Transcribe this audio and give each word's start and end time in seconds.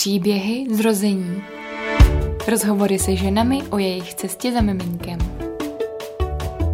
Příběhy 0.00 0.66
zrození. 0.70 1.42
Rozhovory 2.48 2.98
se 2.98 3.16
ženami 3.16 3.62
o 3.62 3.78
jejich 3.78 4.14
cestě 4.14 4.52
za 4.52 4.60
miminkem. 4.60 5.18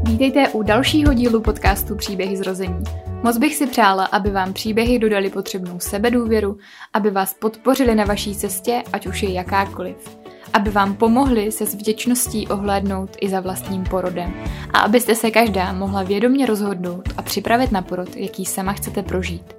Vítejte 0.03 0.49
u 0.49 0.63
dalšího 0.63 1.15
dílu 1.15 1.41
podcastu 1.41 1.97
Příběhy 1.97 2.37
zrození. 2.37 2.85
Moc 3.23 3.39
bych 3.39 3.57
si 3.57 3.67
přála, 3.67 4.05
aby 4.05 4.31
vám 4.31 4.53
příběhy 4.53 4.99
dodali 4.99 5.31
potřebnou 5.31 5.81
sebedůvěru, 5.81 6.59
aby 6.93 7.11
vás 7.11 7.35
podpořili 7.35 7.95
na 7.95 8.05
vaší 8.05 8.35
cestě, 8.35 8.83
ať 8.93 9.07
už 9.07 9.23
je 9.23 9.33
jakákoliv. 9.33 10.19
Aby 10.53 10.71
vám 10.71 10.95
pomohli 10.95 11.53
se 11.53 11.67
s 11.67 11.75
vděčností 11.75 12.49
ohlédnout 12.49 13.11
i 13.21 13.29
za 13.29 13.41
vlastním 13.41 13.85
porodem. 13.85 14.35
A 14.73 14.79
abyste 14.79 15.15
se 15.15 15.31
každá 15.31 15.73
mohla 15.73 16.03
vědomě 16.03 16.47
rozhodnout 16.47 17.09
a 17.17 17.23
připravit 17.23 17.73
na 17.73 17.83
porod, 17.83 18.17
jaký 18.17 18.45
sama 18.45 18.73
chcete 18.73 19.03
prožít. 19.03 19.55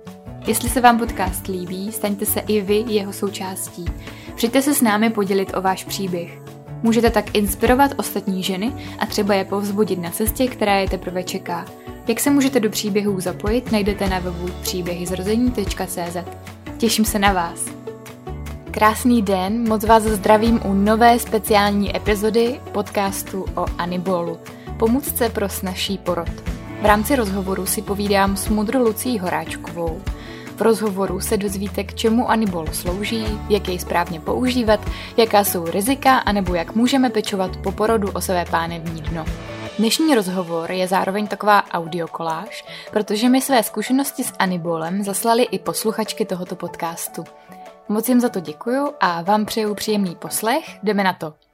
Jestli 0.47 0.69
se 0.69 0.81
vám 0.81 0.99
podcast 0.99 1.47
líbí, 1.47 1.91
staňte 1.91 2.25
se 2.25 2.39
i 2.39 2.61
vy 2.61 2.83
jeho 2.87 3.13
součástí. 3.13 3.85
Přijďte 4.35 4.61
se 4.61 4.73
s 4.73 4.81
námi 4.81 5.09
podělit 5.09 5.51
o 5.57 5.61
váš 5.61 5.83
příběh. 5.83 6.39
Můžete 6.83 7.09
tak 7.09 7.35
inspirovat 7.35 7.91
ostatní 7.97 8.43
ženy 8.43 8.73
a 8.99 9.05
třeba 9.05 9.33
je 9.33 9.45
povzbudit 9.45 9.99
na 9.99 10.09
cestě, 10.09 10.47
která 10.47 10.75
je 10.75 10.89
teprve 10.89 11.23
čeká. 11.23 11.65
Jak 12.07 12.19
se 12.19 12.29
můžete 12.29 12.59
do 12.59 12.69
příběhů 12.69 13.19
zapojit, 13.19 13.71
najdete 13.71 14.09
na 14.09 14.19
webu 14.19 14.49
příběhyzrození.cz. 14.61 16.17
Těším 16.77 17.05
se 17.05 17.19
na 17.19 17.33
vás. 17.33 17.65
Krásný 18.71 19.21
den, 19.21 19.69
moc 19.69 19.83
vás 19.83 20.03
zdravím 20.03 20.59
u 20.65 20.73
nové 20.73 21.19
speciální 21.19 21.95
epizody 21.95 22.59
podcastu 22.71 23.45
o 23.55 23.65
Anibolu, 23.77 24.37
pomůcce 24.79 25.29
pro 25.29 25.49
snažší 25.49 25.97
porod. 25.97 26.29
V 26.81 26.85
rámci 26.85 27.15
rozhovoru 27.15 27.65
si 27.65 27.81
povídám 27.81 28.37
s 28.37 28.49
mudrou 28.49 28.83
Lucí 28.83 29.19
Horáčkovou, 29.19 30.01
v 30.57 30.61
rozhovoru 30.61 31.19
se 31.19 31.37
dozvíte, 31.37 31.83
k 31.83 31.93
čemu 31.93 32.29
Anibol 32.29 32.67
slouží, 32.71 33.25
jak 33.49 33.67
jej 33.67 33.79
správně 33.79 34.19
používat, 34.19 34.79
jaká 35.17 35.43
jsou 35.43 35.65
rizika, 35.65 36.17
anebo 36.17 36.55
jak 36.55 36.75
můžeme 36.75 37.09
pečovat 37.09 37.57
po 37.57 37.71
porodu 37.71 38.11
o 38.11 38.21
své 38.21 38.45
pánevní 38.45 39.01
dno. 39.01 39.25
Dnešní 39.79 40.15
rozhovor 40.15 40.71
je 40.71 40.87
zároveň 40.87 41.27
taková 41.27 41.63
audiokoláž, 41.71 42.65
protože 42.91 43.29
mi 43.29 43.41
své 43.41 43.63
zkušenosti 43.63 44.23
s 44.23 44.33
Anibolem 44.39 45.03
zaslali 45.03 45.43
i 45.43 45.59
posluchačky 45.59 46.25
tohoto 46.25 46.55
podcastu. 46.55 47.23
Moc 47.89 48.09
jim 48.09 48.19
za 48.19 48.29
to 48.29 48.39
děkuju 48.39 48.91
a 48.99 49.21
vám 49.21 49.45
přeju 49.45 49.75
příjemný 49.75 50.15
poslech, 50.15 50.83
jdeme 50.83 51.03
na 51.03 51.13
to. 51.13 51.46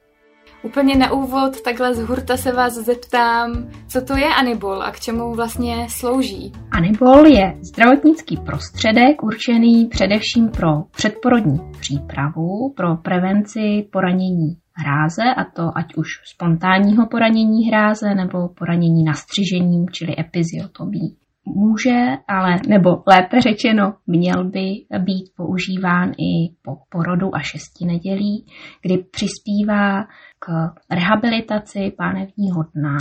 Úplně 0.64 0.96
na 0.96 1.12
úvod, 1.12 1.62
takhle 1.62 1.94
z 1.94 1.98
hurta 1.98 2.36
se 2.36 2.52
vás 2.52 2.74
zeptám, 2.74 3.70
co 3.88 4.04
to 4.04 4.16
je 4.16 4.34
Anibol 4.34 4.82
a 4.82 4.90
k 4.90 5.00
čemu 5.00 5.34
vlastně 5.34 5.86
slouží? 5.90 6.52
Anibol 6.70 7.26
je 7.26 7.54
zdravotnický 7.60 8.36
prostředek 8.36 9.22
určený 9.22 9.86
především 9.86 10.48
pro 10.48 10.68
předporodní 10.90 11.60
přípravu, 11.80 12.72
pro 12.76 12.96
prevenci 12.96 13.88
poranění 13.92 14.56
hráze, 14.72 15.22
a 15.36 15.44
to 15.44 15.78
ať 15.78 15.94
už 15.96 16.08
spontánního 16.24 17.06
poranění 17.06 17.68
hráze 17.68 18.14
nebo 18.14 18.48
poranění 18.48 19.04
nastřižením, 19.04 19.86
čili 19.92 20.14
epiziotomí. 20.18 21.16
Může, 21.46 22.16
ale 22.28 22.60
nebo 22.68 22.90
lépe 23.06 23.40
řečeno, 23.40 23.94
měl 24.06 24.44
by 24.44 24.86
být 24.98 25.32
používán 25.36 26.10
i 26.10 26.54
po 26.62 26.76
porodu 26.88 27.34
a 27.34 27.38
šesti 27.38 27.84
nedělí, 27.84 28.46
kdy 28.82 28.98
přispívá 28.98 30.02
k 30.38 30.48
rehabilitaci 30.90 31.92
pánevního 31.98 32.62
dna 32.74 32.98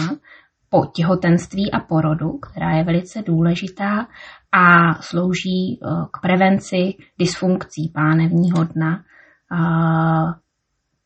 po 0.70 0.86
těhotenství 0.86 1.72
a 1.72 1.80
porodu, 1.80 2.38
která 2.38 2.72
je 2.72 2.84
velice 2.84 3.22
důležitá 3.22 4.08
a 4.52 4.94
slouží 5.02 5.80
eh, 5.82 5.88
k 6.12 6.22
prevenci 6.22 6.94
dysfunkcí 7.20 7.92
pánevního 7.94 8.64
dna 8.64 9.04
eh, 9.52 10.34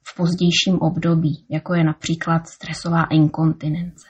v 0.07 0.16
pozdějším 0.17 0.79
období, 0.79 1.45
jako 1.50 1.73
je 1.73 1.83
například 1.83 2.47
stresová 2.47 3.03
inkontinence. 3.03 4.07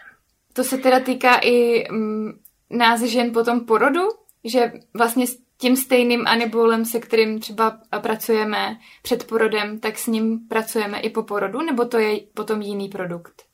To 0.53 0.63
se 0.63 0.77
teda 0.77 0.99
týká 0.99 1.35
i 1.43 1.83
mm, 1.91 2.31
nás 2.69 3.01
žen 3.01 3.33
po 3.33 3.43
tom 3.43 3.65
porodu, 3.65 4.01
že 4.43 4.71
vlastně 4.93 5.25
tím 5.57 5.75
stejným 5.75 6.27
anibolem, 6.27 6.85
se 6.85 6.99
kterým 6.99 7.39
třeba 7.39 7.79
pracujeme 8.01 8.77
před 9.03 9.27
porodem, 9.27 9.79
tak 9.79 9.97
s 9.97 10.07
ním 10.07 10.39
pracujeme 10.49 10.99
i 10.99 11.09
po 11.09 11.23
porodu, 11.23 11.61
nebo 11.61 11.85
to 11.85 11.99
je 11.99 12.19
potom 12.33 12.61
jiný 12.61 12.89
produkt? 12.89 13.47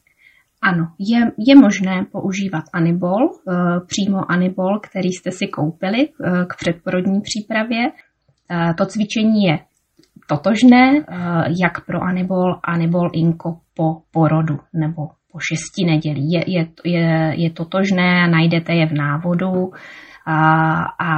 Ano, 0.62 0.88
je, 1.00 1.32
je 1.48 1.56
možné 1.56 2.06
používat 2.12 2.64
anibol, 2.74 3.30
eh, 3.30 3.54
přímo 3.88 4.32
anibol, 4.32 4.80
který 4.80 5.10
jste 5.12 5.32
si 5.32 5.48
koupili 5.48 6.10
eh, 6.10 6.46
k 6.46 6.56
předporodní 6.56 7.22
přípravě. 7.22 7.92
Eh, 8.52 8.74
to 8.78 8.86
cvičení 8.86 9.44
je 9.44 9.60
totožné, 10.28 11.06
jak 11.62 11.86
pro 11.86 12.02
anibol, 12.02 12.60
anibol 12.64 13.10
inko 13.14 13.60
po 13.74 14.02
porodu 14.12 14.60
nebo 14.74 15.10
po 15.34 15.40
šesti 15.40 15.86
nedělí. 15.86 16.32
Je, 16.32 16.44
je, 16.48 16.68
je, 16.86 17.34
je 17.36 17.50
totožné, 17.50 18.28
najdete 18.28 18.74
je 18.74 18.86
v 18.86 18.94
návodu 18.94 19.72
a, 20.26 20.38
a 20.84 21.10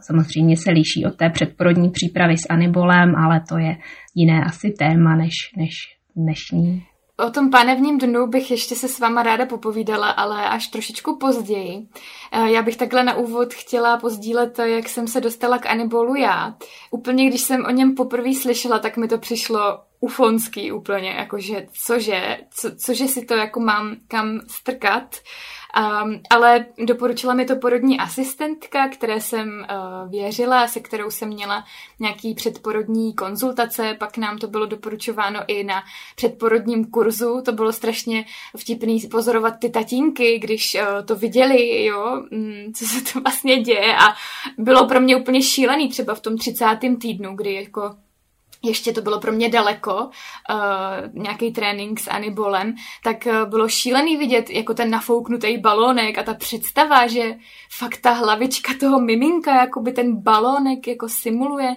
samozřejmě 0.00 0.56
se 0.56 0.70
liší 0.70 1.06
od 1.06 1.16
té 1.16 1.30
předporodní 1.30 1.90
přípravy 1.90 2.36
s 2.36 2.46
anibolem, 2.50 3.16
ale 3.16 3.40
to 3.48 3.58
je 3.58 3.76
jiné 4.14 4.44
asi 4.44 4.74
téma 4.78 5.16
než, 5.16 5.34
než 5.56 5.70
dnešní. 6.16 6.91
O 7.16 7.30
tom 7.30 7.50
panevním 7.50 7.98
dnu 7.98 8.26
bych 8.26 8.50
ještě 8.50 8.76
se 8.76 8.88
s 8.88 8.98
váma 8.98 9.22
ráda 9.22 9.46
popovídala, 9.46 10.10
ale 10.10 10.48
až 10.48 10.66
trošičku 10.66 11.16
později. 11.16 11.88
E, 12.32 12.50
já 12.50 12.62
bych 12.62 12.76
takhle 12.76 13.04
na 13.04 13.14
úvod 13.14 13.54
chtěla 13.54 13.96
pozdílet, 13.96 14.58
jak 14.58 14.88
jsem 14.88 15.08
se 15.08 15.20
dostala 15.20 15.58
k 15.58 15.66
Anibolu 15.66 16.14
já. 16.14 16.54
Úplně 16.90 17.28
když 17.28 17.40
jsem 17.40 17.64
o 17.64 17.70
něm 17.70 17.94
poprvé 17.94 18.34
slyšela, 18.34 18.78
tak 18.78 18.96
mi 18.96 19.08
to 19.08 19.18
přišlo 19.18 19.80
ufonský 20.00 20.72
úplně, 20.72 21.10
jakože 21.10 21.66
cože, 21.72 22.38
co, 22.50 22.76
cože 22.76 23.08
si 23.08 23.24
to 23.24 23.34
jako 23.34 23.60
mám 23.60 23.96
kam 24.08 24.40
strkat. 24.48 25.16
Um, 25.76 26.20
ale 26.30 26.66
doporučila 26.84 27.34
mi 27.34 27.44
to 27.44 27.56
porodní 27.56 27.98
asistentka, 27.98 28.88
které 28.88 29.20
jsem 29.20 29.48
uh, 29.48 30.10
věřila, 30.10 30.68
se 30.68 30.80
kterou 30.80 31.10
jsem 31.10 31.28
měla 31.28 31.64
nějaký 32.00 32.34
předporodní 32.34 33.14
konzultace, 33.14 33.96
pak 33.98 34.16
nám 34.16 34.38
to 34.38 34.46
bylo 34.46 34.66
doporučováno 34.66 35.40
i 35.46 35.64
na 35.64 35.82
předporodním 36.16 36.84
kurzu, 36.84 37.42
to 37.44 37.52
bylo 37.52 37.72
strašně 37.72 38.24
vtipný 38.56 39.00
pozorovat 39.00 39.54
ty 39.58 39.70
tatínky, 39.70 40.38
když 40.38 40.74
uh, 40.74 41.06
to 41.06 41.16
viděli, 41.16 41.84
jo, 41.84 42.22
um, 42.32 42.72
co 42.72 42.84
se 42.84 43.12
to 43.12 43.20
vlastně 43.20 43.60
děje 43.60 43.96
a 43.96 44.14
bylo 44.58 44.88
pro 44.88 45.00
mě 45.00 45.16
úplně 45.16 45.42
šílený 45.42 45.88
třeba 45.88 46.14
v 46.14 46.20
tom 46.20 46.38
30. 46.38 46.64
týdnu, 47.00 47.36
kdy 47.36 47.54
jako 47.54 47.96
ještě 48.62 48.92
to 48.92 49.02
bylo 49.02 49.20
pro 49.20 49.32
mě 49.32 49.48
daleko, 49.48 49.94
uh, 49.94 51.22
nějaký 51.22 51.52
trénink 51.52 52.00
s 52.00 52.08
Anibolem, 52.10 52.74
tak 53.04 53.26
uh, 53.26 53.50
bylo 53.50 53.68
šílený 53.68 54.16
vidět 54.16 54.50
jako 54.50 54.74
ten 54.74 54.90
nafouknutý 54.90 55.58
balónek 55.58 56.18
a 56.18 56.22
ta 56.22 56.34
představa, 56.34 57.06
že 57.06 57.34
fakt 57.70 57.96
ta 58.00 58.12
hlavička 58.12 58.72
toho 58.80 59.00
miminka, 59.00 59.54
jako 59.54 59.80
by 59.80 59.92
ten 59.92 60.16
balónek 60.16 60.86
jako 60.86 61.08
simuluje. 61.08 61.76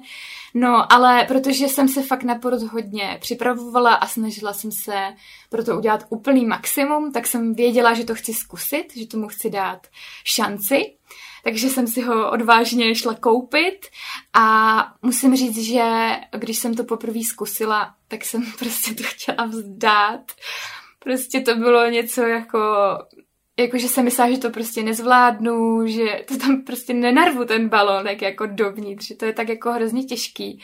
No, 0.57 0.93
ale 0.93 1.25
protože 1.27 1.67
jsem 1.67 1.87
se 1.87 2.03
fakt 2.03 2.23
na 2.23 2.35
porod 2.35 2.61
hodně 2.61 3.17
připravovala 3.21 3.93
a 3.93 4.07
snažila 4.07 4.53
jsem 4.53 4.71
se 4.71 5.13
pro 5.49 5.63
to 5.63 5.77
udělat 5.77 6.05
úplný 6.09 6.45
maximum, 6.45 7.11
tak 7.11 7.27
jsem 7.27 7.53
věděla, 7.53 7.93
že 7.93 8.05
to 8.05 8.15
chci 8.15 8.33
zkusit, 8.33 8.85
že 8.97 9.07
tomu 9.07 9.27
chci 9.27 9.49
dát 9.49 9.87
šanci 10.23 10.95
takže 11.45 11.69
jsem 11.69 11.87
si 11.87 12.01
ho 12.01 12.31
odvážně 12.31 12.95
šla 12.95 13.13
koupit 13.13 13.87
a 14.33 14.77
musím 15.01 15.35
říct, 15.35 15.57
že 15.57 16.11
když 16.37 16.57
jsem 16.57 16.75
to 16.75 16.83
poprvé 16.83 17.23
zkusila, 17.23 17.95
tak 18.07 18.25
jsem 18.25 18.43
prostě 18.59 18.93
to 18.93 19.03
chtěla 19.03 19.45
vzdát. 19.45 20.31
Prostě 20.99 21.39
to 21.41 21.55
bylo 21.55 21.89
něco 21.89 22.21
jako 22.21 22.59
jakože 23.59 23.87
jsem 23.87 24.05
myslela, 24.05 24.31
že 24.31 24.37
to 24.37 24.49
prostě 24.49 24.83
nezvládnu, 24.83 25.87
že 25.87 26.23
to 26.27 26.37
tam 26.37 26.61
prostě 26.61 26.93
nenarvu 26.93 27.45
ten 27.45 27.69
balonek 27.69 28.21
jako 28.21 28.45
dovnitř, 28.45 29.07
že 29.07 29.15
to 29.15 29.25
je 29.25 29.33
tak 29.33 29.49
jako 29.49 29.71
hrozně 29.71 30.03
těžký. 30.03 30.61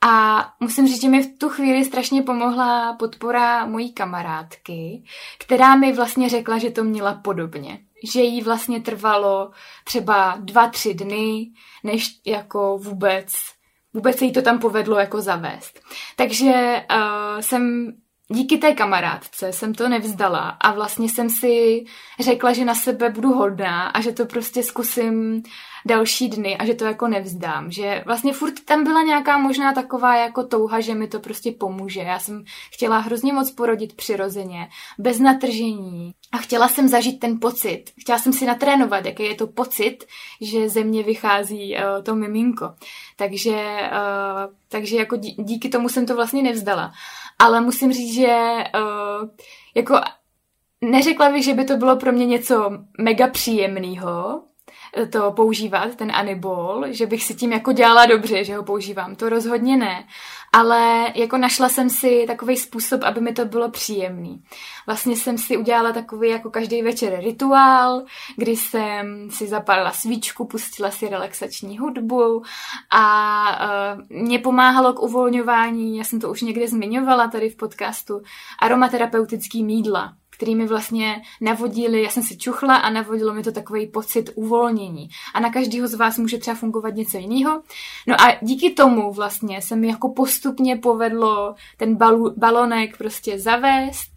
A 0.00 0.44
musím 0.60 0.86
říct, 0.86 1.02
že 1.02 1.08
mi 1.08 1.22
v 1.22 1.38
tu 1.38 1.48
chvíli 1.48 1.84
strašně 1.84 2.22
pomohla 2.22 2.92
podpora 2.92 3.66
mojí 3.66 3.92
kamarádky, 3.92 5.04
která 5.38 5.76
mi 5.76 5.92
vlastně 5.92 6.28
řekla, 6.28 6.58
že 6.58 6.70
to 6.70 6.84
měla 6.84 7.14
podobně 7.14 7.78
že 8.12 8.20
jí 8.20 8.42
vlastně 8.42 8.80
trvalo 8.80 9.50
třeba 9.84 10.36
dva, 10.40 10.68
tři 10.68 10.94
dny, 10.94 11.50
než 11.84 12.20
jako 12.26 12.78
vůbec, 12.78 13.34
vůbec 13.94 14.18
se 14.18 14.24
jí 14.24 14.32
to 14.32 14.42
tam 14.42 14.58
povedlo 14.58 14.98
jako 14.98 15.20
zavést. 15.20 15.80
Takže 16.16 16.84
uh, 16.90 17.40
jsem 17.40 17.92
díky 18.28 18.58
té 18.58 18.74
kamarádce 18.74 19.52
jsem 19.52 19.74
to 19.74 19.88
nevzdala 19.88 20.48
a 20.60 20.72
vlastně 20.72 21.08
jsem 21.08 21.30
si 21.30 21.84
řekla, 22.20 22.52
že 22.52 22.64
na 22.64 22.74
sebe 22.74 23.10
budu 23.10 23.32
hodná 23.32 23.86
a 23.86 24.00
že 24.00 24.12
to 24.12 24.26
prostě 24.26 24.62
zkusím 24.62 25.42
další 25.86 26.28
dny 26.28 26.56
a 26.58 26.64
že 26.64 26.74
to 26.74 26.84
jako 26.84 27.08
nevzdám. 27.08 27.70
Že 27.70 28.02
vlastně 28.06 28.32
furt 28.32 28.64
tam 28.64 28.84
byla 28.84 29.02
nějaká 29.02 29.38
možná 29.38 29.72
taková 29.72 30.16
jako 30.16 30.44
touha, 30.44 30.80
že 30.80 30.94
mi 30.94 31.08
to 31.08 31.20
prostě 31.20 31.52
pomůže. 31.52 32.00
Já 32.00 32.18
jsem 32.18 32.44
chtěla 32.72 32.98
hrozně 32.98 33.32
moc 33.32 33.50
porodit 33.50 33.96
přirozeně, 33.96 34.68
bez 34.98 35.18
natržení 35.18 36.14
a 36.32 36.36
chtěla 36.36 36.68
jsem 36.68 36.88
zažít 36.88 37.20
ten 37.20 37.40
pocit. 37.40 37.84
Chtěla 38.00 38.18
jsem 38.18 38.32
si 38.32 38.46
natrénovat, 38.46 39.06
jaký 39.06 39.22
je 39.22 39.34
to 39.34 39.46
pocit, 39.46 39.98
že 40.40 40.68
ze 40.68 40.84
mě 40.84 41.02
vychází 41.02 41.76
uh, 41.76 42.02
to 42.02 42.14
miminko. 42.14 42.74
Takže, 43.16 43.90
uh, 43.92 44.54
takže 44.68 44.96
jako 44.96 45.16
díky 45.36 45.68
tomu 45.68 45.88
jsem 45.88 46.06
to 46.06 46.16
vlastně 46.16 46.42
nevzdala. 46.42 46.92
Ale 47.38 47.60
musím 47.60 47.92
říct, 47.92 48.14
že 48.14 48.36
uh, 48.74 49.28
jako 49.74 50.00
neřekla 50.80 51.30
bych, 51.30 51.44
že 51.44 51.54
by 51.54 51.64
to 51.64 51.76
bylo 51.76 51.96
pro 51.96 52.12
mě 52.12 52.26
něco 52.26 52.70
mega 52.98 53.28
příjemného, 53.28 54.42
to 55.10 55.32
používat, 55.32 55.94
ten 55.94 56.12
Anibol, 56.14 56.84
že 56.90 57.06
bych 57.06 57.24
si 57.24 57.34
tím 57.34 57.52
jako 57.52 57.72
dělala 57.72 58.06
dobře, 58.06 58.44
že 58.44 58.56
ho 58.56 58.62
používám. 58.62 59.14
To 59.14 59.28
rozhodně 59.28 59.76
ne. 59.76 60.04
Ale 60.52 61.06
jako 61.14 61.38
našla 61.38 61.68
jsem 61.68 61.90
si 61.90 62.24
takový 62.26 62.56
způsob, 62.56 63.02
aby 63.02 63.20
mi 63.20 63.32
to 63.32 63.44
bylo 63.44 63.70
příjemný. 63.70 64.42
Vlastně 64.86 65.16
jsem 65.16 65.38
si 65.38 65.56
udělala 65.56 65.92
takový 65.92 66.28
jako 66.28 66.50
každý 66.50 66.82
večer 66.82 67.20
rituál, 67.20 68.02
kdy 68.36 68.56
jsem 68.56 69.30
si 69.30 69.46
zapalila 69.46 69.90
svíčku, 69.92 70.44
pustila 70.46 70.90
si 70.90 71.08
relaxační 71.08 71.78
hudbu 71.78 72.42
a 72.90 73.66
uh, 74.00 74.22
mě 74.22 74.38
pomáhalo 74.38 74.92
k 74.92 75.02
uvolňování, 75.02 75.98
já 75.98 76.04
jsem 76.04 76.20
to 76.20 76.30
už 76.30 76.42
někde 76.42 76.68
zmiňovala 76.68 77.28
tady 77.28 77.50
v 77.50 77.56
podcastu, 77.56 78.22
aromaterapeutický 78.62 79.64
mídla 79.64 80.14
který 80.42 80.54
mi 80.54 80.66
vlastně 80.66 81.22
navodili, 81.40 82.02
já 82.02 82.10
jsem 82.10 82.22
si 82.22 82.36
čuchla 82.36 82.76
a 82.76 82.90
navodilo 82.90 83.34
mi 83.34 83.42
to 83.42 83.52
takový 83.52 83.86
pocit 83.86 84.30
uvolnění. 84.34 85.08
A 85.34 85.40
na 85.40 85.50
každého 85.50 85.88
z 85.88 85.94
vás 85.94 86.18
může 86.18 86.38
třeba 86.38 86.54
fungovat 86.54 86.94
něco 86.94 87.18
jiného. 87.18 87.62
No 88.06 88.20
a 88.20 88.38
díky 88.42 88.70
tomu 88.70 89.12
vlastně 89.12 89.62
se 89.62 89.76
mi 89.76 89.88
jako 89.88 90.08
postupně 90.08 90.76
povedlo 90.76 91.54
ten 91.76 91.96
balu, 91.96 92.34
balonek 92.36 92.96
prostě 92.96 93.38
zavést 93.38 94.10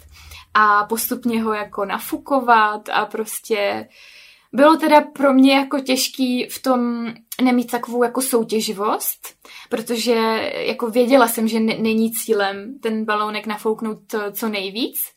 a 0.53 0.83
postupně 0.83 1.43
ho 1.43 1.53
jako 1.53 1.85
nafukovat 1.85 2.89
a 2.89 3.05
prostě 3.05 3.87
bylo 4.53 4.77
teda 4.77 5.01
pro 5.01 5.33
mě 5.33 5.55
jako 5.55 5.79
těžký 5.79 6.47
v 6.49 6.61
tom 6.61 7.13
nemít 7.41 7.71
takovou 7.71 8.03
jako 8.03 8.21
soutěživost, 8.21 9.35
protože 9.69 10.15
jako 10.53 10.89
věděla 10.89 11.27
jsem, 11.27 11.47
že 11.47 11.59
není 11.59 12.11
cílem 12.11 12.79
ten 12.79 13.05
balónek 13.05 13.47
nafouknout 13.47 14.15
co 14.31 14.49
nejvíc, 14.49 15.14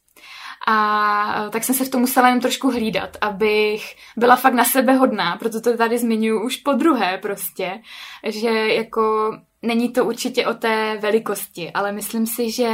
a 0.70 1.50
tak 1.50 1.64
jsem 1.64 1.74
se 1.74 1.84
v 1.84 1.88
tom 1.88 2.00
musela 2.00 2.28
jen 2.28 2.40
trošku 2.40 2.70
hlídat, 2.70 3.16
abych 3.20 3.96
byla 4.16 4.36
fakt 4.36 4.54
na 4.54 4.64
sebe 4.64 4.92
hodná, 4.92 5.36
proto 5.36 5.60
to 5.60 5.76
tady 5.76 5.98
zmiňuji 5.98 6.44
už 6.44 6.56
po 6.56 6.72
druhé 6.72 7.18
prostě, 7.18 7.80
že 8.26 8.48
jako 8.50 9.32
není 9.62 9.92
to 9.92 10.04
určitě 10.04 10.46
o 10.46 10.54
té 10.54 10.98
velikosti, 11.00 11.70
ale 11.70 11.92
myslím 11.92 12.26
si, 12.26 12.50
že 12.50 12.70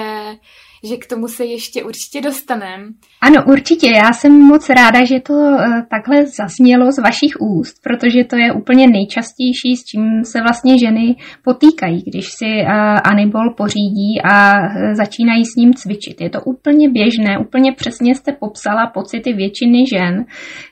že 0.85 0.97
k 0.97 1.07
tomu 1.07 1.29
se 1.29 1.45
ještě 1.45 1.85
určitě 1.85 2.21
dostaneme. 2.21 2.85
Ano, 3.21 3.45
určitě. 3.47 3.87
Já 4.05 4.13
jsem 4.13 4.33
moc 4.33 4.69
ráda, 4.69 5.05
že 5.05 5.21
to 5.21 5.35
eh, 5.35 5.83
takhle 5.91 6.27
zasnělo 6.27 6.93
z 6.93 6.99
vašich 6.99 7.35
úst, 7.41 7.83
protože 7.83 8.25
to 8.25 8.37
je 8.37 8.53
úplně 8.53 8.87
nejčastější, 8.87 9.77
s 9.77 9.85
čím 9.85 10.25
se 10.25 10.41
vlastně 10.41 10.79
ženy 10.79 11.17
potýkají, 11.45 12.03
když 12.07 12.27
si 12.27 12.47
eh, 12.47 12.67
Anibol 13.11 13.55
pořídí 13.57 14.21
a 14.25 14.55
eh, 14.57 14.95
začínají 14.95 15.45
s 15.45 15.57
ním 15.57 15.75
cvičit. 15.75 16.21
Je 16.21 16.31
to 16.31 16.41
úplně 16.41 16.89
běžné, 16.91 17.39
úplně 17.39 17.73
přesně 17.73 18.15
jste 18.15 18.33
popsala 18.33 18.87
pocity 18.87 19.33
většiny 19.33 19.85
žen, 19.95 20.25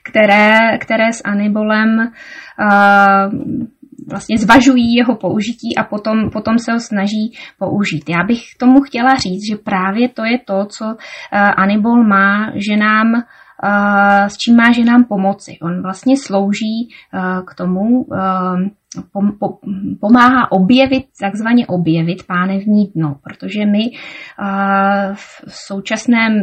které, 0.03 0.77
které 0.77 1.13
s 1.13 1.21
Anibolem 1.25 2.11
vlastně 4.09 4.37
zvažují 4.37 4.95
jeho 4.95 5.15
použití 5.15 5.77
a 5.77 5.83
potom, 5.83 6.29
potom 6.29 6.59
se 6.59 6.71
ho 6.71 6.79
snaží 6.79 7.33
použít. 7.59 8.09
Já 8.09 8.23
bych 8.27 8.41
tomu 8.59 8.81
chtěla 8.81 9.15
říct, 9.15 9.47
že 9.49 9.55
právě 9.57 10.09
to 10.09 10.25
je 10.25 10.39
to, 10.39 10.65
co 10.65 10.85
uh, 10.85 10.93
Anibol 11.57 12.03
má 12.03 12.51
ženám 12.55 13.07
uh, 13.13 13.21
s 14.27 14.37
čím 14.37 14.55
má 14.55 14.71
ženám 14.71 15.03
pomoci. 15.03 15.57
On 15.61 15.81
vlastně 15.81 16.15
slouží 16.17 16.89
uh, 17.13 17.45
k 17.45 17.55
tomu, 17.55 18.05
pomáhá 19.99 20.51
objevit, 20.51 21.05
takzvaně 21.21 21.67
objevit 21.67 22.23
pánevní 22.27 22.91
dno, 22.95 23.15
protože 23.23 23.65
my 23.65 23.79
v 25.13 25.45
současném 25.47 26.33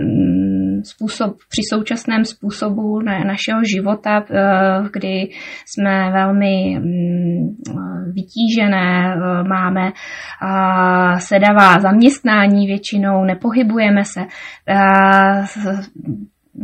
způsob, 0.85 1.37
při 1.49 1.63
současném 1.75 2.25
způsobu 2.25 3.01
našeho 3.01 3.61
života, 3.75 4.25
kdy 4.93 5.29
jsme 5.67 6.11
velmi 6.13 6.79
mm, 6.79 7.57
vytížené, 8.13 9.17
máme 9.49 9.93
sedavá 11.19 11.81
zaměstnání 11.81 12.67
většinou, 12.67 13.25
nepohybujeme 13.25 14.05
se, 14.05 14.21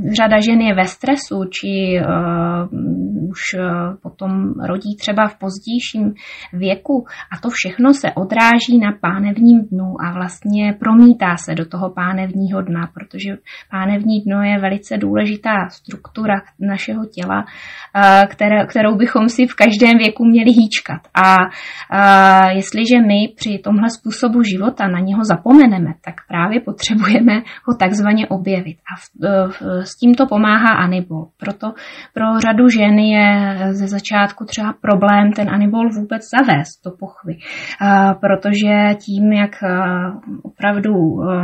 řada 0.05 0.41
žen 0.41 0.61
je 0.61 0.75
ve 0.75 0.85
stresu, 0.85 1.45
či 1.51 2.01
uh, 2.01 3.29
už 3.31 3.41
uh, 3.55 3.97
potom 4.03 4.53
rodí 4.67 4.97
třeba 4.97 5.29
v 5.29 5.39
pozdějším 5.39 6.15
věku 6.53 7.05
a 7.33 7.41
to 7.43 7.49
všechno 7.51 7.95
se 7.95 8.09
odráží 8.15 8.79
na 8.81 8.93
pánevním 9.01 9.61
dnu 9.61 9.95
a 10.07 10.13
vlastně 10.13 10.77
promítá 10.81 11.37
se 11.37 11.55
do 11.55 11.67
toho 11.67 11.91
pánevního 11.91 12.63
dna, 12.63 12.91
protože 12.95 13.37
pánevní 13.71 14.21
dno 14.21 14.43
je 14.43 14.61
velice 14.61 14.97
důležitá 14.97 15.69
struktura 15.69 16.35
našeho 16.61 17.05
těla, 17.07 17.39
uh, 17.45 18.29
které, 18.29 18.67
kterou 18.67 18.97
bychom 18.97 19.29
si 19.29 19.47
v 19.47 19.55
každém 19.55 19.99
věku 19.99 20.25
měli 20.25 20.51
hýčkat. 20.51 21.01
A 21.15 21.37
uh, 21.37 22.57
jestliže 22.57 23.01
my 23.01 23.35
při 23.37 23.59
tomhle 23.65 23.91
způsobu 23.91 24.43
života 24.43 24.89
na 24.89 24.99
něho 24.99 25.25
zapomeneme, 25.25 25.95
tak 26.05 26.15
právě 26.29 26.61
potřebujeme 26.61 27.35
ho 27.65 27.75
takzvaně 27.79 28.29
objevit. 28.29 28.77
A 28.77 28.97
v, 29.01 29.51
v, 29.53 29.86
s 29.87 29.97
tímto 29.97 30.27
pomáhá 30.27 30.73
Anibol. 30.75 31.27
Proto 31.37 31.73
pro 32.15 32.41
řadu 32.41 32.69
žen 32.69 32.99
je 32.99 33.57
ze 33.71 33.87
začátku 33.87 34.45
třeba 34.45 34.75
problém 34.81 35.33
ten 35.33 35.51
Anibol 35.51 35.89
vůbec 35.89 36.23
zavést 36.31 36.81
do 36.85 36.91
pochvy, 36.91 37.35
protože 38.21 38.95
tím, 39.05 39.33
jak 39.33 39.51
opravdu 40.43 40.95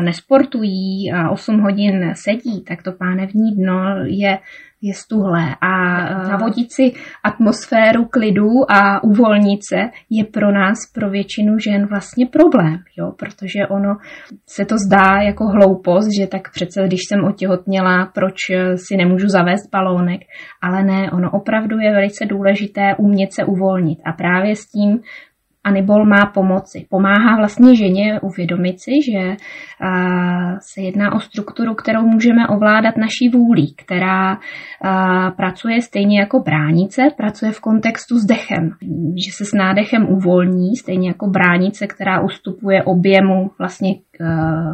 nesportují 0.04 1.12
a 1.12 1.30
8 1.30 1.60
hodin 1.60 2.12
sedí, 2.14 2.64
tak 2.68 2.82
to 2.82 2.92
pánevní 2.92 3.56
dno 3.56 3.94
je 4.04 4.38
je 4.82 4.94
stuhlé. 4.94 5.56
A 5.60 5.70
navodit 6.28 6.72
si 6.72 6.92
atmosféru 7.24 8.04
klidu 8.04 8.50
a 8.68 9.04
uvolnit 9.04 9.60
se 9.68 9.80
je 10.10 10.24
pro 10.24 10.52
nás, 10.52 10.78
pro 10.94 11.10
většinu 11.10 11.58
žen 11.58 11.86
vlastně 11.86 12.26
problém, 12.26 12.78
jo, 12.98 13.12
protože 13.18 13.66
ono 13.66 13.96
se 14.46 14.64
to 14.64 14.74
zdá 14.86 15.22
jako 15.22 15.44
hloupost, 15.46 16.08
že 16.20 16.26
tak 16.26 16.50
přece, 16.52 16.82
když 16.86 17.00
jsem 17.08 17.24
otěhotněla, 17.24 18.06
proč 18.14 18.36
si 18.76 18.96
nemůžu 18.96 19.28
zavést 19.28 19.70
balónek, 19.72 20.20
ale 20.62 20.82
ne, 20.82 21.10
ono 21.10 21.30
opravdu 21.30 21.78
je 21.78 21.92
velice 21.92 22.26
důležité 22.26 22.94
umět 22.98 23.32
se 23.32 23.44
uvolnit. 23.44 23.98
A 24.04 24.12
právě 24.12 24.56
s 24.56 24.66
tím 24.66 25.00
Anibol 25.64 26.04
má 26.04 26.26
pomoci. 26.34 26.86
Pomáhá 26.90 27.36
vlastně 27.36 27.76
ženě 27.76 28.20
uvědomit 28.20 28.80
si, 28.80 28.90
že 29.10 29.36
se 30.60 30.80
jedná 30.80 31.14
o 31.14 31.20
strukturu, 31.20 31.74
kterou 31.74 32.02
můžeme 32.06 32.48
ovládat 32.48 32.96
naší 32.96 33.28
vůlí, 33.32 33.74
která 33.74 34.38
pracuje 35.36 35.82
stejně 35.82 36.20
jako 36.20 36.40
bránice, 36.40 37.02
pracuje 37.16 37.52
v 37.52 37.60
kontextu 37.60 38.18
s 38.18 38.24
dechem, 38.24 38.70
že 39.26 39.32
se 39.32 39.44
s 39.44 39.52
nádechem 39.52 40.06
uvolní, 40.08 40.76
stejně 40.76 41.08
jako 41.08 41.26
bránice, 41.26 41.86
která 41.86 42.20
ustupuje 42.20 42.82
objemu 42.82 43.50
vlastně 43.58 43.94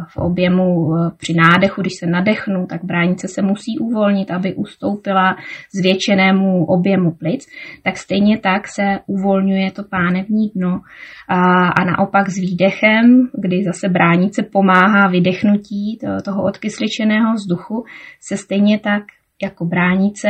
v 0.07 0.17
objemu 0.17 0.93
při 1.17 1.33
nádechu, 1.33 1.81
když 1.81 1.93
se 1.99 2.05
nadechnu, 2.05 2.65
tak 2.67 2.83
bránice 2.83 3.27
se 3.27 3.41
musí 3.41 3.79
uvolnit, 3.79 4.31
aby 4.31 4.55
ustoupila 4.55 5.35
zvětšenému 5.75 6.65
objemu 6.65 7.11
plic, 7.11 7.47
tak 7.83 7.97
stejně 7.97 8.37
tak 8.37 8.67
se 8.67 8.99
uvolňuje 9.07 9.71
to 9.71 9.83
pánevní 9.83 10.49
dno 10.55 10.81
a, 11.27 11.67
a 11.67 11.83
naopak 11.85 12.29
s 12.29 12.35
výdechem, 12.35 13.29
kdy 13.33 13.63
zase 13.63 13.89
bránice 13.89 14.43
pomáhá 14.43 15.07
vydechnutí 15.07 15.99
toho 16.25 16.43
odkysličeného 16.43 17.33
vzduchu, 17.33 17.85
se 18.21 18.37
stejně 18.37 18.79
tak 18.79 19.03
jako 19.41 19.65
bránice 19.65 20.27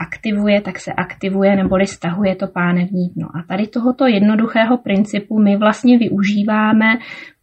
aktivuje, 0.00 0.60
tak 0.60 0.78
se 0.78 0.92
aktivuje 0.92 1.56
neboli 1.56 1.86
stahuje 1.86 2.36
to 2.36 2.46
pánevní 2.46 3.08
dno. 3.08 3.28
A 3.34 3.42
tady 3.48 3.66
tohoto 3.66 4.06
jednoduchého 4.06 4.78
principu 4.78 5.38
my 5.38 5.56
vlastně 5.56 5.98
využíváme 5.98 6.86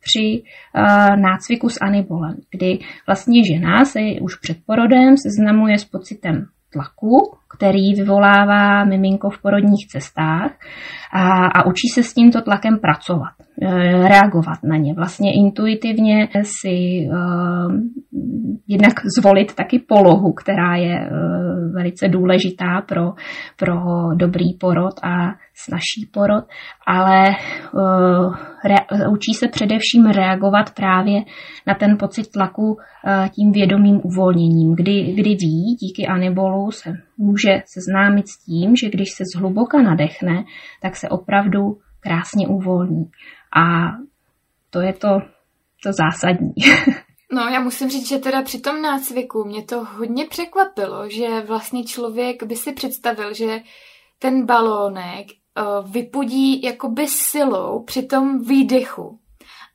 při 0.07 0.41
uh, 0.41 1.15
nácviku 1.21 1.69
s 1.69 1.77
anibolem, 1.81 2.35
kdy 2.51 2.79
vlastně 3.07 3.41
žena 3.45 3.85
se 3.85 3.99
už 4.21 4.35
před 4.35 4.57
porodem 4.65 5.17
seznamuje 5.17 5.77
s 5.79 5.85
pocitem 5.85 6.45
tlaku, 6.73 7.37
který 7.57 7.93
vyvolává 7.93 8.83
miminko 8.83 9.29
v 9.29 9.41
porodních 9.41 9.87
cestách 9.87 10.51
a, 11.13 11.45
a 11.45 11.65
učí 11.65 11.87
se 11.93 12.03
s 12.03 12.13
tímto 12.13 12.41
tlakem 12.41 12.79
pracovat, 12.79 13.33
e, 13.61 14.07
reagovat 14.07 14.59
na 14.63 14.77
ně. 14.77 14.93
Vlastně 14.93 15.33
intuitivně 15.33 16.27
si 16.41 17.07
uh, 17.09 17.73
jednak 18.67 18.93
zvolit 19.17 19.55
taky 19.55 19.79
polohu, 19.79 20.33
která 20.33 20.75
je 20.75 21.09
uh, 21.09 21.73
velice 21.73 22.07
důležitá 22.07 22.81
pro, 22.81 23.13
pro 23.57 23.75
dobrý 24.15 24.53
porod 24.59 24.93
a 25.03 25.35
snažší 25.55 26.09
porod, 26.13 26.43
ale 26.87 27.29
uh, 27.73 28.35
re, 28.65 28.75
učí 29.11 29.33
se 29.33 29.47
především 29.47 30.05
reagovat 30.05 30.69
právě 30.75 31.21
na 31.67 31.73
ten 31.73 31.97
pocit 31.97 32.31
tlaku 32.31 32.63
uh, 32.71 32.77
tím 33.27 33.51
vědomým 33.51 34.01
uvolněním, 34.03 34.75
kdy, 34.75 35.13
kdy 35.13 35.29
ví, 35.29 35.75
díky 35.81 36.07
anibolu 36.07 36.71
se 36.71 37.06
může 37.17 37.63
seznámit 37.65 38.27
s 38.27 38.37
tím, 38.37 38.75
že 38.75 38.89
když 38.89 39.11
se 39.11 39.23
zhluboka 39.35 39.81
nadechne, 39.81 40.43
tak 40.81 40.95
se 40.95 41.09
opravdu 41.09 41.79
krásně 41.99 42.47
uvolní. 42.47 43.11
A 43.57 43.91
to 44.69 44.81
je 44.81 44.93
to, 44.93 45.21
to 45.83 45.93
zásadní. 45.93 46.53
No, 47.31 47.41
já 47.41 47.59
musím 47.59 47.89
říct, 47.89 48.07
že 48.07 48.17
teda 48.17 48.41
při 48.41 48.59
tom 48.59 48.81
nácviku 48.81 49.43
mě 49.43 49.63
to 49.63 49.83
hodně 49.83 50.25
překvapilo, 50.25 51.09
že 51.09 51.41
vlastně 51.41 51.83
člověk 51.83 52.43
by 52.43 52.55
si 52.55 52.73
představil, 52.73 53.33
že 53.33 53.59
ten 54.19 54.45
balónek 54.45 55.27
uh, 55.27 55.91
vypudí 55.91 56.61
jakoby 56.61 57.07
silou 57.07 57.83
při 57.83 58.03
tom 58.03 58.41
výdechu. 58.41 59.19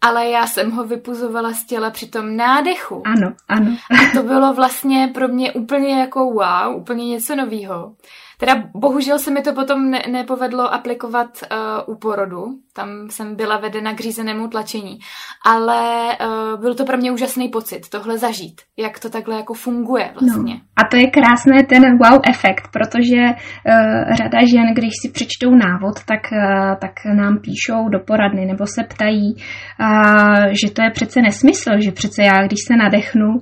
Ale 0.02 0.28
já 0.28 0.46
jsem 0.46 0.70
ho 0.70 0.84
vypuzovala 0.84 1.52
z 1.52 1.64
těla 1.64 1.90
při 1.90 2.06
tom 2.06 2.36
nádechu. 2.36 3.02
Ano, 3.06 3.32
ano. 3.48 3.76
A 3.90 4.16
to 4.16 4.22
bylo 4.22 4.54
vlastně 4.54 5.10
pro 5.14 5.28
mě 5.28 5.52
úplně 5.52 6.00
jako 6.00 6.24
wow, 6.24 6.76
úplně 6.76 7.08
něco 7.08 7.36
novýho. 7.36 7.94
Teda 8.42 8.62
bohužel 8.74 9.18
se 9.18 9.30
mi 9.30 9.42
to 9.42 9.52
potom 9.52 9.90
ne- 9.90 10.02
nepovedlo 10.10 10.74
aplikovat 10.74 11.28
uh, 11.42 11.94
u 11.94 11.98
porodu, 11.98 12.44
tam 12.74 12.88
jsem 13.10 13.36
byla 13.36 13.58
vedena 13.58 13.94
k 13.94 14.00
řízenému 14.00 14.48
tlačení, 14.48 14.98
ale 15.46 15.80
uh, 16.04 16.60
byl 16.60 16.74
to 16.74 16.84
pro 16.84 16.96
mě 16.96 17.12
úžasný 17.12 17.48
pocit, 17.48 17.80
tohle 17.90 18.18
zažít, 18.18 18.60
jak 18.76 18.98
to 18.98 19.10
takhle 19.10 19.36
jako 19.36 19.54
funguje 19.54 20.12
vlastně. 20.20 20.54
No. 20.54 20.60
A 20.76 20.88
to 20.90 20.96
je 20.96 21.06
krásné 21.10 21.62
ten 21.68 21.82
wow 21.82 22.20
efekt, 22.30 22.68
protože 22.72 23.22
uh, 23.22 24.14
řada 24.16 24.38
žen, 24.52 24.74
když 24.74 24.92
si 25.02 25.10
přečtou 25.10 25.50
návod, 25.50 26.04
tak, 26.04 26.32
uh, 26.32 26.74
tak 26.80 26.92
nám 27.14 27.38
píšou 27.38 27.88
do 27.88 27.98
poradny 28.06 28.46
nebo 28.46 28.66
se 28.66 28.82
ptají, 28.84 29.34
uh, 29.34 30.44
že 30.62 30.72
to 30.74 30.82
je 30.82 30.90
přece 30.90 31.20
nesmysl, 31.22 31.70
že 31.78 31.92
přece 31.92 32.22
já, 32.22 32.46
když 32.46 32.58
se 32.68 32.76
nadechnu, 32.76 33.28
uh, 33.28 33.40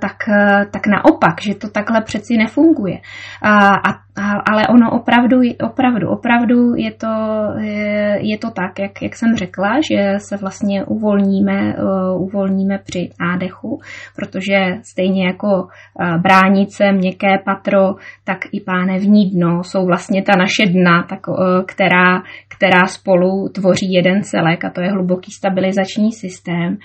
tak, 0.00 0.18
uh, 0.28 0.64
tak 0.70 0.82
naopak, 0.86 1.40
že 1.40 1.54
to 1.54 1.68
takhle 1.68 2.00
přeci 2.02 2.34
nefunguje. 2.38 2.94
Uh, 2.94 3.74
a 3.88 4.03
ale 4.16 4.68
ono 4.68 4.90
opravdu, 4.90 5.40
opravdu, 5.62 6.08
opravdu 6.08 6.74
je 6.74 6.92
to, 6.92 7.14
je, 7.60 8.18
je 8.20 8.38
to 8.38 8.50
tak, 8.50 8.78
jak, 8.78 9.02
jak 9.02 9.16
jsem 9.16 9.36
řekla, 9.36 9.80
že 9.90 10.14
se 10.18 10.36
vlastně 10.36 10.84
uvolníme, 10.84 11.74
uh, 11.74 12.22
uvolníme 12.22 12.78
při 12.78 13.10
nádechu, 13.20 13.80
protože 14.16 14.78
stejně 14.82 15.26
jako 15.26 15.48
uh, 15.48 16.22
bránice, 16.22 16.92
měkké 16.92 17.38
patro, 17.44 17.94
tak 18.24 18.38
i 18.52 18.60
pánevní 18.60 19.30
dno 19.30 19.64
jsou 19.64 19.86
vlastně 19.86 20.22
ta 20.22 20.32
naše 20.38 20.66
dna, 20.66 21.02
tak, 21.02 21.28
uh, 21.28 21.36
která, 21.66 22.22
která 22.48 22.86
spolu 22.86 23.48
tvoří 23.48 23.92
jeden 23.92 24.22
celek 24.22 24.64
a 24.64 24.70
to 24.70 24.80
je 24.80 24.90
hluboký 24.90 25.30
stabilizační 25.30 26.12
systém 26.12 26.76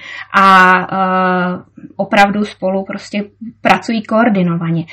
a 0.41 0.71
opravdu 1.95 2.43
spolu 2.43 2.85
prostě 2.85 3.23
pracují 3.61 4.03
koordinovaně. 4.03 4.85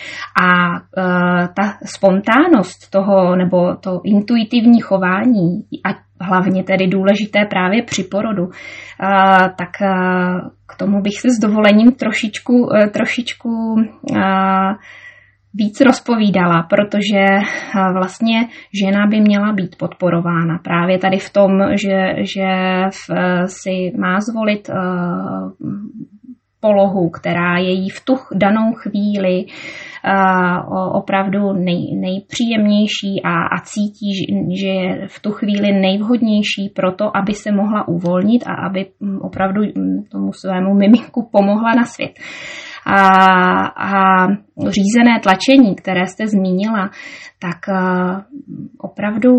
A 0.42 0.80
ta 1.54 1.78
spontánnost 2.26 2.90
toho 2.90 3.36
nebo 3.36 3.76
to 3.76 4.00
intuitivní 4.04 4.80
chování, 4.80 5.62
a 5.84 6.24
hlavně 6.24 6.64
tedy 6.64 6.86
důležité 6.86 7.44
právě 7.50 7.82
při 7.82 8.04
porodu, 8.04 8.48
tak 9.58 9.70
k 10.66 10.76
tomu 10.78 11.02
bych 11.02 11.20
se 11.20 11.28
s 11.30 11.38
dovolením 11.38 11.92
trošičku, 11.92 12.52
uh, 12.52 12.86
trošičku 12.86 13.76
víc 15.54 15.80
rozpovídala, 15.80 16.62
protože 16.62 17.24
vlastně 17.92 18.48
žena 18.82 19.06
by 19.06 19.20
měla 19.20 19.52
být 19.52 19.76
podporována 19.78 20.58
právě 20.58 20.98
tady 20.98 21.18
v 21.18 21.32
tom, 21.32 21.50
že, 21.82 22.14
že 22.18 22.42
eh, 22.42 23.48
si 23.48 23.92
má 23.98 24.20
zvolit 24.20 24.68
eh, 24.68 24.74
polohu, 26.60 27.10
která 27.10 27.58
je 27.58 27.72
jí 27.72 27.90
v 27.90 28.04
tu 28.04 28.16
danou 28.34 28.72
chvíli 28.72 29.44
opravdu 30.92 31.52
nej, 31.52 31.96
nejpříjemnější 31.96 33.22
a, 33.24 33.30
a 33.30 33.60
cítí, 33.60 34.12
že 34.60 34.68
je 34.68 35.08
v 35.08 35.20
tu 35.20 35.30
chvíli 35.30 35.72
nejvhodnější 35.72 36.68
pro 36.74 36.92
to, 36.92 37.16
aby 37.16 37.34
se 37.34 37.52
mohla 37.52 37.88
uvolnit 37.88 38.44
a 38.46 38.54
aby 38.66 38.86
hm, 39.00 39.18
opravdu 39.22 39.62
hm, 39.62 40.02
tomu 40.10 40.32
svému 40.32 40.74
miminku 40.74 41.28
pomohla 41.32 41.74
na 41.74 41.84
svět 41.84 42.12
a, 42.86 42.98
a 43.66 44.26
řízené 44.68 45.20
tlačení, 45.22 45.74
které 45.74 46.06
jste 46.06 46.26
zmínila, 46.26 46.90
tak 47.38 47.68
eh, 47.68 48.22
opravdu 48.78 49.30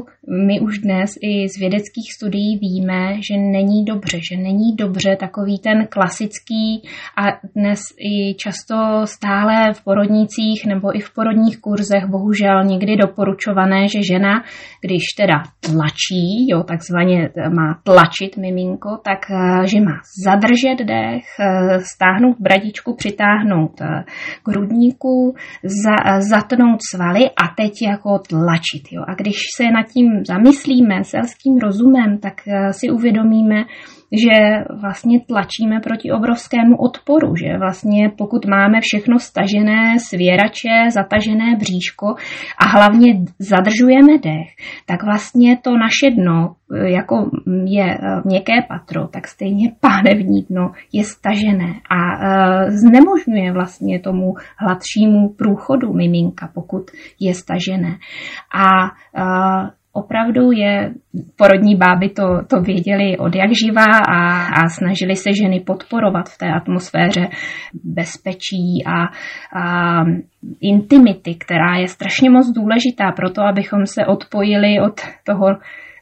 my 0.48 0.60
už 0.60 0.80
dnes 0.80 1.10
i 1.22 1.50
z 1.50 1.60
vědeckých 1.60 2.13
studií 2.18 2.60
víme, 2.62 3.13
že 3.13 3.38
není 3.38 3.86
dobře, 3.86 4.18
že 4.32 4.38
není 4.38 4.75
dobře 4.75 5.16
takový 5.20 5.60
ten 5.60 5.88
klasický 5.88 6.84
a 7.18 7.24
dnes 7.56 7.80
i 7.98 8.36
často 8.36 8.75
stále 9.06 9.74
v 9.74 9.84
porodnicích 9.84 10.66
nebo 10.68 10.98
i 10.98 11.00
v 11.00 11.13
porodních 11.13 11.62
kurzech 11.62 12.06
bohužel 12.06 12.63
někdy 12.63 12.98
doporučované, 12.98 13.88
že 13.88 14.13
žena, 14.13 14.44
když 14.82 15.04
teda 15.18 15.44
tlačí, 15.60 16.50
jo, 16.50 16.63
takzvaně 16.63 17.30
má 17.50 17.80
tlačit 17.84 18.38
miminko, 18.38 18.89
tak 19.04 19.20
eh, 19.32 19.68
že 19.68 19.80
má 19.82 19.98
zadržet 20.25 20.86
dech, 20.86 21.25
eh, 21.39 21.80
stáhnout 21.80 22.36
bradičku, 22.39 22.96
přitáhnout 22.96 23.37
k 24.44 24.48
hrudníku, 24.48 25.36
za, 25.63 26.20
zatnout 26.20 26.79
svaly 26.91 27.29
a 27.29 27.48
teď 27.58 27.74
jako 27.82 28.20
tlačit. 28.20 28.91
Jo. 28.91 29.03
A 29.08 29.13
když 29.15 29.36
se 29.58 29.63
nad 29.63 29.88
tím 29.94 30.25
zamyslíme 30.25 31.03
selským 31.03 31.58
rozumem, 31.58 32.17
tak 32.17 32.34
eh, 32.48 32.74
si 32.74 32.89
uvědomíme, 32.89 33.65
že 34.12 34.64
vlastně 34.82 35.20
tlačíme 35.20 35.80
proti 35.84 36.12
obrovskému 36.12 36.78
odporu, 36.78 37.36
že 37.36 37.58
vlastně 37.58 38.10
pokud 38.18 38.46
máme 38.46 38.80
všechno 38.82 39.20
stažené, 39.20 40.00
svěrače, 40.00 40.92
zatažené 40.94 41.56
bříško 41.56 42.16
a 42.58 42.68
hlavně 42.68 43.14
zadržujeme 43.40 44.18
dech, 44.18 44.50
tak 44.86 45.04
vlastně 45.04 45.58
to 45.58 45.72
naše 45.78 46.16
dno, 46.16 46.56
jako 46.86 47.30
je 47.66 47.98
měkké 48.26 48.54
patro, 48.68 49.08
tak 49.08 49.28
stejně 49.28 49.72
pánevní 49.80 50.42
dno 50.44 50.72
je 50.94 51.04
stažené 51.04 51.74
a 51.90 52.26
e, 52.26 52.72
znemožňuje 52.72 53.54
vlastně 53.54 54.00
tomu 54.00 54.34
hladšímu 54.58 55.30
průchodu 55.30 55.94
miminka, 55.94 56.50
pokud 56.54 56.92
je 57.20 57.34
stažené. 57.34 57.98
A 58.54 58.92
opravdu 59.98 60.51
je, 60.51 60.94
porodní 61.36 61.75
báby 61.75 62.10
to, 62.10 62.24
to 62.50 62.62
věděli 62.62 63.18
od 63.18 63.36
jak 63.36 63.50
živá 63.63 63.92
a, 64.08 64.46
a 64.46 64.68
snažili 64.70 65.16
se 65.16 65.30
ženy 65.44 65.60
podporovat 65.60 66.30
v 66.30 66.38
té 66.38 66.48
atmosféře 66.54 67.27
bezpečí 67.84 68.84
a, 68.86 69.04
a 69.62 70.04
intimity, 70.62 71.36
která 71.36 71.75
je 71.75 71.88
strašně 71.88 72.30
moc 72.30 72.48
důležitá 72.56 73.12
pro 73.12 73.30
to, 73.30 73.42
abychom 73.42 73.86
se 73.86 74.06
odpojili 74.06 74.80
od 74.82 75.01
toho 75.24 75.46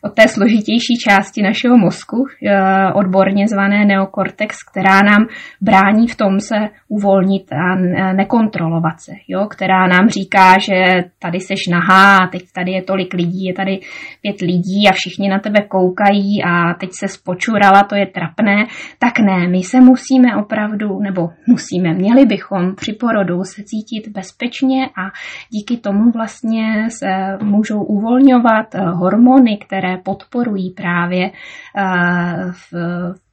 od 0.06 0.14
té 0.14 0.28
složitější 0.28 0.96
části 1.08 1.42
našeho 1.42 1.78
mozku, 1.78 2.26
eh, 2.26 2.94
odborně 2.94 3.48
zvané 3.48 3.86
neokortex, 3.86 4.58
která 4.72 5.02
nám 5.02 5.28
brání 5.62 6.08
v 6.08 6.16
tom 6.16 6.40
se 6.40 6.56
uvolnit 6.88 7.54
a 7.54 7.76
nekontrolovat 8.14 9.00
se, 9.00 9.12
jo? 9.28 9.46
která 9.46 9.88
nám 9.88 10.10
říká, 10.10 10.56
že 10.60 11.04
tady 11.20 11.40
seš 11.40 11.60
nahá, 11.72 12.28
teď 12.32 12.42
tady 12.56 12.72
je 12.72 12.82
tolik 12.82 13.14
lidí, 13.14 13.46
je 13.46 13.54
tady 13.54 13.80
pět 14.22 14.42
lidí 14.42 14.90
a 14.90 14.94
všichni 14.94 15.30
na 15.30 15.40
tebe 15.40 15.62
koukají 15.62 16.44
a 16.44 16.74
teď 16.74 16.90
se 17.00 17.08
spočurala, 17.08 17.84
to 17.84 17.96
je 17.96 18.06
trapné. 18.06 18.66
Tak 19.00 19.20
ne, 19.20 19.48
my 19.48 19.64
se 19.64 19.82
musíme 19.82 20.36
opravdu, 20.36 21.00
nebo 21.00 21.30
musíme, 21.48 21.94
měli 21.94 22.26
bychom 22.26 22.76
při 22.76 22.94
porodu 22.94 23.44
se 23.44 23.64
cítit 23.64 24.12
bezpečně 24.12 24.86
a 24.86 25.04
díky 25.50 25.78
tomu 25.78 26.12
vlastně 26.12 26.88
se 26.90 27.08
můžou 27.44 27.84
uvolňovat 27.84 28.76
eh, 28.76 28.80
hormony, 28.80 29.58
které 29.58 29.95
podporují 29.98 30.70
právě 30.70 31.32
eh, 31.78 32.52
v 32.52 32.74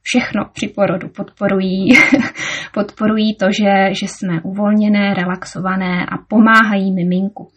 všechno 0.02 0.44
při 0.52 0.68
porodu 0.68 1.08
podporují, 1.08 1.88
podporují 2.74 3.36
to, 3.36 3.46
že, 3.46 3.94
že 3.94 4.06
jsme 4.08 4.40
uvolněné, 4.42 5.14
relaxované 5.14 6.06
a 6.06 6.18
pomáhají 6.28 6.92
miminku. 6.92 7.48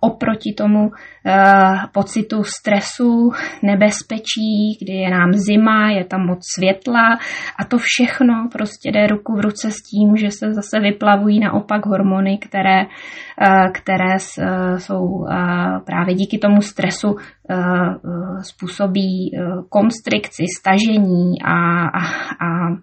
Oproti 0.00 0.54
tomu 0.58 0.90
pocitu 1.92 2.44
stresu, 2.44 3.30
nebezpečí, 3.62 4.78
kdy 4.82 4.92
je 4.92 5.10
nám 5.10 5.32
zima, 5.32 5.90
je 5.90 6.04
tam 6.04 6.26
moc 6.26 6.38
světla 6.54 7.18
a 7.58 7.64
to 7.64 7.78
všechno 7.78 8.48
prostě 8.52 8.90
jde 8.92 9.06
ruku 9.06 9.36
v 9.36 9.40
ruce 9.40 9.70
s 9.70 9.82
tím, 9.82 10.16
že 10.16 10.30
se 10.30 10.54
zase 10.54 10.80
vyplavují 10.80 11.40
naopak 11.40 11.86
hormony, 11.86 12.38
které, 12.38 12.86
které 13.72 14.18
jsou 14.78 15.26
právě 15.86 16.14
díky 16.14 16.38
tomu 16.38 16.62
stresu 16.62 17.16
způsobí 18.42 19.30
konstrikci, 19.68 20.44
stažení 20.58 21.42
a, 21.44 21.82
a, 21.88 22.00
a 22.46 22.76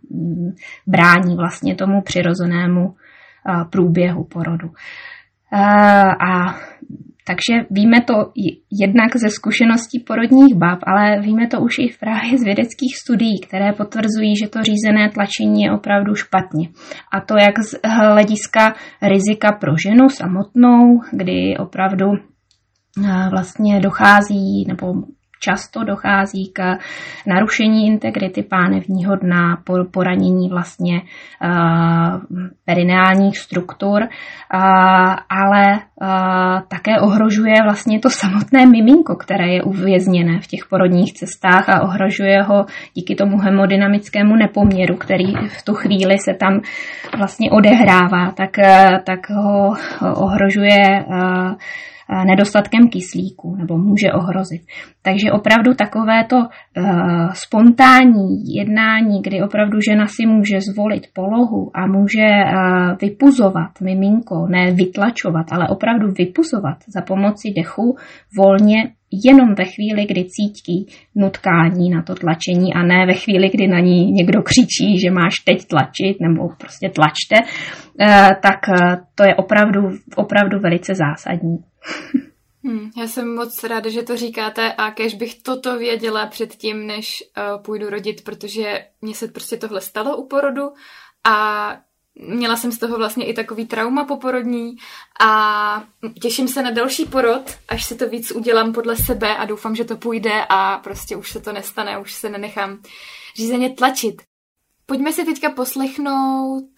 brání 0.88 1.36
vlastně 1.36 1.76
tomu 1.76 2.02
přirozenému 2.02 2.96
průběhu 3.70 4.24
porodu. 4.24 4.70
A 6.30 6.56
takže 7.28 7.66
víme 7.70 8.02
to 8.02 8.14
jednak 8.72 9.16
ze 9.16 9.30
zkušeností 9.30 10.00
porodních 10.00 10.56
bab, 10.56 10.80
ale 10.84 11.22
víme 11.22 11.48
to 11.48 11.62
už 11.62 11.80
i 11.80 11.96
právě 12.00 12.38
z 12.38 12.44
vědeckých 12.44 12.98
studií, 13.04 13.40
které 13.48 13.74
potvrzují, 13.74 14.34
že 14.44 14.50
to 14.50 14.60
řízené 14.64 15.10
tlačení 15.10 15.64
je 15.64 15.72
opravdu 15.72 16.16
špatně. 16.16 16.70
A 17.14 17.22
to 17.22 17.36
jak 17.38 17.60
z 17.60 17.80
hlediska 17.86 18.74
rizika 19.02 19.52
pro 19.52 19.74
ženu 19.84 20.10
samotnou, 20.10 21.02
kdy 21.12 21.58
opravdu 21.58 22.06
vlastně 23.32 23.80
dochází 23.80 24.66
nebo 24.68 24.94
často 25.42 25.84
dochází 25.84 26.52
k 26.54 26.78
narušení 27.28 27.88
integrity 27.88 28.44
pánevního 28.44 29.16
dna, 29.16 29.58
poranění 29.92 30.50
vlastně 30.50 31.02
uh, 31.02 32.46
perineálních 32.66 33.38
struktur, 33.38 34.02
uh, 34.02 34.10
ale 35.30 35.80
uh, 36.02 36.08
také 36.68 37.00
ohrožuje 37.02 37.56
vlastně 37.64 38.00
to 38.00 38.10
samotné 38.10 38.66
miminko, 38.66 39.16
které 39.16 39.48
je 39.48 39.64
uvězněné 39.64 40.40
v 40.40 40.48
těch 40.48 40.66
porodních 40.70 41.14
cestách 41.14 41.70
a 41.70 41.82
ohrožuje 41.82 42.42
ho 42.42 42.66
díky 42.94 43.16
tomu 43.16 43.38
hemodynamickému 43.38 44.36
nepoměru, 44.36 44.96
který 44.96 45.34
v 45.48 45.66
tu 45.66 45.74
chvíli 45.74 46.20
se 46.20 46.34
tam 46.34 46.62
vlastně 47.18 47.52
odehrává, 47.52 48.32
tak, 48.32 48.58
tak 49.04 49.30
ho 49.30 49.76
ohrožuje 50.16 51.06
nedostatkem 52.26 52.90
kyslíku 52.90 53.56
nebo 53.56 53.78
může 53.78 54.12
ohrozit. 54.14 54.62
Takže 55.02 55.32
opravdu 55.32 55.74
takovéto 55.74 56.36
uh, 56.38 56.46
spontánní 57.34 58.56
jednání, 58.56 59.22
kdy 59.22 59.42
opravdu 59.42 59.78
žena 59.90 60.06
si 60.08 60.26
může 60.26 60.62
zvolit 60.62 61.08
polohu 61.14 61.72
a 61.74 61.88
může 61.88 62.28
uh, 62.28 62.98
vypuzovat 63.02 63.82
miminko, 63.82 64.48
ne 64.48 64.72
vytlačovat, 64.72 65.46
ale 65.52 65.68
opravdu 65.68 66.08
vypuzovat 66.18 66.78
za 66.88 67.02
pomoci 67.02 67.54
dechu 67.58 67.98
volně 68.38 68.92
jenom 69.12 69.56
ve 69.56 69.66
chvíli, 69.66 70.06
kdy 70.06 70.26
cítí 70.26 70.88
nutkání 71.16 71.90
na 71.90 72.02
to 72.02 72.16
tlačení 72.16 72.74
a 72.74 72.84
ne 72.84 73.06
ve 73.06 73.14
chvíli, 73.14 73.50
kdy 73.50 73.68
na 73.68 73.80
ní 73.80 74.12
někdo 74.12 74.42
křičí, 74.42 75.00
že 75.00 75.12
máš 75.12 75.34
teď 75.46 75.66
tlačit 75.68 76.18
nebo 76.22 76.50
prostě 76.58 76.90
tlačte, 76.90 77.36
uh, 77.42 78.08
tak 78.42 78.60
to 79.16 79.24
je 79.24 79.36
opravdu, 79.36 79.80
opravdu 80.16 80.60
velice 80.60 80.94
zásadní. 80.96 81.58
Hmm, 82.64 82.90
já 82.98 83.08
jsem 83.08 83.36
moc 83.36 83.64
ráda, 83.64 83.90
že 83.90 84.04
to 84.04 84.18
říkáte 84.18 84.74
a 84.74 84.92
kež 84.92 85.16
bych 85.16 85.42
toto 85.44 85.78
věděla 85.78 86.28
předtím, 86.28 86.88
než 86.88 87.24
uh, 87.38 87.64
půjdu 87.64 87.90
rodit, 87.90 88.24
protože 88.24 88.86
mně 89.02 89.14
se 89.14 89.28
prostě 89.28 89.58
tohle 89.58 89.82
stalo 89.82 90.18
u 90.18 90.28
porodu 90.28 90.64
a 91.24 91.78
měla 92.16 92.56
jsem 92.56 92.72
z 92.72 92.78
toho 92.78 92.98
vlastně 92.98 93.26
i 93.26 93.34
takový 93.34 93.66
trauma 93.66 94.06
poporodní 94.06 94.76
a 95.20 95.84
těším 96.22 96.48
se 96.48 96.64
na 96.64 96.72
další 96.72 97.06
porod, 97.06 97.58
až 97.68 97.86
si 97.86 97.96
to 97.96 98.10
víc 98.10 98.32
udělám 98.32 98.74
podle 98.74 98.96
sebe 98.96 99.38
a 99.38 99.46
doufám, 99.46 99.76
že 99.76 99.86
to 99.86 99.98
půjde 99.98 100.46
a 100.50 100.78
prostě 100.78 101.16
už 101.16 101.32
se 101.32 101.40
to 101.40 101.54
nestane, 101.54 102.00
už 102.00 102.14
se 102.14 102.30
nenechám 102.30 102.82
řízeně 103.36 103.70
tlačit. 103.70 104.22
Pojďme 104.86 105.14
si 105.14 105.26
teďka 105.26 105.50
poslechnout 105.50 106.70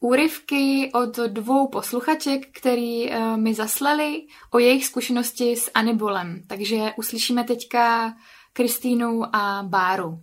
úryvky 0.00 0.90
od 0.94 1.16
dvou 1.16 1.68
posluchaček, 1.68 2.58
který 2.58 3.10
uh, 3.10 3.36
mi 3.36 3.54
zaslali 3.54 4.22
o 4.50 4.58
jejich 4.58 4.86
zkušenosti 4.86 5.56
s 5.56 5.70
anibolem. 5.74 6.42
Takže 6.46 6.92
uslyšíme 6.96 7.44
teďka 7.44 8.14
Kristýnu 8.52 9.36
a 9.36 9.62
Báru. 9.62 10.18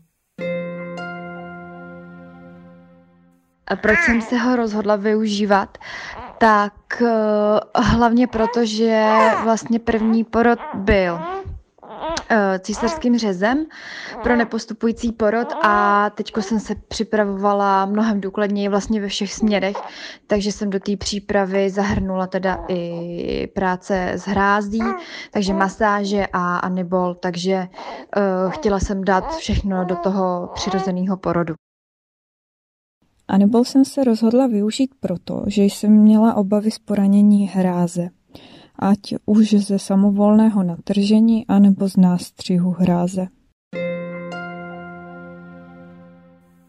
Proč 3.75 3.99
jsem 3.99 4.21
se 4.21 4.37
ho 4.37 4.55
rozhodla 4.55 4.95
využívat? 4.95 5.77
Tak 6.37 6.73
uh, 7.01 7.07
hlavně 7.83 8.27
proto, 8.27 8.65
že 8.65 9.05
vlastně 9.43 9.79
první 9.79 10.23
porod 10.23 10.59
byl 10.73 11.19
Eh, 12.31 12.59
císařským 12.59 13.17
řezem 13.17 13.65
pro 14.23 14.35
nepostupující 14.35 15.11
porod 15.11 15.47
a 15.63 16.09
teď 16.09 16.31
jsem 16.39 16.59
se 16.59 16.75
připravovala 16.87 17.85
mnohem 17.85 18.21
důkladněji 18.21 18.69
vlastně 18.69 19.01
ve 19.01 19.07
všech 19.07 19.33
směrech, 19.33 19.77
takže 20.27 20.51
jsem 20.51 20.69
do 20.69 20.79
té 20.79 20.97
přípravy 20.97 21.69
zahrnula 21.69 22.27
teda 22.27 22.65
i 22.67 23.47
práce 23.47 24.11
s 24.11 24.27
hrází, 24.27 24.81
takže 25.31 25.53
masáže 25.53 26.27
a 26.33 26.57
anibol, 26.57 27.13
takže 27.15 27.67
uh, 28.17 28.51
chtěla 28.51 28.79
jsem 28.79 29.03
dát 29.03 29.35
všechno 29.35 29.85
do 29.85 29.95
toho 29.95 30.49
přirozeného 30.53 31.17
porodu. 31.17 31.53
Anibol 33.29 33.63
jsem 33.63 33.85
se 33.85 34.03
rozhodla 34.03 34.47
využít 34.47 34.91
proto, 34.99 35.43
že 35.47 35.63
jsem 35.63 35.91
měla 35.91 36.35
obavy 36.35 36.71
z 36.71 36.79
poranění 36.79 37.47
hráze 37.47 38.09
ať 38.79 39.13
už 39.25 39.49
ze 39.49 39.79
samovolného 39.79 40.63
natržení 40.63 41.47
anebo 41.47 41.89
z 41.89 41.97
nástřihu 41.97 42.71
hráze. 42.71 43.27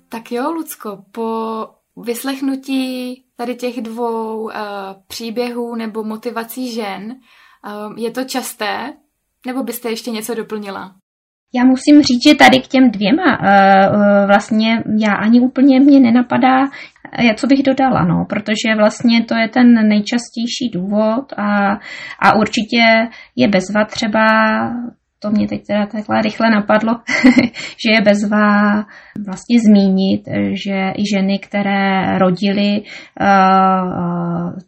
Tak 0.08 0.32
jo, 0.32 0.52
Lucko, 0.52 1.04
po 1.12 1.68
vyslechnutí 1.96 3.24
tady 3.36 3.54
těch 3.54 3.82
dvou 3.82 4.42
uh, 4.42 4.52
příběhů 5.06 5.74
nebo 5.74 6.04
motivací 6.04 6.72
žen, 6.72 7.12
uh, 7.12 7.98
je 7.98 8.10
to 8.10 8.24
časté? 8.24 8.92
Nebo 9.46 9.62
byste 9.62 9.90
ještě 9.90 10.10
něco 10.10 10.34
doplnila? 10.34 10.99
Já 11.54 11.64
musím 11.64 12.02
říct, 12.02 12.28
že 12.28 12.34
tady 12.34 12.60
k 12.60 12.68
těm 12.68 12.90
dvěma 12.90 13.38
uh, 13.40 14.26
vlastně 14.26 14.82
já 14.98 15.14
ani 15.14 15.40
úplně 15.40 15.80
mě 15.80 16.00
nenapadá 16.00 16.68
co 17.36 17.46
bych 17.46 17.62
dodala, 17.62 18.04
no, 18.04 18.24
protože 18.28 18.74
vlastně 18.76 19.24
to 19.24 19.34
je 19.34 19.48
ten 19.48 19.88
nejčastější 19.88 20.70
důvod 20.72 21.32
a, 21.36 21.72
a 22.18 22.36
určitě 22.36 23.08
je 23.36 23.48
bezva 23.48 23.84
třeba 23.84 24.20
to 25.22 25.30
mě 25.30 25.48
teď 25.48 25.66
teda 25.66 25.86
takhle 25.86 26.22
rychle 26.22 26.50
napadlo, 26.50 26.92
že 27.84 27.90
je 27.94 28.00
bezva 28.00 28.74
vlastně 29.26 29.58
zmínit, 29.66 30.22
že 30.64 30.92
i 30.96 31.02
ženy, 31.14 31.38
které 31.38 32.18
rodily 32.18 32.82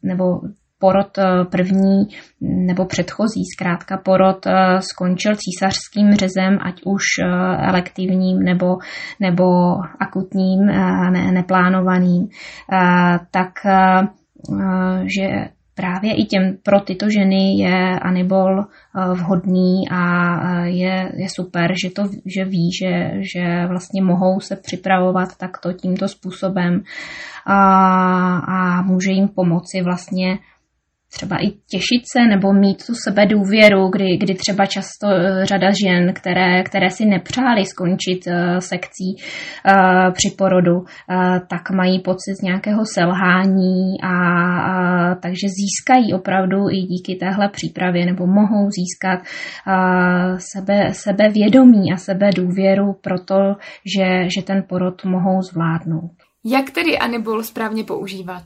nebo 0.03 0.40
porod 0.83 1.18
eh, 1.18 1.45
první 1.45 2.09
nebo 2.40 2.85
předchozí, 2.85 3.42
zkrátka 3.55 3.97
porod 3.97 4.47
eh, 4.47 4.81
skončil 4.81 5.33
císařským 5.37 6.14
řezem, 6.14 6.59
ať 6.62 6.83
už 6.85 7.03
eh, 7.23 7.27
elektivním 7.71 8.38
nebo, 8.38 8.79
nebo 9.21 9.45
akutním, 10.01 10.66
ne, 10.66 11.33
neplánovaným, 11.33 12.29
tak 13.31 13.53
že 15.16 15.27
právě 15.75 16.14
i 16.14 16.25
těm 16.25 16.57
pro 16.62 16.81
tyto 16.81 17.07
ženy 17.11 17.59
je 17.59 17.99
Anibol 17.99 18.64
vhodný 19.14 19.88
a 19.90 20.05
je, 20.64 21.12
je 21.16 21.29
super, 21.29 21.73
že 21.85 21.90
to 21.90 22.03
že 22.27 22.45
ví, 22.45 22.71
že, 22.81 23.11
že 23.35 23.66
vlastně 23.66 24.03
mohou 24.03 24.40
se 24.40 24.57
připravovat 24.57 25.29
takto 25.38 25.73
tímto 25.73 26.09
způsobem 26.09 26.83
a, 27.47 27.59
a 28.37 28.83
může 28.83 29.12
jim 29.12 29.29
pomoci 29.29 29.83
vlastně 29.83 30.38
třeba 31.12 31.37
i 31.37 31.51
těšit 31.51 32.03
se 32.12 32.27
nebo 32.29 32.53
mít 32.53 32.87
tu 32.87 32.92
sebe 33.09 33.27
důvěru, 33.27 33.88
kdy, 33.88 34.16
kdy 34.16 34.35
třeba 34.35 34.66
často 34.66 35.07
eh, 35.11 35.46
řada 35.46 35.68
žen, 35.85 36.12
které, 36.14 36.62
které 36.62 36.90
si 36.90 37.05
nepřáli 37.05 37.66
skončit 37.66 38.20
uh, 38.27 38.59
sekcí 38.59 39.11
uh, 39.16 40.12
při 40.12 40.37
porodu, 40.38 40.85
tak 41.48 41.70
mají 41.70 42.01
pocit 42.01 42.42
nějakého 42.42 42.83
selhání 42.94 44.01
a, 44.03 44.16
a 44.61 45.14
takže 45.14 45.46
získají 45.48 46.14
opravdu 46.14 46.57
i 46.70 46.77
díky 46.77 47.14
téhle 47.14 47.48
přípravě 47.48 48.07
nebo 48.07 48.27
mohou 48.27 48.68
získat 48.70 49.20
sebe, 50.53 50.88
sebevědomí 50.92 51.92
a 51.92 51.96
sebe 51.96 52.31
důvěru 52.37 52.92
pro 53.01 53.18
to, 53.18 53.55
že, 53.96 54.29
že 54.37 54.42
ten 54.46 54.62
porod 54.68 55.05
mohou 55.05 55.42
zvládnout. 55.42 56.12
Jak 56.44 56.70
tedy 56.70 56.98
Anibol 56.98 57.42
správně 57.42 57.85
používat? 57.85 58.42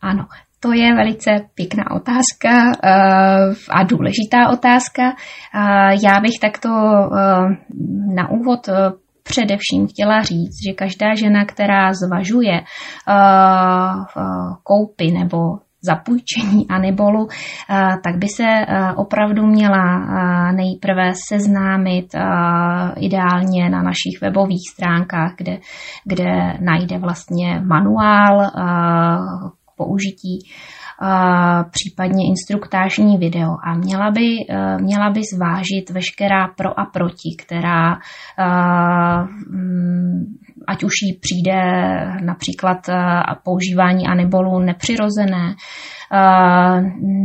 Ano, 0.00 0.26
to 0.60 0.72
je 0.72 0.94
velice 0.94 1.30
pěkná 1.54 1.84
otázka 1.90 2.50
uh, 2.64 3.54
a 3.70 3.82
důležitá 3.82 4.48
otázka. 4.52 5.02
Uh, 5.02 5.12
já 6.04 6.20
bych 6.20 6.38
takto 6.40 6.68
uh, 6.68 7.52
na 8.14 8.30
úvod 8.30 8.60
především 9.22 9.86
chtěla 9.86 10.22
říct, 10.22 10.56
že 10.68 10.74
každá 10.74 11.14
žena, 11.14 11.44
která 11.44 11.92
zvažuje 11.92 12.60
koupy 14.62 15.10
nebo 15.10 15.38
zapůjčení 15.82 16.68
anibolu, 16.68 17.28
tak 18.04 18.16
by 18.18 18.28
se 18.28 18.66
opravdu 18.96 19.46
měla 19.46 19.98
nejprve 20.52 21.12
seznámit 21.28 22.06
ideálně 22.96 23.70
na 23.70 23.82
našich 23.82 24.20
webových 24.22 24.70
stránkách, 24.72 25.32
kde, 25.36 25.58
kde 26.04 26.58
najde 26.60 26.98
vlastně 26.98 27.62
manuál 27.66 28.50
použití 29.84 30.38
případně 31.70 32.26
instruktážní 32.26 33.18
video. 33.18 33.56
A 33.64 33.74
měla 33.74 34.10
by, 34.10 34.26
e, 34.48 34.78
měla 34.78 35.10
by 35.10 35.20
zvážit 35.34 35.90
veškerá 35.90 36.48
pro 36.48 36.80
a 36.80 36.84
proti, 36.84 37.36
která 37.38 37.98
mm, 39.50 40.24
ať 40.66 40.84
už 40.84 40.92
jí 41.02 41.18
přijde 41.20 41.60
například 42.24 42.88
e, 42.88 42.94
používání 43.44 44.06
anibolu 44.06 44.58
nepřirozené, 44.58 45.54
e, 45.54 46.20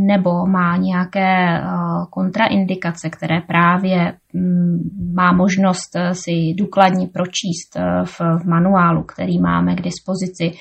nebo 0.06 0.46
má 0.46 0.76
nějaké 0.76 1.60
kontraindikace, 2.10 3.10
které 3.10 3.40
právě 3.40 4.12
mm, 4.34 4.78
má 5.14 5.32
možnost 5.32 5.96
si 6.12 6.54
důkladně 6.58 7.06
pročíst 7.12 7.76
v, 8.04 8.20
manuálu, 8.46 9.02
který 9.02 9.38
máme 9.38 9.74
k 9.74 9.82
dispozici 9.82 10.58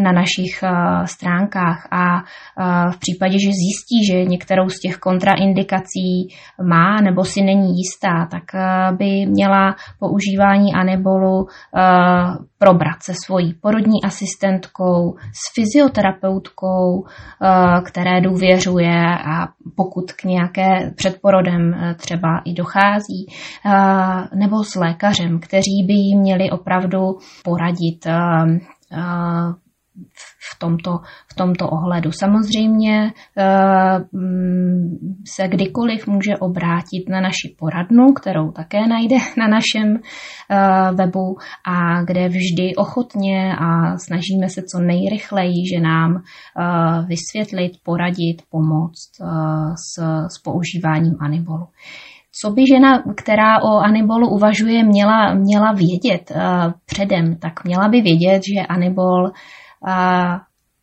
na 0.00 0.12
našich 0.12 0.64
stránkách. 1.04 1.88
A 1.90 2.22
v 2.90 2.98
případě, 2.98 3.32
že 3.32 3.50
zjistí, 3.52 4.06
že 4.12 4.24
některou 4.24 4.68
z 4.68 4.80
těch 4.80 4.96
kontraindikací 4.96 6.28
má 6.62 7.00
nebo 7.00 7.24
si 7.24 7.42
není 7.42 7.78
jistá, 7.78 8.28
tak 8.30 8.44
by 8.96 9.26
měla 9.26 9.76
používání 9.98 10.74
anebolu 10.74 11.46
probrat 12.58 13.02
se 13.02 13.12
svojí 13.24 13.54
porodní 13.54 14.04
asistentkou, 14.04 15.16
s 15.32 15.54
fyzioterapeutkou, 15.54 17.04
které 17.84 18.20
důvěřuje 18.20 19.02
a 19.34 19.48
pokud 19.76 20.12
k 20.12 20.24
nějaké 20.24 20.92
předporodem 20.96 21.74
třeba 21.96 22.28
i 22.44 22.52
dochází, 22.52 23.26
nebo 24.34 24.64
s 24.64 24.74
lékařem, 24.74 25.40
kteří 25.40 25.84
by 25.86 25.92
jí 25.92 26.18
měli 26.18 26.50
opravdu 26.50 27.18
poradit 27.44 28.06
v 30.52 30.58
tomto, 30.58 30.98
v 31.32 31.34
tomto 31.34 31.68
ohledu. 31.68 32.12
Samozřejmě 32.12 33.12
eh, 33.38 33.98
mm, 34.12 34.98
se 35.36 35.48
kdykoliv 35.48 36.06
může 36.06 36.36
obrátit 36.40 37.08
na 37.08 37.20
naši 37.20 37.56
poradnu, 37.58 38.12
kterou 38.12 38.50
také 38.50 38.86
najde 38.86 39.16
na 39.38 39.48
našem 39.48 39.96
eh, 39.96 40.92
webu 40.94 41.36
a 41.66 42.02
kde 42.02 42.28
vždy 42.28 42.74
ochotně 42.76 43.56
a 43.56 43.98
snažíme 43.98 44.48
se 44.48 44.62
co 44.62 44.78
nejrychleji, 44.78 45.54
že 45.74 45.80
nám 45.80 46.16
eh, 46.16 47.06
vysvětlit, 47.06 47.72
poradit, 47.82 48.42
pomoct 48.50 49.10
s, 49.74 50.02
s 50.28 50.42
používáním 50.42 51.16
anibolu 51.20 51.66
co 52.40 52.50
by 52.50 52.62
žena, 52.66 53.02
která 53.16 53.62
o 53.62 53.78
anibolu 53.78 54.28
uvažuje, 54.28 54.84
měla, 54.84 55.34
měla 55.34 55.72
vědět 55.72 56.32
předem, 56.86 57.36
tak 57.36 57.64
měla 57.64 57.88
by 57.88 58.00
vědět, 58.00 58.42
že 58.54 58.66
anibol 58.66 59.30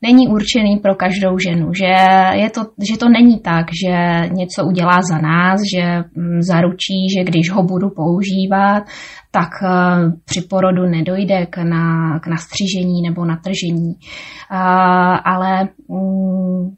není 0.03 0.27
určený 0.27 0.77
pro 0.77 0.95
každou 0.95 1.37
ženu, 1.39 1.73
že, 1.73 1.93
je 2.33 2.49
to, 2.49 2.61
že 2.89 2.97
to 2.97 3.09
není 3.09 3.39
tak, 3.39 3.65
že 3.85 3.95
něco 4.31 4.65
udělá 4.65 5.01
za 5.09 5.17
nás, 5.17 5.61
že 5.75 6.03
mm, 6.15 6.41
zaručí, 6.41 7.09
že 7.17 7.23
když 7.23 7.51
ho 7.51 7.63
budu 7.63 7.89
používat, 7.89 8.83
tak 9.31 9.49
e, 9.63 9.67
při 10.25 10.41
porodu 10.41 10.85
nedojde 10.85 11.45
k, 11.45 11.57
na, 11.57 12.19
k 12.19 12.27
nastřižení 12.27 13.01
nebo 13.01 13.25
natržení. 13.25 13.93
Ale 15.25 15.69
mm, 15.89 16.69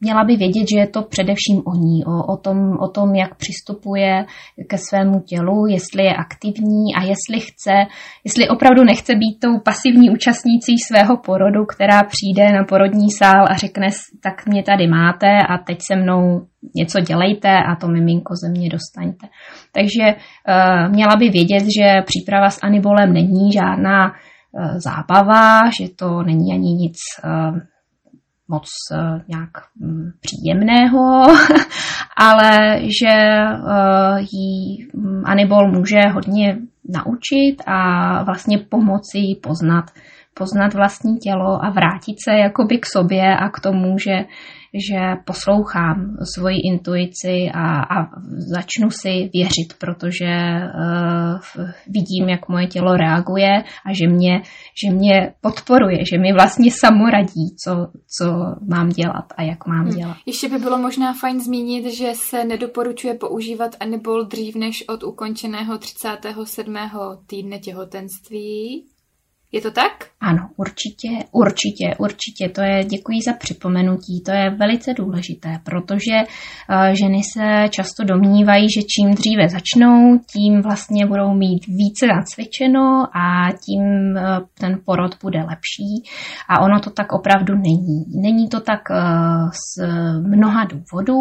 měla 0.00 0.24
by 0.24 0.36
vědět, 0.36 0.66
že 0.72 0.78
je 0.78 0.86
to 0.86 1.02
především 1.02 1.62
o 1.64 1.74
ní, 1.74 2.04
o, 2.04 2.32
o, 2.32 2.36
tom, 2.36 2.58
o 2.80 2.88
tom, 2.88 3.14
jak 3.14 3.34
přistupuje 3.34 4.24
ke 4.68 4.78
svému 4.78 5.20
tělu, 5.20 5.66
jestli 5.66 6.04
je 6.04 6.14
aktivní 6.14 6.94
a 6.94 7.02
jestli 7.02 7.40
chce, 7.40 7.74
jestli 8.24 8.48
opravdu 8.48 8.84
nechce 8.84 9.14
být 9.14 9.38
tou 9.40 9.58
pasivní 9.58 10.10
účastnící 10.10 10.78
svého 10.86 11.16
porodu, 11.16 11.64
která 11.64 12.02
přijde 12.02 12.52
na 12.52 12.64
porodní 12.64 13.10
sál 13.10 13.44
a 13.50 13.56
řekne, 13.56 13.88
tak 14.22 14.46
mě 14.46 14.62
tady 14.62 14.86
máte 14.86 15.26
a 15.48 15.58
teď 15.58 15.78
se 15.92 15.96
mnou 15.96 16.46
něco 16.74 17.00
dělejte 17.00 17.48
a 17.48 17.76
to 17.76 17.88
miminko 17.88 18.34
ze 18.44 18.48
mě 18.48 18.68
dostaňte. 18.68 19.26
Takže 19.72 20.14
uh, 20.14 20.92
měla 20.92 21.16
by 21.16 21.28
vědět, 21.28 21.64
že 21.78 22.02
příprava 22.06 22.50
s 22.50 22.58
anibolem 22.62 23.12
není 23.12 23.52
žádná 23.52 24.06
uh, 24.06 24.78
zábava, 24.78 25.60
že 25.80 25.88
to 25.96 26.22
není 26.22 26.52
ani 26.52 26.72
nic 26.72 26.96
uh, 27.24 27.58
moc 28.50 28.64
eh, 28.92 29.22
nějak 29.28 29.50
mm, 29.80 30.10
příjemného, 30.20 31.26
ale 32.16 32.80
že 33.02 33.14
eh, 33.14 34.20
jí 34.32 34.88
mm, 34.94 35.22
Anibol 35.24 35.70
může 35.72 36.00
hodně 36.12 36.58
naučit 36.88 37.56
a 37.66 37.78
vlastně 38.22 38.58
pomoci 38.58 39.18
jí 39.18 39.34
poznat, 39.34 39.84
poznat 40.40 40.74
vlastní 40.74 41.14
tělo 41.18 41.64
a 41.64 41.70
vrátit 41.70 42.16
se 42.24 42.32
jakoby 42.46 42.78
k 42.78 42.86
sobě 42.86 43.36
a 43.36 43.48
k 43.48 43.60
tomu, 43.60 43.98
že 43.98 44.16
že 44.88 45.00
poslouchám 45.24 46.16
svoji 46.34 46.56
intuici 46.72 47.50
a, 47.54 47.80
a 47.80 48.10
začnu 48.56 48.90
si 48.90 49.30
věřit, 49.32 49.74
protože 49.78 50.30
uh, 50.36 51.70
vidím, 51.86 52.28
jak 52.28 52.48
moje 52.48 52.66
tělo 52.66 52.96
reaguje 52.96 53.64
a 53.86 53.92
že 53.92 54.08
mě, 54.08 54.42
že 54.84 54.94
mě 54.94 55.34
podporuje, 55.40 55.98
že 56.12 56.18
mi 56.18 56.32
vlastně 56.32 56.70
samo 56.70 57.10
radí, 57.10 57.46
co, 57.64 57.72
co 58.18 58.26
mám 58.74 58.88
dělat 58.88 59.24
a 59.36 59.42
jak 59.42 59.66
mám 59.66 59.84
hmm. 59.84 59.96
dělat. 59.96 60.16
Ještě 60.26 60.48
by 60.48 60.58
bylo 60.58 60.78
možná 60.78 61.12
fajn 61.20 61.40
zmínit, 61.40 61.94
že 61.94 62.12
se 62.14 62.44
nedoporučuje 62.44 63.14
používat 63.14 63.76
anibol 63.80 64.24
dřív 64.24 64.56
než 64.56 64.84
od 64.88 65.02
ukončeného 65.02 65.78
37. 65.78 66.76
týdne 67.26 67.58
těhotenství. 67.58 68.84
Je 69.52 69.60
to 69.60 69.70
tak? 69.70 69.92
Ano, 70.20 70.48
určitě, 70.56 71.08
určitě, 71.32 71.94
určitě. 71.98 72.48
To 72.48 72.62
je, 72.62 72.84
děkuji 72.84 73.18
za 73.26 73.32
připomenutí, 73.32 74.22
to 74.26 74.32
je 74.32 74.50
velice 74.50 74.94
důležité, 74.94 75.58
protože 75.64 76.16
uh, 76.22 76.94
ženy 77.00 77.20
se 77.32 77.68
často 77.70 78.04
domnívají, 78.04 78.66
že 78.76 78.82
čím 78.82 79.14
dříve 79.14 79.48
začnou, 79.48 80.18
tím 80.34 80.62
vlastně 80.62 81.06
budou 81.06 81.34
mít 81.34 81.66
více 81.66 82.06
nacvičeno 82.06 83.06
a 83.16 83.52
tím 83.64 83.82
uh, 83.82 84.46
ten 84.60 84.80
porod 84.84 85.14
bude 85.22 85.38
lepší. 85.38 85.90
A 86.48 86.60
ono 86.62 86.80
to 86.80 86.90
tak 86.90 87.12
opravdu 87.12 87.54
není. 87.54 88.04
Není 88.22 88.48
to 88.48 88.60
tak 88.60 88.80
uh, 88.90 88.96
z 89.50 89.82
mnoha 90.20 90.64
důvodů 90.64 91.20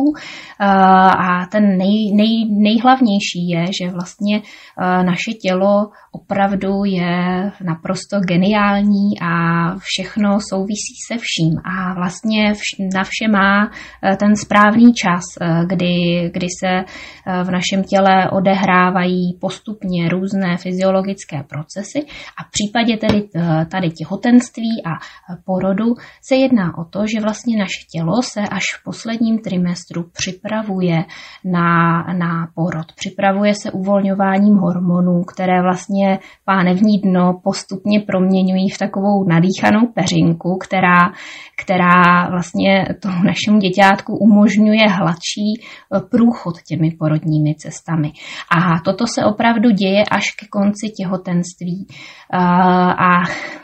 a 1.18 1.46
ten 1.52 1.64
nej, 1.78 2.12
nej, 2.16 2.46
nejhlavnější 2.50 3.50
je, 3.50 3.66
že 3.66 3.92
vlastně 3.92 4.42
naše 4.80 5.32
tělo 5.32 5.90
opravdu 6.12 6.84
je 6.86 7.52
naprosto 7.64 8.19
geniální 8.20 9.20
a 9.22 9.32
všechno 9.80 10.38
souvisí 10.50 10.96
se 11.08 11.18
vším 11.18 11.58
a 11.64 11.94
vlastně 11.94 12.54
na 12.96 13.04
vše 13.04 13.28
má 13.32 13.72
eh, 14.04 14.16
ten 14.16 14.36
správný 14.36 14.94
čas, 14.94 15.24
eh, 15.42 15.66
kdy, 15.66 15.94
kdy 16.34 16.48
se 16.60 16.68
eh, 16.68 17.44
v 17.44 17.52
našem 17.52 17.84
těle 17.84 18.30
odehrávají 18.32 19.38
postupně 19.42 20.10
různé 20.10 20.58
fyziologické 20.58 21.44
procesy 21.44 22.00
a 22.38 22.44
v 22.44 22.52
případě 22.52 22.98
tedy 22.98 23.30
tady 23.72 23.90
těhotenství 23.90 24.84
a 24.86 24.92
porodu 25.46 25.86
se 26.28 26.36
jedná 26.36 26.78
o 26.78 26.84
to, 26.84 27.00
že 27.08 27.22
vlastně 27.22 27.58
naše 27.58 27.82
tělo 27.92 28.22
se 28.22 28.42
až 28.42 28.64
v 28.80 28.84
posledním 28.84 29.40
trimestru 29.40 30.04
připravuje 30.14 31.04
na, 31.46 32.04
na 32.18 32.48
porod. 32.56 32.86
Připravuje 32.96 33.54
se 33.56 33.72
uvolňováním 33.72 34.56
hormonů, 34.56 35.24
které 35.24 35.62
vlastně 35.62 35.90
vlastně 35.90 36.20
pánevní 36.46 37.00
dno 37.00 37.40
postupně 37.44 38.00
proměňují 38.10 38.70
v 38.70 38.78
takovou 38.78 39.24
nadýchanou 39.28 39.88
peřinku, 39.94 40.58
která, 40.58 41.02
která 41.62 42.30
vlastně 42.32 42.86
tomu 43.02 43.24
našemu 43.24 43.60
děťátku 43.60 44.18
umožňuje 44.18 44.88
hladší 44.88 45.50
eh, 45.58 46.00
průchod 46.12 46.56
těmi 46.68 46.92
porodními 47.00 47.56
cestami. 47.56 48.12
A 48.58 48.80
toto 48.86 49.08
se 49.08 49.26
opravdu 49.26 49.70
děje 49.72 50.04
až 50.12 50.26
ke 50.40 50.46
konci 50.48 50.86
těhotenství. 50.98 51.88
Eh, 51.90 52.38
a 53.10 53.10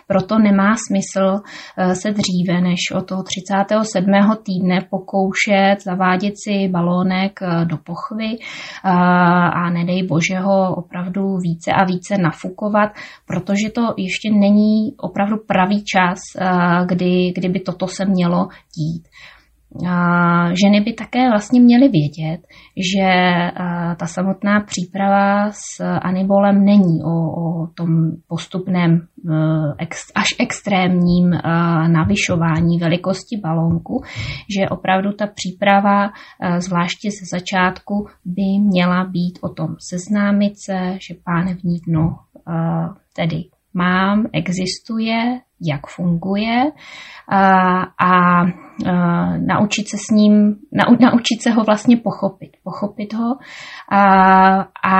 proto 0.08 0.40
nemá 0.40 0.76
smysl 0.88 1.42
eh, 1.78 1.96
se 1.96 2.12
dříve 2.12 2.62
než 2.62 2.80
od 2.96 3.08
toho 3.08 3.24
37. 3.24 4.12
týdne 4.44 4.88
pokoušet 4.90 5.76
zavádět 5.84 6.34
si 6.44 6.68
balónek 6.68 7.40
do 7.64 7.78
pochvy 7.78 8.38
a 8.84 9.70
nedej 9.70 10.04
bože 10.04 10.40
ho 10.40 10.76
opravdu 10.76 11.38
více 11.38 11.72
a 11.72 11.86
více 11.86 12.18
nafukovat, 12.18 12.92
protože 13.26 13.70
to 13.70 13.82
ještě 13.98 14.30
není 14.32 14.94
opravdu 14.98 15.38
pravý 15.48 15.84
čas, 15.84 16.20
kdy, 16.86 17.32
kdyby 17.36 17.60
toto 17.60 17.88
se 17.88 18.06
mělo 18.06 18.48
dít. 18.78 19.08
Ženy 20.66 20.82
by 20.82 20.94
také 20.94 21.30
vlastně 21.30 21.62
měly 21.62 21.90
vědět, 21.90 22.48
že 22.94 23.10
ta 24.00 24.06
samotná 24.06 24.60
příprava 24.60 25.52
s 25.52 25.84
anibolem 26.02 26.66
není 26.66 27.04
o, 27.04 27.12
o 27.12 27.68
tom 27.68 27.88
postupném 28.28 29.08
až 30.16 30.28
extrémním 30.40 31.30
navyšování 31.88 32.80
velikosti 32.80 33.38
balónku, 33.44 34.04
že 34.60 34.70
opravdu 34.70 35.12
ta 35.12 35.28
příprava, 35.28 36.10
zvláště 36.58 37.10
ze 37.12 37.38
začátku, 37.38 38.08
by 38.26 38.60
měla 38.60 39.04
být 39.04 39.40
o 39.42 39.50
tom 39.50 39.68
seznámit 39.90 40.54
se, 40.58 40.98
že 41.08 41.16
pánevní 41.24 41.80
dno 41.88 42.16
tedy 43.16 43.44
mám, 43.74 44.26
existuje, 44.34 45.40
jak 45.62 45.88
funguje 45.88 46.72
a 47.32 47.82
a 48.06 48.46
naučit 49.38 49.88
se 49.88 49.98
s 49.98 50.12
ním, 50.12 50.56
nau, 50.72 50.96
naučit 51.00 51.42
se 51.42 51.52
ho 51.52 51.64
vlastně 51.64 51.98
pochopit. 51.98 52.52
Pochopit 52.64 53.14
ho 53.14 53.36
a, 53.92 54.04
a 54.84 54.98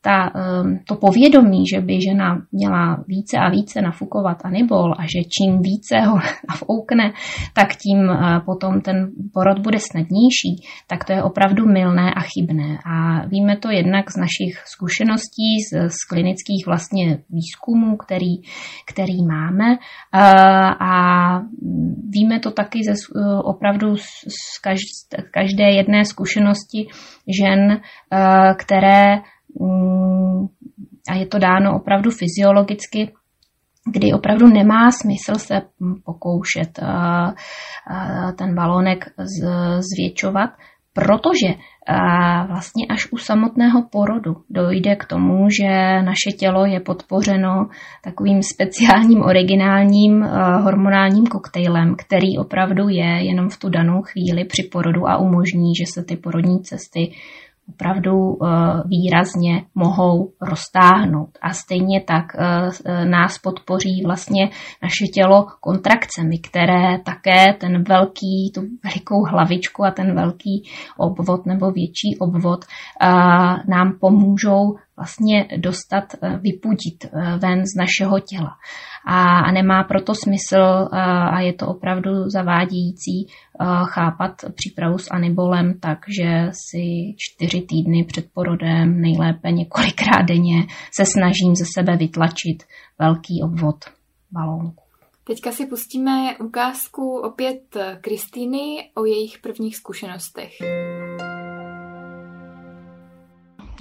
ta, 0.00 0.30
to 0.88 0.94
povědomí, 0.94 1.64
že 1.74 1.80
by 1.80 2.00
žena 2.00 2.42
měla 2.52 3.04
více 3.08 3.38
a 3.38 3.50
více 3.50 3.82
nafukovat 3.82 4.44
anibol 4.44 4.94
a 4.98 5.02
že 5.02 5.28
čím 5.38 5.62
více 5.62 6.00
ho 6.00 6.18
nafoukne, 6.48 7.12
tak 7.54 7.68
tím 7.76 7.98
potom 8.44 8.80
ten 8.80 9.10
porod 9.34 9.58
bude 9.58 9.78
snadnější, 9.78 10.66
tak 10.86 11.04
to 11.04 11.12
je 11.12 11.22
opravdu 11.22 11.66
milné 11.66 12.14
a 12.14 12.20
chybné. 12.20 12.78
A 12.86 13.26
víme 13.26 13.56
to 13.56 13.70
jednak 13.70 14.10
z 14.10 14.16
našich 14.16 14.62
zkušeností, 14.66 15.60
z, 15.60 15.88
z 15.88 16.04
klinických 16.08 16.66
vlastně 16.66 17.18
výzkumů, 17.30 17.96
který, 17.96 18.34
který 18.86 19.26
máme 19.26 19.78
a 20.80 20.92
víme 22.08 22.40
to 22.40 22.47
taky 22.50 22.78
ze, 22.84 22.94
opravdu 23.44 23.96
z 23.96 24.58
každé 25.30 25.70
jedné 25.70 26.04
zkušenosti 26.04 26.88
žen, 27.40 27.80
které, 28.56 29.16
mm, 29.60 30.46
a 31.10 31.14
je 31.14 31.26
to 31.26 31.38
dáno 31.38 31.76
opravdu 31.76 32.10
fyziologicky, 32.10 33.12
kdy 33.92 34.12
opravdu 34.12 34.46
nemá 34.46 34.90
smysl 34.90 35.34
se 35.34 35.54
pokoušet 36.04 36.80
ten 38.38 38.54
balónek 38.54 39.04
zvětšovat, 39.94 40.50
protože 40.98 41.54
vlastně 42.48 42.86
až 42.90 43.12
u 43.12 43.16
samotného 43.16 43.82
porodu 43.92 44.36
dojde 44.50 44.96
k 44.96 45.04
tomu, 45.04 45.50
že 45.50 45.68
naše 46.02 46.30
tělo 46.38 46.66
je 46.66 46.80
podpořeno 46.80 47.68
takovým 48.04 48.42
speciálním 48.42 49.22
originálním 49.22 50.22
hormonálním 50.62 51.26
koktejlem, 51.26 51.94
který 51.98 52.38
opravdu 52.38 52.88
je 52.88 53.26
jenom 53.26 53.48
v 53.48 53.56
tu 53.56 53.68
danou 53.68 54.02
chvíli 54.02 54.44
při 54.44 54.62
porodu 54.72 55.08
a 55.08 55.16
umožní, 55.16 55.72
že 55.80 55.86
se 55.86 56.04
ty 56.04 56.16
porodní 56.16 56.60
cesty 56.60 57.12
opravdu 57.68 58.38
eh, 58.42 58.48
výrazně 58.86 59.64
mohou 59.74 60.32
roztáhnout. 60.40 61.38
A 61.42 61.52
stejně 61.52 62.00
tak 62.00 62.24
eh, 62.34 62.70
eh, 62.84 63.04
nás 63.04 63.38
podpoří 63.38 64.02
vlastně 64.04 64.50
naše 64.82 65.04
tělo 65.14 65.46
kontrakcemi, 65.60 66.38
které 66.38 66.98
také 66.98 67.54
ten 67.60 67.84
velký, 67.84 68.52
tu 68.54 68.60
velikou 68.84 69.24
hlavičku 69.24 69.84
a 69.84 69.90
ten 69.90 70.14
velký 70.14 70.62
obvod 70.96 71.46
nebo 71.46 71.70
větší 71.70 72.18
obvod 72.20 72.64
nám 73.68 73.98
pomůžou 74.00 74.76
vlastně 74.96 75.48
dostat, 75.56 76.04
vypudit 76.40 77.04
ven 77.38 77.62
z 77.66 77.76
našeho 77.78 78.20
těla 78.20 78.56
a 79.10 79.52
nemá 79.52 79.84
proto 79.84 80.14
smysl 80.14 80.88
a 81.32 81.40
je 81.40 81.52
to 81.52 81.66
opravdu 81.66 82.10
zavádějící 82.30 83.26
chápat 83.84 84.32
přípravu 84.54 84.98
s 84.98 85.10
anibolem 85.10 85.80
tak, 85.80 85.98
že 86.20 86.50
si 86.52 87.14
čtyři 87.16 87.60
týdny 87.60 88.04
před 88.04 88.24
porodem, 88.34 89.00
nejlépe 89.00 89.52
několikrát 89.52 90.22
denně, 90.22 90.66
se 90.92 91.04
snažím 91.06 91.54
ze 91.56 91.64
sebe 91.74 91.96
vytlačit 91.96 92.62
velký 92.98 93.42
obvod 93.44 93.76
balónku. 94.32 94.82
Teďka 95.24 95.52
si 95.52 95.66
pustíme 95.66 96.36
ukázku 96.38 97.20
opět 97.20 97.76
Kristýny 98.00 98.90
o 98.94 99.04
jejich 99.04 99.38
prvních 99.42 99.76
zkušenostech. 99.76 100.50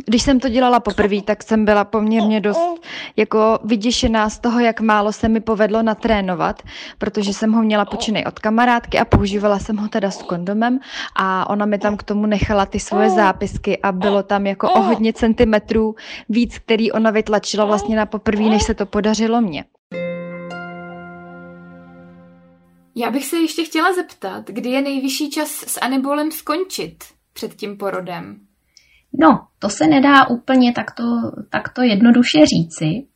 Když 0.06 0.22
jsem 0.22 0.40
to 0.40 0.50
dělala 0.50 0.80
poprvé, 0.80 1.22
tak 1.22 1.44
jsem 1.44 1.66
byla 1.66 1.84
poměrně 1.84 2.42
dost 2.42 2.82
jako 3.16 3.60
vyděšená 3.64 4.30
z 4.30 4.40
toho, 4.40 4.60
jak 4.60 4.82
málo 4.82 5.12
se 5.14 5.30
mi 5.30 5.40
povedlo 5.40 5.84
natrénovat, 5.84 6.62
protože 6.98 7.34
jsem 7.34 7.52
ho 7.52 7.64
měla 7.64 7.86
počenej 7.86 8.26
od 8.28 8.40
kamarádky 8.40 9.00
a 9.00 9.06
používala 9.06 9.60
jsem 9.60 9.78
ho 9.78 9.88
teda 9.88 10.12
s 10.12 10.24
kondomem 10.24 10.80
a 11.16 11.50
ona 11.50 11.66
mi 11.66 11.78
tam 11.78 11.98
k 11.98 12.04
tomu 12.04 12.26
nechala 12.26 12.66
ty 12.66 12.80
svoje 12.80 13.10
zápisky 13.10 13.78
a 13.78 13.92
bylo 13.92 14.24
tam 14.24 14.48
jako 14.48 14.72
o 14.72 14.82
hodně 14.82 15.14
centimetrů 15.14 15.96
víc, 16.30 16.60
který 16.60 16.92
ona 16.92 17.12
vytlačila 17.12 17.66
vlastně 17.66 17.96
na 17.96 18.06
poprvé, 18.06 18.44
než 18.44 18.64
se 18.64 18.74
to 18.74 18.86
podařilo 18.86 19.42
mně. 19.42 19.66
Já 22.96 23.12
bych 23.12 23.26
se 23.26 23.38
ještě 23.38 23.64
chtěla 23.64 23.94
zeptat, 23.94 24.48
kdy 24.48 24.70
je 24.70 24.82
nejvyšší 24.82 25.30
čas 25.30 25.50
s 25.50 25.80
anibolem 25.82 26.32
skončit 26.32 27.04
před 27.34 27.56
tím 27.56 27.78
porodem? 27.78 28.47
No, 29.20 29.48
to 29.60 29.70
se 29.70 29.88
nedá 29.88 30.30
úplně 30.30 30.74
takto, 30.74 31.04
takto 31.50 31.82
jednoduše 31.82 32.38
říci, 32.46 33.08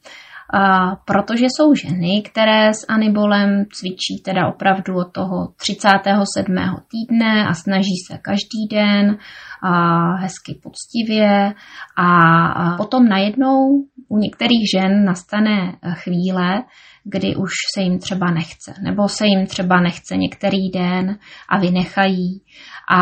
a 0.54 0.96
protože 0.96 1.46
jsou 1.46 1.76
ženy, 1.76 2.22
které 2.32 2.74
s 2.74 2.86
anibolem 2.90 3.66
cvičí 3.74 4.22
teda 4.26 4.48
opravdu 4.48 4.96
od 4.96 5.12
toho 5.12 5.48
37. 5.56 6.56
týdne 6.92 7.48
a 7.48 7.54
snaží 7.54 7.96
se 8.08 8.18
každý 8.18 8.68
den 8.72 9.18
a 9.64 10.02
hezky 10.16 10.60
poctivě 10.64 11.54
a 11.98 12.78
potom 12.78 13.08
najednou 13.08 13.84
u 14.10 14.18
některých 14.18 14.70
žen 14.76 15.06
nastane 15.06 15.76
chvíle, 15.94 16.64
kdy 17.04 17.36
už 17.36 17.52
se 17.76 17.82
jim 17.82 18.00
třeba 18.00 18.32
nechce, 18.32 18.74
nebo 18.84 19.10
se 19.10 19.26
jim 19.26 19.48
třeba 19.48 19.82
nechce 19.82 20.18
některý 20.18 20.70
den 20.70 21.18
a 21.50 21.60
vynechají. 21.60 22.42
A 22.89 23.02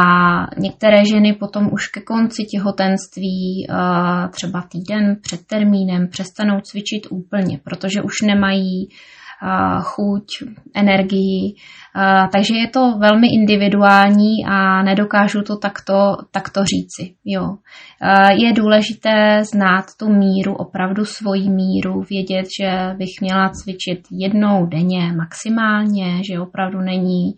některé 0.57 1.05
ženy 1.05 1.33
potom 1.33 1.69
už 1.73 1.87
ke 1.87 2.01
konci 2.01 2.43
těhotenství, 2.43 3.67
třeba 4.31 4.61
týden 4.61 5.17
před 5.21 5.47
termínem, 5.47 6.07
přestanou 6.07 6.59
cvičit 6.61 7.07
úplně, 7.09 7.59
protože 7.63 8.01
už 8.01 8.13
nemají 8.27 8.89
chuť, 9.81 10.25
energii. 10.75 11.55
Takže 12.31 12.53
je 12.55 12.67
to 12.67 12.97
velmi 12.99 13.27
individuální 13.33 14.45
a 14.47 14.83
nedokážu 14.83 15.41
to 15.41 15.57
takto, 15.57 16.17
takto 16.31 16.61
říci. 16.63 17.15
Jo. 17.25 17.57
Je 18.37 18.53
důležité 18.53 19.41
znát 19.53 19.85
tu 19.99 20.09
míru, 20.09 20.55
opravdu 20.55 21.05
svoji 21.05 21.49
míru, 21.49 22.03
vědět, 22.09 22.45
že 22.61 22.95
bych 22.97 23.21
měla 23.21 23.49
cvičit 23.49 23.99
jednou 24.11 24.65
denně 24.65 25.13
maximálně, 25.13 26.21
že 26.31 26.39
opravdu 26.39 26.79
není 26.79 27.33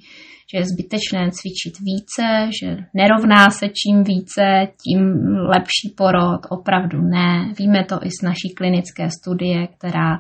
že 0.54 0.58
je 0.58 0.66
zbytečné 0.66 1.32
cvičit 1.32 1.80
více, 1.80 2.50
že 2.62 2.78
nerovná 2.94 3.50
se 3.50 3.66
čím 3.70 4.04
více, 4.04 4.68
tím 4.84 5.02
lepší 5.48 5.94
porod, 5.98 6.42
opravdu 6.50 7.02
ne. 7.02 7.54
Víme 7.60 7.86
to 7.86 7.96
i 7.96 8.10
z 8.10 8.22
naší 8.24 8.50
klinické 8.58 9.10
studie, 9.10 9.68
která 9.68 10.20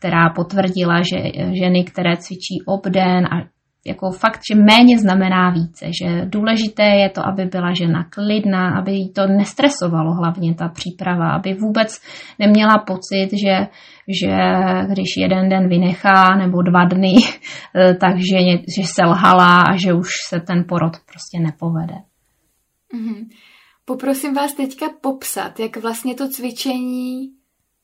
která 0.00 0.30
potvrdila, 0.30 1.02
že 1.02 1.18
ženy, 1.62 1.84
které 1.84 2.16
cvičí 2.16 2.62
obden 2.66 3.26
a 3.26 3.48
jako 3.86 4.10
fakt, 4.10 4.40
že 4.52 4.60
méně 4.60 4.98
znamená 4.98 5.50
více, 5.50 5.86
že 6.02 6.24
důležité 6.24 6.82
je 6.82 7.10
to, 7.10 7.26
aby 7.26 7.44
byla 7.44 7.74
žena 7.74 8.04
klidná, 8.10 8.78
aby 8.78 8.92
jí 8.92 9.12
to 9.12 9.26
nestresovalo 9.26 10.14
hlavně 10.14 10.54
ta 10.54 10.68
příprava, 10.68 11.30
aby 11.30 11.54
vůbec 11.54 12.00
neměla 12.38 12.78
pocit, 12.86 13.28
že, 13.44 13.66
že 14.22 14.36
když 14.88 15.08
jeden 15.16 15.48
den 15.48 15.68
vynechá 15.68 16.36
nebo 16.36 16.62
dva 16.62 16.84
dny, 16.84 17.14
takže 18.00 18.38
že 18.76 18.82
se 18.84 19.02
lhala 19.04 19.60
a 19.60 19.76
že 19.76 19.92
už 19.92 20.08
se 20.28 20.40
ten 20.40 20.64
porod 20.68 20.92
prostě 21.06 21.38
nepovede. 21.40 21.96
Mm-hmm. 22.94 23.26
Poprosím 23.84 24.34
vás 24.34 24.54
teďka 24.54 24.86
popsat, 25.00 25.60
jak 25.60 25.76
vlastně 25.76 26.14
to 26.14 26.28
cvičení 26.28 27.30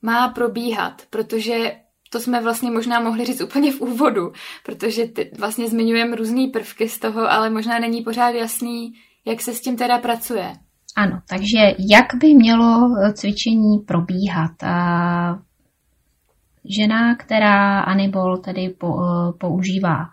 má 0.03 0.29
probíhat, 0.29 1.03
protože 1.11 1.73
to 2.17 2.21
jsme 2.23 2.41
vlastně 2.41 2.71
možná 2.71 3.01
mohli 3.01 3.25
říct 3.25 3.41
úplně 3.41 3.73
v 3.73 3.81
úvodu, 3.81 4.33
protože 4.65 5.07
ty 5.07 5.31
vlastně 5.39 5.69
zmiňujeme 5.69 6.17
různé 6.17 6.47
prvky 6.53 6.89
z 6.89 6.99
toho, 6.99 7.33
ale 7.33 7.51
možná 7.51 7.79
není 7.79 8.03
pořád 8.03 8.31
jasný, 8.31 8.93
jak 9.25 9.41
se 9.41 9.53
s 9.53 9.61
tím 9.61 9.77
teda 9.77 9.99
pracuje. 9.99 10.53
Ano, 10.97 11.21
takže 11.29 11.59
jak 11.93 12.07
by 12.21 12.35
mělo 12.35 12.89
cvičení 13.13 13.79
probíhat? 13.87 14.51
Žena, 16.79 17.17
která 17.17 17.81
Anibol 17.81 18.37
tedy 18.37 18.75
používá 19.39 20.05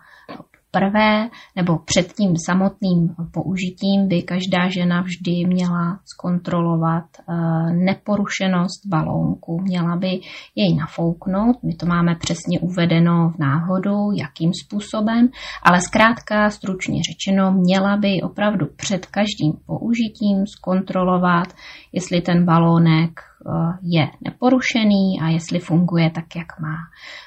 poprvé 0.74 1.28
nebo 1.56 1.78
před 1.78 2.12
tím 2.12 2.34
samotným 2.46 3.14
použitím 3.32 4.08
by 4.08 4.22
každá 4.22 4.68
žena 4.68 5.00
vždy 5.00 5.46
měla 5.46 5.98
zkontrolovat 6.04 7.04
eh, 7.18 7.72
neporušenost 7.72 8.86
balónku. 8.86 9.60
Měla 9.60 9.96
by 9.96 10.20
jej 10.54 10.74
nafouknout, 10.74 11.62
my 11.62 11.74
to 11.74 11.86
máme 11.86 12.14
přesně 12.14 12.60
uvedeno 12.60 13.32
v 13.36 13.38
náhodu, 13.38 14.12
jakým 14.14 14.50
způsobem, 14.64 15.28
ale 15.62 15.80
zkrátka 15.80 16.50
stručně 16.50 17.00
řečeno, 17.10 17.52
měla 17.52 17.96
by 17.96 18.22
opravdu 18.22 18.66
před 18.76 19.06
každým 19.06 19.52
použitím 19.66 20.46
zkontrolovat, 20.46 21.48
jestli 21.92 22.20
ten 22.20 22.44
balónek 22.44 23.20
je 23.82 24.08
neporušený 24.20 25.20
a 25.20 25.28
jestli 25.28 25.58
funguje 25.58 26.10
tak, 26.10 26.36
jak 26.36 26.60
má. 26.60 26.76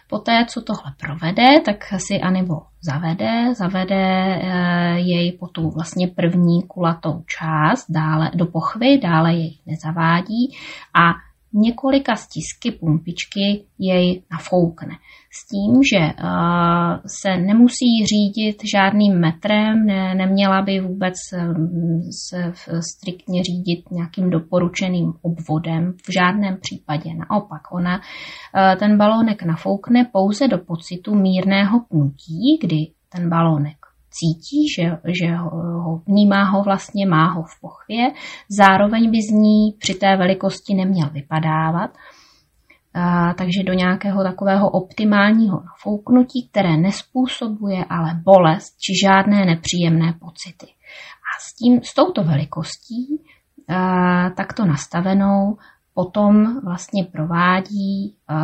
Poté, 0.10 0.46
co 0.50 0.62
tohle 0.62 0.94
provede, 1.00 1.62
tak 1.66 1.78
si 1.98 2.22
Anibo 2.22 2.62
zavede, 2.82 3.54
zavede 3.56 3.96
eh, 3.96 5.00
jej 5.00 5.32
po 5.32 5.48
tu 5.48 5.70
vlastně 5.70 6.08
první 6.08 6.64
kulatou 6.64 7.24
část 7.26 7.86
dále 7.90 8.32
do 8.36 8.46
pochvy, 8.46 8.98
dále 8.98 9.34
jej 9.34 9.58
nezavádí 9.66 10.56
a 10.94 11.27
několika 11.58 12.16
stisky 12.16 12.72
pumpičky 12.72 13.66
jej 13.80 14.24
nafoukne 14.32 14.96
s 15.32 15.48
tím, 15.48 15.84
že 15.84 16.00
uh, 16.00 16.96
se 17.22 17.38
nemusí 17.38 18.06
řídit 18.06 18.58
žádným 18.74 19.20
metrem, 19.20 19.86
ne, 19.86 20.16
neměla 20.16 20.62
by 20.62 20.80
vůbec 20.80 21.14
um, 21.34 22.02
se 22.28 22.54
striktně 22.92 23.44
řídit 23.44 23.92
nějakým 23.92 24.30
doporučeným 24.30 25.14
obvodem, 25.22 25.94
v 26.08 26.14
žádném 26.20 26.58
případě. 26.62 27.10
Naopak, 27.14 27.62
ona 27.72 27.96
uh, 27.98 28.80
ten 28.80 28.98
balónek 28.98 29.44
nafoukne 29.44 30.10
pouze 30.12 30.48
do 30.48 30.58
pocitu 30.58 31.16
mírného 31.16 31.80
pnutí, 31.90 32.60
kdy 32.62 32.78
ten 33.10 33.30
balónek 33.30 33.87
cítí, 34.10 34.70
že, 34.76 34.98
že 35.22 35.36
ho, 35.36 36.02
vnímá 36.08 36.44
ho 36.44 36.64
vlastně, 36.64 37.06
má 37.06 37.32
ho 37.32 37.44
v 37.44 37.62
pochvě, 37.62 38.12
zároveň 38.50 39.12
by 39.12 39.18
z 39.18 39.32
ní 39.32 39.76
při 39.80 39.94
té 39.94 40.18
velikosti 40.18 40.74
neměl 40.74 41.10
vypadávat, 41.10 41.92
a, 42.94 43.34
takže 43.34 43.64
do 43.64 43.74
nějakého 43.74 44.24
takového 44.24 44.70
optimálního 44.70 45.64
nafouknutí, 45.66 46.50
které 46.52 46.78
nespůsobuje 46.78 47.86
ale 47.90 48.22
bolest 48.24 48.80
či 48.80 48.94
žádné 49.06 49.46
nepříjemné 49.46 50.14
pocity. 50.20 50.66
A 50.66 51.40
s, 51.40 51.54
tím, 51.54 51.82
s 51.84 51.94
touto 51.94 52.24
velikostí, 52.24 53.24
a, 53.70 54.30
takto 54.30 54.66
nastavenou, 54.66 55.58
potom 55.94 56.62
vlastně 56.62 57.04
provádí 57.04 58.16
a, 58.28 58.36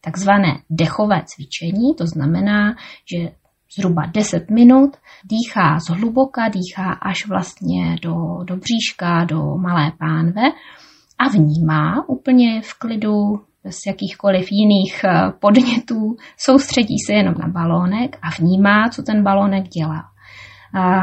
takzvané 0.00 0.62
dechové 0.70 1.22
cvičení, 1.26 1.94
to 1.94 2.06
znamená, 2.06 2.74
že 3.12 3.30
zhruba 3.76 4.02
10 4.14 4.50
minut, 4.50 4.96
dýchá 5.24 5.78
zhluboka, 5.78 6.48
dýchá 6.48 6.92
až 6.92 7.26
vlastně 7.28 7.96
do, 8.02 8.14
do 8.44 8.56
bříška, 8.56 9.24
do 9.24 9.56
malé 9.56 9.92
pánve 9.98 10.42
a 11.18 11.28
vnímá 11.28 12.08
úplně 12.08 12.62
v 12.62 12.78
klidu, 12.78 13.40
bez 13.64 13.76
jakýchkoliv 13.86 14.52
jiných 14.52 15.04
eh, 15.04 15.32
podnětů, 15.40 16.16
soustředí 16.36 16.94
se 17.06 17.12
jenom 17.12 17.34
na 17.38 17.48
balónek 17.48 18.16
a 18.22 18.28
vnímá, 18.38 18.88
co 18.88 19.02
ten 19.02 19.22
balónek 19.22 19.68
dělá. 19.68 20.04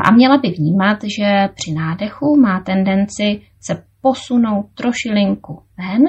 A 0.04 0.12
měla 0.12 0.38
by 0.38 0.49
vnímat, 0.49 0.97
že 1.04 1.49
při 1.56 1.73
nádechu 1.73 2.39
má 2.41 2.60
tendenci 2.60 3.41
se 3.62 3.84
posunout 4.05 4.65
trošilinku 4.75 5.63
ven 5.77 6.03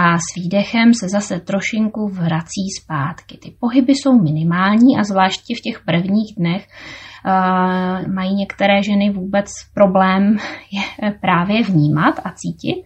a 0.00 0.16
s 0.18 0.36
výdechem 0.36 0.94
se 0.94 1.08
zase 1.08 1.40
trošinku 1.40 2.08
vrací 2.08 2.66
zpátky. 2.82 3.38
Ty 3.42 3.54
pohyby 3.60 3.92
jsou 3.92 4.12
minimální 4.22 4.98
a 4.98 5.04
zvláště 5.04 5.54
v 5.58 5.60
těch 5.60 5.84
prvních 5.84 6.34
dnech 6.38 6.66
uh, 6.66 8.14
mají 8.14 8.34
některé 8.34 8.82
ženy 8.82 9.10
vůbec 9.10 9.46
problém 9.74 10.36
je 10.72 11.12
právě 11.20 11.62
vnímat 11.62 12.14
a 12.24 12.30
cítit. 12.40 12.84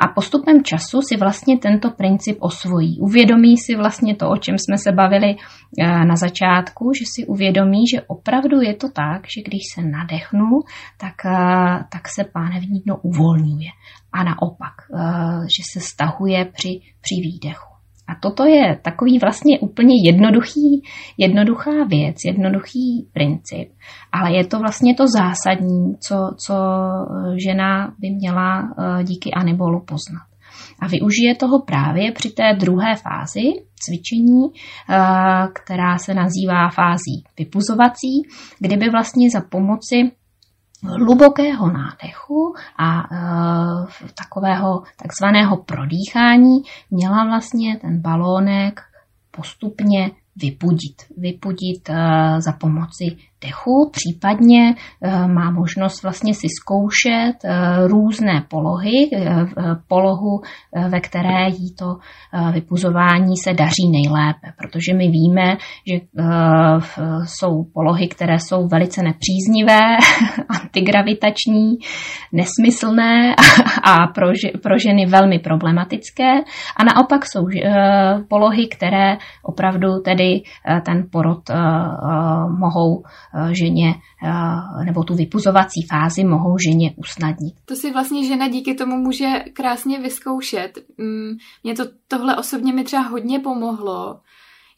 A 0.00 0.08
postupem 0.14 0.64
času 0.64 1.02
si 1.02 1.16
vlastně 1.16 1.58
tento 1.58 1.90
princip 1.90 2.36
osvojí. 2.40 3.00
Uvědomí 3.00 3.56
si 3.56 3.76
vlastně 3.76 4.16
to, 4.16 4.30
o 4.30 4.36
čem 4.36 4.58
jsme 4.58 4.78
se 4.78 4.92
bavili 4.92 5.36
na 5.78 6.16
začátku, 6.16 6.92
že 6.98 7.04
si 7.14 7.26
uvědomí, 7.26 7.86
že 7.94 8.02
opravdu 8.02 8.60
je 8.60 8.74
to 8.74 8.88
tak, 8.88 9.22
že 9.36 9.42
když 9.42 9.62
se 9.74 9.82
nadechnu, 9.82 10.60
tak, 11.00 11.14
tak 11.92 12.08
se 12.08 12.24
pánevní 12.32 12.80
dno 12.80 12.96
uvolňuje. 12.96 13.70
A 14.12 14.24
naopak, 14.24 14.74
že 15.56 15.62
se 15.72 15.80
stahuje 15.80 16.44
při, 16.44 16.80
při 17.00 17.14
výdechu. 17.14 17.73
A 18.08 18.12
toto 18.20 18.44
je 18.44 18.78
takový 18.82 19.18
vlastně 19.18 19.58
úplně 19.58 19.94
jednoduchý, 20.04 20.82
jednoduchá 21.18 21.84
věc, 21.88 22.16
jednoduchý 22.26 23.08
princip, 23.12 23.68
ale 24.12 24.36
je 24.36 24.46
to 24.46 24.58
vlastně 24.58 24.94
to 24.94 25.04
zásadní, 25.06 25.96
co, 26.00 26.16
co 26.46 26.54
žena 27.44 27.94
by 27.98 28.10
měla 28.10 28.62
eh, 28.62 29.04
díky 29.04 29.30
anibolu 29.30 29.80
poznat. 29.80 30.26
A 30.80 30.86
využije 30.88 31.34
toho 31.34 31.62
právě 31.62 32.12
při 32.12 32.30
té 32.30 32.56
druhé 32.60 32.94
fázi 32.96 33.42
cvičení, 33.74 34.44
eh, 34.50 34.94
která 35.54 35.98
se 35.98 36.14
nazývá 36.14 36.68
fází 36.68 37.24
vypuzovací, 37.38 38.22
kdyby 38.58 38.90
vlastně 38.90 39.30
za 39.30 39.40
pomoci 39.50 40.10
hlubokého 40.84 41.72
nádechu 41.72 42.54
a 42.78 43.00
e, 43.00 43.16
takového 44.14 44.82
takzvaného 44.96 45.56
prodýchání 45.56 46.62
měla 46.90 47.24
vlastně 47.24 47.76
ten 47.76 48.00
balónek 48.00 48.80
postupně 49.30 50.10
vypudit. 50.36 51.02
Vypudit 51.16 51.90
e, 51.90 51.94
za 52.40 52.52
pomoci 52.52 53.16
dechu, 53.44 53.90
případně 53.92 54.74
eh, 55.02 55.28
má 55.28 55.50
možnost 55.50 56.02
vlastně 56.02 56.34
si 56.34 56.46
zkoušet 56.60 57.36
eh, 57.44 57.86
různé 57.86 58.44
polohy, 58.48 59.10
eh, 59.16 59.46
polohu, 59.88 60.40
ve 60.88 61.00
které 61.00 61.48
jí 61.48 61.74
to 61.74 61.96
vypuzování 62.52 63.36
se 63.36 63.52
daří 63.52 63.88
nejlépe, 63.92 64.52
protože 64.58 64.94
my 64.94 65.08
víme, 65.08 65.56
že 65.90 65.96
jsou 67.24 67.64
polohy, 67.74 68.08
které 68.08 68.38
jsou 68.38 68.68
velice 68.68 69.02
nepříznivé, 69.02 69.80
antigravitační, 70.48 71.78
nesmyslné 72.32 73.34
a 73.84 74.06
pro, 74.62 74.78
ženy 74.78 75.06
velmi 75.06 75.38
problematické. 75.38 76.30
A 76.76 76.84
naopak 76.84 77.26
jsou 77.26 77.46
polohy, 78.28 78.68
které 78.68 79.16
opravdu 79.42 79.88
tedy 80.04 80.42
ten 80.84 81.06
porod 81.12 81.50
mohou 82.58 83.02
ženě 83.52 83.94
eh, 84.24 84.84
nebo 84.84 85.04
tu 85.04 85.14
vypuzovací 85.14 85.86
fázi 85.90 86.24
mohou 86.24 86.56
ženě 86.58 86.94
usnadnit. 86.96 87.54
To 87.64 87.76
si 87.76 87.92
vlastně 87.92 88.26
žena 88.26 88.48
díky 88.48 88.74
tomu 88.74 88.96
může 88.96 89.26
krásně 89.52 90.00
vyzkoušet. 90.00 90.78
Mm, 90.98 91.36
mě 91.64 91.74
to 91.74 91.84
tohle 92.08 92.36
osobně 92.36 92.72
mi 92.72 92.84
třeba 92.84 93.02
hodně 93.02 93.40
pomohlo, 93.40 94.20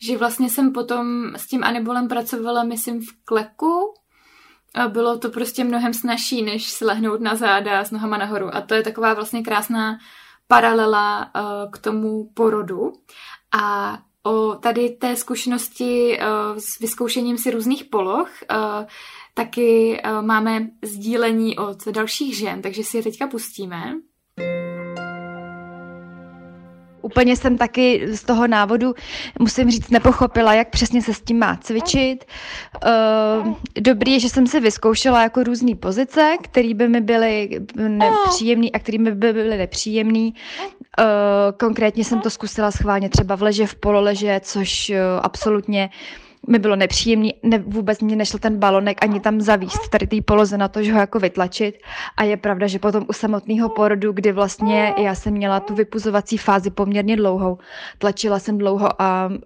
že 0.02 0.18
vlastně 0.18 0.50
jsem 0.50 0.72
potom 0.72 1.06
s 1.36 1.46
tím 1.46 1.64
anibolem 1.64 2.08
pracovala, 2.08 2.64
myslím, 2.64 3.00
v 3.00 3.24
kleku, 3.24 3.94
a 4.74 4.88
bylo 4.88 5.18
to 5.18 5.30
prostě 5.30 5.64
mnohem 5.64 5.94
snažší, 5.94 6.42
než 6.42 6.70
si 6.70 6.84
lehnout 6.84 7.20
na 7.20 7.34
záda 7.34 7.84
s 7.84 7.90
nohama 7.90 8.16
nahoru. 8.16 8.54
A 8.54 8.60
to 8.60 8.74
je 8.74 8.82
taková 8.82 9.14
vlastně 9.14 9.42
krásná 9.42 9.98
paralela 10.48 11.20
uh, 11.34 11.70
k 11.70 11.78
tomu 11.78 12.30
porodu. 12.34 12.92
A 13.58 13.98
o 14.26 14.54
tady 14.54 14.90
té 14.90 15.16
zkušenosti 15.16 16.18
uh, 16.18 16.58
s 16.58 16.78
vyzkoušením 16.78 17.38
si 17.38 17.50
různých 17.50 17.84
poloh 17.84 18.28
uh, 18.50 18.86
taky 19.34 20.00
uh, 20.04 20.22
máme 20.22 20.70
sdílení 20.82 21.58
od 21.58 21.88
dalších 21.88 22.36
žen, 22.36 22.62
takže 22.62 22.84
si 22.84 22.96
je 22.96 23.02
teďka 23.02 23.26
pustíme. 23.26 23.94
Úplně 27.06 27.36
jsem 27.36 27.58
taky 27.58 28.08
z 28.16 28.22
toho 28.24 28.46
návodu, 28.46 28.94
musím 29.38 29.70
říct, 29.70 29.90
nepochopila, 29.90 30.54
jak 30.54 30.70
přesně 30.70 31.02
se 31.02 31.14
s 31.14 31.20
tím 31.20 31.38
má 31.38 31.56
cvičit. 31.56 32.24
Dobrý 33.80 34.12
je, 34.12 34.20
že 34.20 34.28
jsem 34.28 34.46
si 34.46 34.60
vyzkoušela 34.60 35.22
jako 35.22 35.42
různé 35.42 35.74
pozice, 35.74 36.36
které 36.42 36.74
by 36.74 36.88
mi 36.88 37.00
byly 37.00 37.60
nepříjemné 37.76 38.68
a 38.74 38.78
které 38.78 38.98
by 38.98 39.10
byly 39.14 39.58
nepříjemné. 39.58 40.30
Uh, 40.30 41.04
konkrétně 41.58 42.04
jsem 42.04 42.20
to 42.20 42.30
zkusila 42.30 42.70
schválně 42.70 43.08
třeba 43.08 43.36
v 43.36 43.42
leže, 43.42 43.66
v 43.66 43.74
pololeže, 43.74 44.40
což 44.42 44.90
uh, 44.90 44.96
absolutně 45.22 45.90
mi 46.46 46.58
bylo 46.58 46.76
nepříjemný, 46.76 47.34
ne, 47.42 47.58
vůbec 47.58 48.00
mě 48.00 48.16
nešel 48.16 48.40
ten 48.40 48.58
balonek 48.58 48.98
ani 49.02 49.20
tam 49.20 49.40
zavíst, 49.40 49.88
tady 49.88 50.06
té 50.06 50.16
poloze 50.22 50.58
na 50.58 50.68
to, 50.68 50.82
že 50.82 50.92
ho 50.92 51.00
jako 51.00 51.18
vytlačit. 51.18 51.78
A 52.16 52.24
je 52.24 52.36
pravda, 52.36 52.66
že 52.66 52.78
potom 52.78 53.04
u 53.08 53.12
samotného 53.12 53.68
porodu, 53.68 54.12
kdy 54.12 54.32
vlastně 54.32 54.94
já 54.98 55.14
jsem 55.14 55.32
měla 55.32 55.60
tu 55.60 55.74
vypuzovací 55.74 56.38
fázi 56.38 56.70
poměrně 56.70 57.16
dlouhou, 57.16 57.58
tlačila 57.98 58.38
jsem 58.38 58.58
dlouho 58.58 59.02
a 59.02 59.26
uh, 59.26 59.36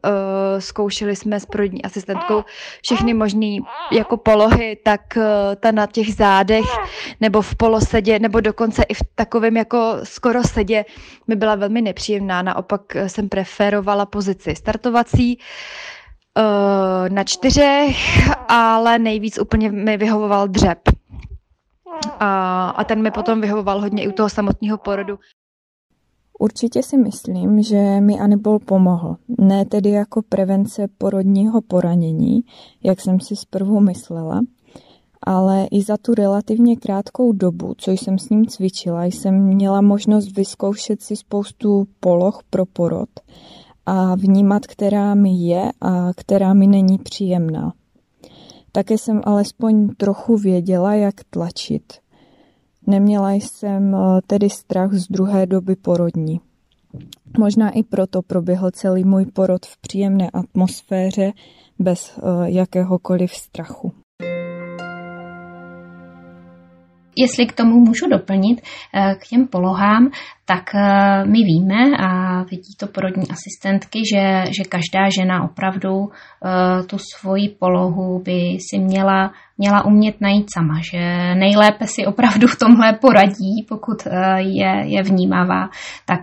zkoušeli 0.59 1.17
jsme 1.17 1.41
s 1.41 1.47
porodní 1.47 1.83
asistentkou 1.83 2.45
všechny 2.83 3.15
možné 3.15 3.57
jako 3.93 4.17
polohy, 4.17 4.79
tak 4.85 5.01
uh, 5.17 5.23
ta 5.61 5.71
na 5.71 5.87
těch 5.87 6.15
zádech 6.15 6.65
nebo 7.21 7.43
v 7.43 7.55
polosedě, 7.55 8.19
nebo 8.19 8.41
dokonce 8.41 8.83
i 8.83 8.95
v 8.95 9.01
takovém 9.15 9.57
jako 9.57 9.97
skoro 10.03 10.43
sedě 10.43 10.85
mi 11.29 11.37
byla 11.37 11.55
velmi 11.55 11.83
nepříjemná. 11.83 12.43
Naopak 12.43 12.81
jsem 13.07 13.29
preferovala 13.29 14.07
pozici 14.07 14.55
startovací, 14.55 15.39
na 17.09 17.25
čtyřech, 17.25 17.97
ale 18.49 18.99
nejvíc 18.99 19.39
úplně 19.39 19.71
mi 19.71 19.97
vyhovoval 19.97 20.49
dřep. 20.49 20.79
A, 22.21 22.71
a 22.71 22.85
ten 22.85 23.03
mi 23.03 23.11
potom 23.11 23.41
vyhovoval 23.41 23.81
hodně 23.81 24.03
i 24.03 24.09
u 24.09 24.13
toho 24.13 24.29
samotného 24.29 24.79
porodu. 24.79 25.19
Určitě 26.39 26.83
si 26.83 26.97
myslím, 26.97 27.63
že 27.63 28.01
mi 28.01 28.21
Anibol 28.21 28.59
pomohl. 28.59 29.17
Ne 29.41 29.65
tedy 29.65 29.91
jako 29.91 30.23
prevence 30.23 30.89
porodního 30.99 31.61
poranění, 31.61 32.41
jak 32.83 33.01
jsem 33.01 33.21
si 33.21 33.37
zprvu 33.37 33.81
myslela, 33.81 34.41
ale 35.27 35.67
i 35.71 35.83
za 35.83 35.97
tu 35.97 36.15
relativně 36.15 36.77
krátkou 36.77 37.33
dobu, 37.33 37.75
co 37.79 37.91
jsem 37.91 38.19
s 38.19 38.29
ním 38.29 38.47
cvičila, 38.47 39.05
jsem 39.05 39.35
měla 39.45 39.81
možnost 39.81 40.37
vyzkoušet 40.37 41.03
si 41.03 41.17
spoustu 41.17 41.87
poloh 42.01 42.41
pro 42.51 42.67
porod 42.67 43.09
a 43.91 44.15
vnímat, 44.15 44.67
která 44.67 45.15
mi 45.15 45.31
je 45.31 45.71
a 45.81 46.11
která 46.17 46.55
mi 46.55 46.67
není 46.67 46.99
příjemná. 46.99 47.73
Také 48.73 48.99
jsem 48.99 49.21
alespoň 49.25 49.89
trochu 49.89 50.37
věděla, 50.37 50.95
jak 50.95 51.15
tlačit. 51.31 51.93
Neměla 52.87 53.33
jsem 53.33 53.95
eh, 53.95 54.21
tedy 54.27 54.51
strach 54.51 54.93
z 54.93 55.09
druhé 55.09 55.47
doby 55.47 55.77
porodní. 55.77 56.41
Možná 57.39 57.71
i 57.71 57.83
proto 57.83 58.23
proběhl 58.23 58.71
celý 58.71 59.05
můj 59.05 59.25
porod 59.25 59.67
v 59.67 59.79
příjemné 59.79 60.31
atmosféře 60.31 61.33
bez 61.79 62.19
eh, 62.19 62.51
jakéhokoliv 62.51 63.35
strachu. 63.35 63.93
Jestli 67.21 67.47
k 67.47 67.53
tomu 67.53 67.81
můžu 67.81 68.09
doplnit, 68.11 68.61
eh, 68.61 69.15
k 69.15 69.27
těm 69.29 69.47
polohám, 69.47 70.11
tak 70.45 70.75
eh, 70.75 71.25
my 71.25 71.39
víme 71.39 71.97
a 71.99 72.43
vidí 72.43 72.75
to 72.81 72.87
porodní 72.87 73.25
asistentky, 73.31 73.99
že, 74.15 74.45
že 74.57 74.65
každá 74.69 75.09
žena 75.19 75.45
opravdu 75.45 76.09
eh, 76.09 76.83
tu 76.83 76.97
svoji 76.99 77.49
polohu 77.49 78.23
by 78.25 78.57
si 78.71 78.79
měla, 78.79 79.33
měla 79.59 79.85
umět 79.85 80.21
najít 80.21 80.47
sama, 80.55 80.81
že 80.93 81.35
nejlépe 81.35 81.87
si 81.87 82.07
opravdu 82.07 82.47
v 82.47 82.59
tomhle 82.59 82.93
poradí, 82.93 83.67
pokud 83.69 84.07
je, 84.37 84.83
je 84.85 85.03
vnímavá, 85.03 85.69
tak 86.05 86.21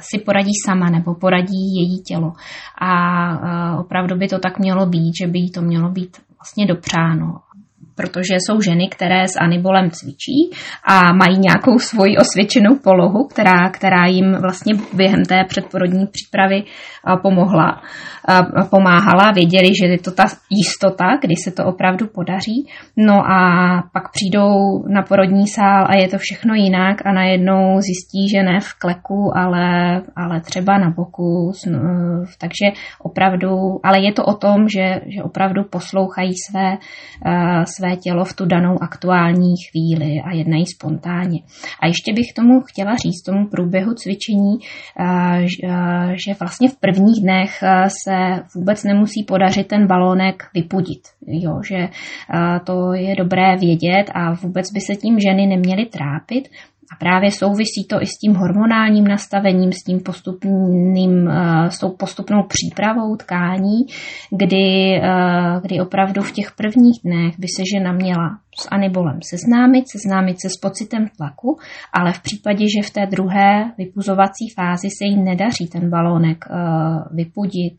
si 0.00 0.18
poradí 0.18 0.52
sama 0.66 0.90
nebo 0.90 1.14
poradí 1.14 1.62
její 1.78 2.02
tělo. 2.02 2.32
A 2.80 2.90
opravdu 3.80 4.16
by 4.16 4.28
to 4.28 4.38
tak 4.38 4.58
mělo 4.58 4.86
být, 4.86 5.12
že 5.22 5.26
by 5.26 5.38
jí 5.38 5.50
to 5.50 5.62
mělo 5.62 5.90
být 5.90 6.16
vlastně 6.38 6.66
dopřáno 6.66 7.47
protože 7.98 8.34
jsou 8.34 8.60
ženy, 8.60 8.88
které 8.90 9.28
s 9.28 9.36
anibolem 9.40 9.90
cvičí 9.90 10.38
a 10.84 11.12
mají 11.12 11.38
nějakou 11.38 11.78
svoji 11.78 12.16
osvědčenou 12.16 12.74
polohu, 12.84 13.20
která, 13.32 13.68
která 13.70 14.06
jim 14.06 14.28
vlastně 14.40 14.74
během 14.92 15.22
té 15.28 15.44
předporodní 15.48 16.06
přípravy 16.06 16.62
pomohla, 17.22 17.82
pomáhala, 18.70 19.32
věděli, 19.34 19.70
že 19.80 19.86
je 19.86 19.98
to 19.98 20.10
ta 20.10 20.24
jistota, 20.50 21.04
kdy 21.22 21.34
se 21.36 21.50
to 21.50 21.64
opravdu 21.64 22.06
podaří. 22.06 22.66
No 22.96 23.14
a 23.14 23.40
pak 23.92 24.12
přijdou 24.12 24.84
na 24.88 25.02
porodní 25.02 25.46
sál 25.46 25.86
a 25.88 25.96
je 25.96 26.08
to 26.08 26.18
všechno 26.18 26.54
jinak 26.54 27.06
a 27.06 27.12
najednou 27.12 27.80
zjistí, 27.80 28.28
že 28.28 28.42
ne 28.42 28.60
v 28.60 28.74
kleku, 28.78 29.32
ale, 29.36 30.02
ale 30.16 30.40
třeba 30.40 30.78
na 30.78 30.90
boku. 30.90 31.52
Takže 32.40 32.66
opravdu, 33.02 33.80
ale 33.84 34.00
je 34.00 34.12
to 34.12 34.24
o 34.24 34.34
tom, 34.34 34.68
že, 34.68 35.00
že 35.14 35.22
opravdu 35.22 35.64
poslouchají 35.64 36.32
své, 36.50 36.76
své 37.76 37.87
své 37.88 37.96
tělo 37.96 38.24
v 38.24 38.32
tu 38.32 38.46
danou 38.46 38.82
aktuální 38.82 39.54
chvíli 39.70 40.20
a 40.24 40.34
jednají 40.34 40.66
spontánně. 40.66 41.40
A 41.82 41.86
ještě 41.86 42.12
bych 42.12 42.32
tomu 42.36 42.60
chtěla 42.60 42.96
říct, 42.96 43.22
tomu 43.26 43.48
průběhu 43.48 43.94
cvičení, 43.94 44.58
eh, 45.00 45.46
eh, 45.64 46.14
že 46.26 46.34
vlastně 46.40 46.68
v 46.68 46.76
prvních 46.76 47.22
dnech 47.22 47.62
eh, 47.62 47.88
se 48.04 48.42
vůbec 48.54 48.84
nemusí 48.84 49.24
podařit 49.24 49.66
ten 49.66 49.86
balónek 49.86 50.42
vypudit. 50.54 51.02
Jo, 51.26 51.60
že 51.68 51.88
to 52.64 52.92
je 52.92 53.16
dobré 53.16 53.56
vědět 53.56 54.04
a 54.14 54.32
vůbec 54.32 54.72
by 54.72 54.80
se 54.80 54.96
tím 54.96 55.20
ženy 55.20 55.46
neměly 55.46 55.86
trápit, 55.86 56.48
a 56.92 56.96
právě 56.98 57.30
souvisí 57.30 57.86
to 57.90 58.02
i 58.02 58.06
s 58.06 58.18
tím 58.18 58.34
hormonálním 58.34 59.08
nastavením, 59.08 59.72
s 59.72 59.84
tím 59.84 60.00
postupným, 60.00 61.28
eh, 61.28 61.70
s 61.70 61.78
tou 61.78 61.90
postupnou 61.90 62.42
přípravou 62.48 63.16
tkání, 63.16 63.78
kdy, 64.30 65.00
eh, 65.02 65.60
kdy 65.62 65.80
opravdu 65.80 66.22
v 66.22 66.32
těch 66.32 66.52
prvních 66.56 67.00
dnech 67.04 67.34
by 67.38 67.46
se 67.56 67.62
žena 67.74 67.92
měla 67.92 68.38
s 68.60 68.68
anibolem 68.70 69.18
seznámit, 69.30 69.84
seznámit 69.92 70.40
se 70.40 70.48
s 70.48 70.56
pocitem 70.62 71.08
tlaku, 71.16 71.58
ale 71.92 72.12
v 72.12 72.22
případě, 72.22 72.64
že 72.76 72.88
v 72.88 72.90
té 72.90 73.06
druhé 73.06 73.72
vypuzovací 73.78 74.44
fázi 74.56 74.88
se 74.90 75.04
jí 75.04 75.22
nedaří 75.22 75.68
ten 75.72 75.90
balónek 75.90 76.44
eh, 76.50 76.54
vypudit, 77.10 77.76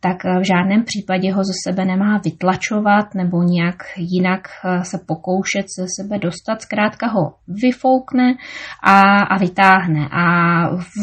tak 0.00 0.24
v 0.24 0.44
žádném 0.44 0.84
případě 0.84 1.32
ho 1.32 1.44
ze 1.44 1.52
sebe 1.64 1.84
nemá 1.84 2.20
vytlačovat 2.24 3.14
nebo 3.14 3.42
nějak 3.42 3.76
jinak 3.96 4.48
se 4.82 4.98
pokoušet 5.06 5.66
ze 5.78 5.86
sebe 6.00 6.18
dostat. 6.18 6.62
Zkrátka 6.62 7.06
ho 7.06 7.34
vyfoukne 7.48 8.34
a, 8.82 9.22
a 9.22 9.38
vytáhne. 9.38 10.08
A 10.12 10.24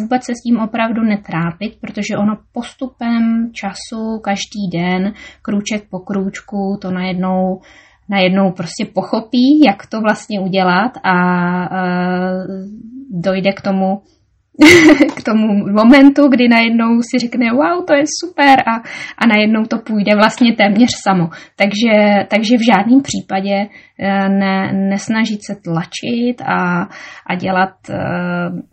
vůbec 0.01 0.23
se 0.23 0.31
s 0.35 0.43
tím 0.43 0.59
opravdu 0.59 1.01
netrápit, 1.03 1.77
protože 1.81 2.17
ono 2.17 2.37
postupem 2.51 3.51
času, 3.53 4.19
každý 4.23 4.69
den, 4.73 5.13
krůček 5.41 5.89
po 5.89 5.99
krůčku, 5.99 6.77
to 6.81 6.91
najednou 6.91 7.61
najednou 8.09 8.51
prostě 8.51 8.85
pochopí, 8.93 9.61
jak 9.65 9.85
to 9.85 10.01
vlastně 10.01 10.39
udělat 10.39 10.91
a, 11.03 11.11
a 11.65 11.83
dojde 13.09 13.53
k 13.53 13.61
tomu, 13.61 14.01
k 15.17 15.23
tomu 15.23 15.47
momentu, 15.71 16.27
kdy 16.27 16.47
najednou 16.47 17.01
si 17.01 17.19
řekne, 17.19 17.45
wow, 17.51 17.85
to 17.85 17.93
je 17.93 18.03
super 18.21 18.59
a, 18.59 18.75
a 19.17 19.27
najednou 19.27 19.63
to 19.63 19.77
půjde 19.77 20.15
vlastně 20.15 20.53
téměř 20.53 20.89
samo. 21.03 21.29
Takže, 21.55 22.25
takže 22.27 22.57
v 22.57 22.65
žádném 22.71 23.01
případě 23.01 23.55
eh, 23.99 24.29
ne, 24.29 24.73
nesnažit 24.73 25.39
se 25.43 25.55
tlačit 25.63 26.41
a, 26.41 26.87
a 27.27 27.35
dělat, 27.35 27.73
eh, 27.89 27.95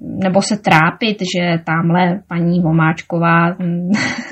nebo 0.00 0.42
se 0.42 0.56
trápit, 0.56 1.16
že 1.36 1.58
tamhle 1.64 2.20
paní 2.28 2.60
Vomáčková 2.60 3.46
hm, 3.48 3.90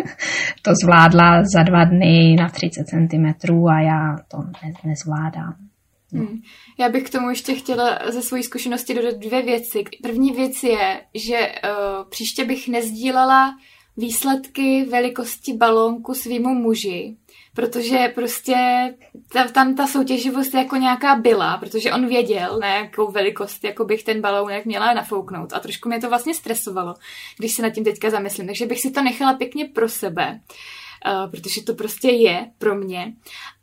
to 0.62 0.70
zvládla 0.84 1.42
za 1.54 1.62
dva 1.62 1.84
dny 1.84 2.36
na 2.38 2.48
30 2.48 2.84
cm 2.86 3.54
a 3.68 3.80
já 3.80 4.16
to 4.30 4.38
ne, 4.86 5.69
nezvládám. 6.12 6.34
Hmm. 6.34 6.42
Já 6.78 6.88
bych 6.88 7.04
k 7.04 7.10
tomu 7.10 7.30
ještě 7.30 7.54
chtěla 7.54 7.98
ze 8.06 8.22
své 8.22 8.42
zkušenosti 8.42 8.94
dodat 8.94 9.14
dvě 9.14 9.42
věci. 9.42 9.84
První 10.02 10.32
věc 10.32 10.62
je, 10.62 11.06
že 11.14 11.38
uh, 11.38 12.10
příště 12.10 12.44
bych 12.44 12.68
nezdílela 12.68 13.54
výsledky 13.96 14.84
velikosti 14.84 15.52
balónku 15.52 16.14
svýmu 16.14 16.54
muži, 16.54 17.16
protože 17.54 18.12
prostě 18.14 18.54
ta, 19.32 19.44
tam 19.44 19.74
ta 19.74 19.86
soutěživost 19.86 20.54
jako 20.54 20.76
nějaká 20.76 21.16
byla, 21.16 21.56
protože 21.56 21.92
on 21.92 22.06
věděl, 22.06 22.58
na 22.60 22.68
jakou 22.68 23.10
velikost 23.10 23.64
jako 23.64 23.84
bych 23.84 24.02
ten 24.02 24.20
balónek 24.20 24.64
měla 24.64 24.94
nafouknout 24.94 25.52
a 25.52 25.60
trošku 25.60 25.88
mě 25.88 26.00
to 26.00 26.08
vlastně 26.08 26.34
stresovalo, 26.34 26.94
když 27.38 27.52
se 27.52 27.62
nad 27.62 27.70
tím 27.70 27.84
teďka 27.84 28.10
zamyslím, 28.10 28.46
takže 28.46 28.66
bych 28.66 28.80
si 28.80 28.90
to 28.90 29.02
nechala 29.02 29.34
pěkně 29.34 29.64
pro 29.64 29.88
sebe, 29.88 30.40
uh, 31.06 31.30
protože 31.30 31.62
to 31.62 31.74
prostě 31.74 32.10
je 32.10 32.50
pro 32.58 32.74
mě. 32.74 33.12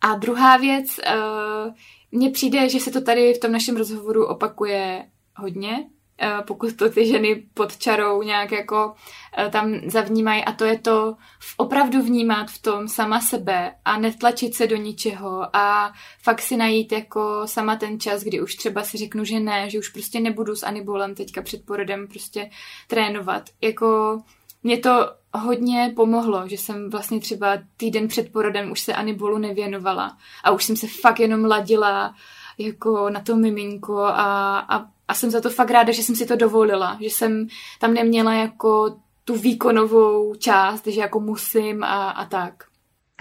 A 0.02 0.16
druhá 0.16 0.58
věc, 0.58 0.88
uh, 0.88 1.74
mně 2.12 2.30
přijde, 2.30 2.70
že 2.70 2.80
se 2.80 2.92
to 2.92 3.02
tady 3.02 3.34
v 3.34 3.40
tom 3.40 3.52
našem 3.52 3.78
rozhovoru 3.78 4.26
opakuje 4.26 5.06
hodně, 5.36 5.90
eh, 6.22 6.44
pokud 6.48 6.76
to 6.76 6.90
ty 6.90 7.08
ženy 7.08 7.44
pod 7.54 7.78
čarou 7.78 8.24
nějak 8.24 8.52
jako 8.52 8.94
eh, 9.38 9.50
tam 9.50 9.80
zavnímají 9.86 10.44
a 10.44 10.52
to 10.52 10.66
je 10.66 10.80
to 10.80 11.16
opravdu 11.58 12.02
vnímat 12.02 12.52
v 12.52 12.62
tom 12.62 12.88
sama 12.88 13.22
sebe 13.22 13.76
a 13.86 14.00
netlačit 14.00 14.56
se 14.56 14.68
do 14.68 14.76
ničeho 14.76 15.56
a 15.56 15.94
fakt 16.24 16.42
si 16.42 16.58
najít 16.58 16.92
jako 16.92 17.42
sama 17.46 17.76
ten 17.76 18.00
čas, 18.00 18.24
kdy 18.24 18.42
už 18.42 18.56
třeba 18.56 18.84
si 18.84 18.98
řeknu, 18.98 19.24
že 19.24 19.40
ne, 19.40 19.70
že 19.70 19.80
už 19.80 19.90
prostě 19.90 20.20
nebudu 20.20 20.56
s 20.56 20.64
Anibolem 20.64 21.16
teďka 21.16 21.42
před 21.42 21.66
porodem 21.66 22.08
prostě 22.08 22.50
trénovat. 22.88 23.50
Jako 23.62 24.20
mě 24.64 24.78
to 24.78 25.17
hodně 25.34 25.94
pomohlo, 25.96 26.48
že 26.48 26.58
jsem 26.58 26.90
vlastně 26.90 27.20
třeba 27.20 27.58
týden 27.78 28.08
před 28.08 28.32
porodem 28.32 28.72
už 28.72 28.80
se 28.80 28.94
Anibolu 28.94 29.38
nevěnovala 29.38 30.18
a 30.44 30.52
už 30.52 30.64
jsem 30.64 30.76
se 30.76 30.88
fakt 30.88 31.20
jenom 31.20 31.46
ladila 31.46 32.16
jako 32.58 33.10
na 33.10 33.20
to 33.20 33.36
miminko 33.36 34.00
a, 34.00 34.60
a, 34.60 34.86
a 35.08 35.14
jsem 35.14 35.32
za 35.32 35.42
to 35.42 35.50
fakt 35.50 35.72
ráda, 35.72 35.92
že 35.92 36.04
jsem 36.04 36.16
si 36.16 36.26
to 36.26 36.36
dovolila, 36.36 36.98
že 37.00 37.06
jsem 37.06 37.48
tam 37.80 37.94
neměla 37.94 38.34
jako 38.34 38.98
tu 39.26 39.36
výkonovou 39.36 40.36
část, 40.36 40.88
že 40.88 41.02
jako 41.02 41.20
musím 41.20 41.84
a, 41.84 42.10
a 42.10 42.26
tak. 42.26 42.64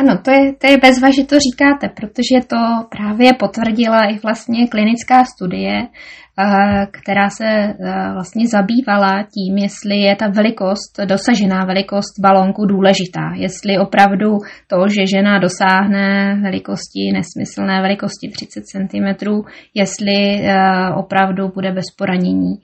Ano, 0.01 0.19
to 0.25 0.31
je, 0.31 0.53
to 0.61 0.67
je 0.67 0.77
bezva, 0.79 1.09
že 1.11 1.25
to 1.25 1.37
říkáte, 1.39 1.89
protože 1.89 2.47
to 2.47 2.57
právě 2.91 3.33
potvrdila 3.33 4.01
i 4.11 4.19
vlastně 4.19 4.67
klinická 4.67 5.25
studie, 5.25 5.73
eh, 5.83 6.87
která 6.91 7.31
se 7.31 7.45
eh, 7.49 7.75
vlastně 8.13 8.49
zabývala 8.49 9.23
tím, 9.23 9.59
jestli 9.59 9.97
je 9.97 10.17
ta 10.17 10.29
velikost, 10.29 11.01
dosažená 11.05 11.65
velikost 11.65 12.21
balónku 12.21 12.67
důležitá. 12.67 13.33
Jestli 13.35 13.79
opravdu 13.79 14.39
to, 14.67 14.77
že 14.89 15.17
žena 15.17 15.39
dosáhne 15.39 16.39
velikosti, 16.43 17.13
nesmyslné 17.13 17.83
velikosti 17.83 18.29
30 18.29 18.65
cm, 18.65 19.27
jestli 19.75 20.15
eh, 20.15 20.93
opravdu 20.97 21.49
bude 21.49 21.73
bez 21.73 21.85
poranění. 21.99 22.55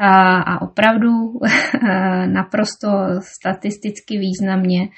A 0.00 0.62
opravdu 0.62 1.10
naprosto 2.26 2.88
statisticky 3.20 4.18
významně 4.18 4.88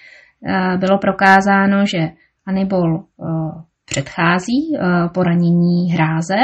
bylo 0.79 0.99
prokázáno, 0.99 1.87
že 1.87 2.09
anibol 2.47 3.05
předchází 3.85 4.77
poranění 5.15 5.93
hráze 5.93 6.37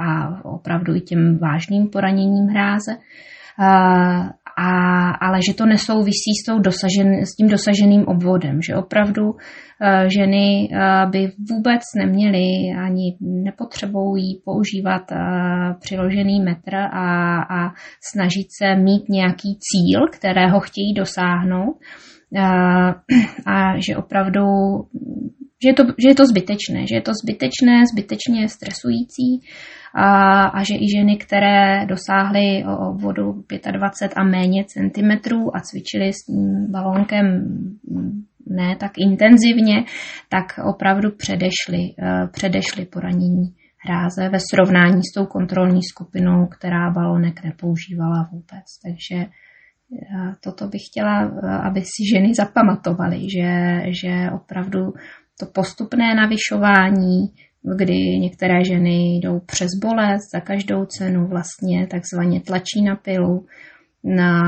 a 0.00 0.40
opravdu 0.44 0.94
i 0.94 1.00
těm 1.00 1.38
vážným 1.38 1.88
poraněním 1.90 2.46
hráze. 2.46 2.96
A, 4.58 5.10
ale 5.10 5.38
že 5.48 5.54
to 5.54 5.66
nesouvisí 5.66 6.32
s, 6.42 6.46
tou 6.46 6.58
dosažen, 6.58 7.24
s 7.24 7.36
tím 7.36 7.48
dosaženým 7.48 8.04
obvodem, 8.06 8.62
že 8.62 8.76
opravdu 8.76 9.22
ženy 10.06 10.68
by 11.10 11.32
vůbec 11.50 11.82
neměly 11.96 12.44
ani 12.84 13.16
nepotřebují 13.20 14.42
používat 14.44 15.02
přiložený 15.80 16.40
metr 16.40 16.74
a, 16.74 17.38
a 17.42 17.72
snažit 18.12 18.46
se 18.58 18.76
mít 18.76 19.08
nějaký 19.08 19.58
cíl, 19.60 20.06
kterého 20.12 20.60
chtějí 20.60 20.94
dosáhnout 20.94 21.76
a 23.46 23.78
že 23.78 23.96
opravdu 23.96 24.42
že 25.62 25.68
je, 25.68 25.74
to, 25.74 25.84
že 25.98 26.08
je 26.08 26.14
to 26.14 26.26
zbytečné, 26.26 26.86
že 26.86 26.94
je 26.94 27.02
to 27.02 27.12
zbytečné, 27.22 27.86
zbytečně 27.92 28.48
stresující 28.48 29.40
a, 29.94 30.42
a 30.44 30.62
že 30.62 30.74
i 30.74 30.86
ženy, 30.96 31.16
které 31.16 31.86
dosáhly 31.86 32.64
vodu 33.00 33.44
25 33.72 34.12
a 34.16 34.24
méně 34.24 34.64
centimetrů 34.64 35.56
a 35.56 35.60
cvičily 35.60 36.12
s 36.12 36.26
tím 36.26 36.70
balónkem 36.70 37.26
ne 38.46 38.76
tak 38.76 38.92
intenzivně, 38.98 39.84
tak 40.28 40.44
opravdu 40.64 41.10
předešly, 41.10 41.78
e, 41.78 42.26
předešly 42.32 42.84
poranění 42.84 43.54
hráze 43.78 44.28
ve 44.28 44.38
srovnání 44.50 45.00
s 45.02 45.14
tou 45.14 45.26
kontrolní 45.26 45.80
skupinou, 45.82 46.46
která 46.46 46.90
balónek 46.90 47.44
nepoužívala 47.44 48.28
vůbec. 48.32 48.66
Takže 48.84 49.26
toto 50.40 50.68
bych 50.68 50.82
chtěla, 50.90 51.22
e, 51.22 51.28
aby 51.68 51.80
si 51.80 52.02
ženy 52.14 52.34
zapamatovaly, 52.34 53.20
že, 53.30 53.82
že 54.02 54.30
opravdu 54.34 54.92
to 55.40 55.46
postupné 55.46 56.14
navyšování 56.14 57.32
kdy 57.74 57.94
některé 58.18 58.64
ženy 58.64 58.90
jdou 58.90 59.40
přes 59.40 59.68
bolest 59.82 60.30
za 60.34 60.40
každou 60.40 60.84
cenu, 60.84 61.26
vlastně 61.26 61.86
takzvaně 61.86 62.40
tlačí 62.40 62.82
na 62.86 62.96
pilu. 62.96 63.46
Na, 64.04 64.42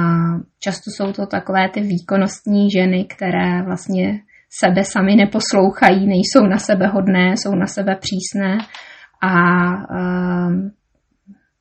často 0.59 0.91
jsou 0.91 1.13
to 1.13 1.27
takové 1.27 1.69
ty 1.69 1.81
výkonnostní 1.81 2.71
ženy, 2.71 3.05
které 3.05 3.63
vlastně 3.63 4.21
sebe 4.65 4.85
sami 4.85 5.17
neposlouchají, 5.17 6.07
nejsou 6.07 6.47
na 6.51 6.59
sebe 6.59 6.87
hodné, 6.87 7.33
jsou 7.37 7.55
na 7.55 7.67
sebe 7.67 7.97
přísné 8.01 8.59
a 9.23 9.33
um, 10.49 10.71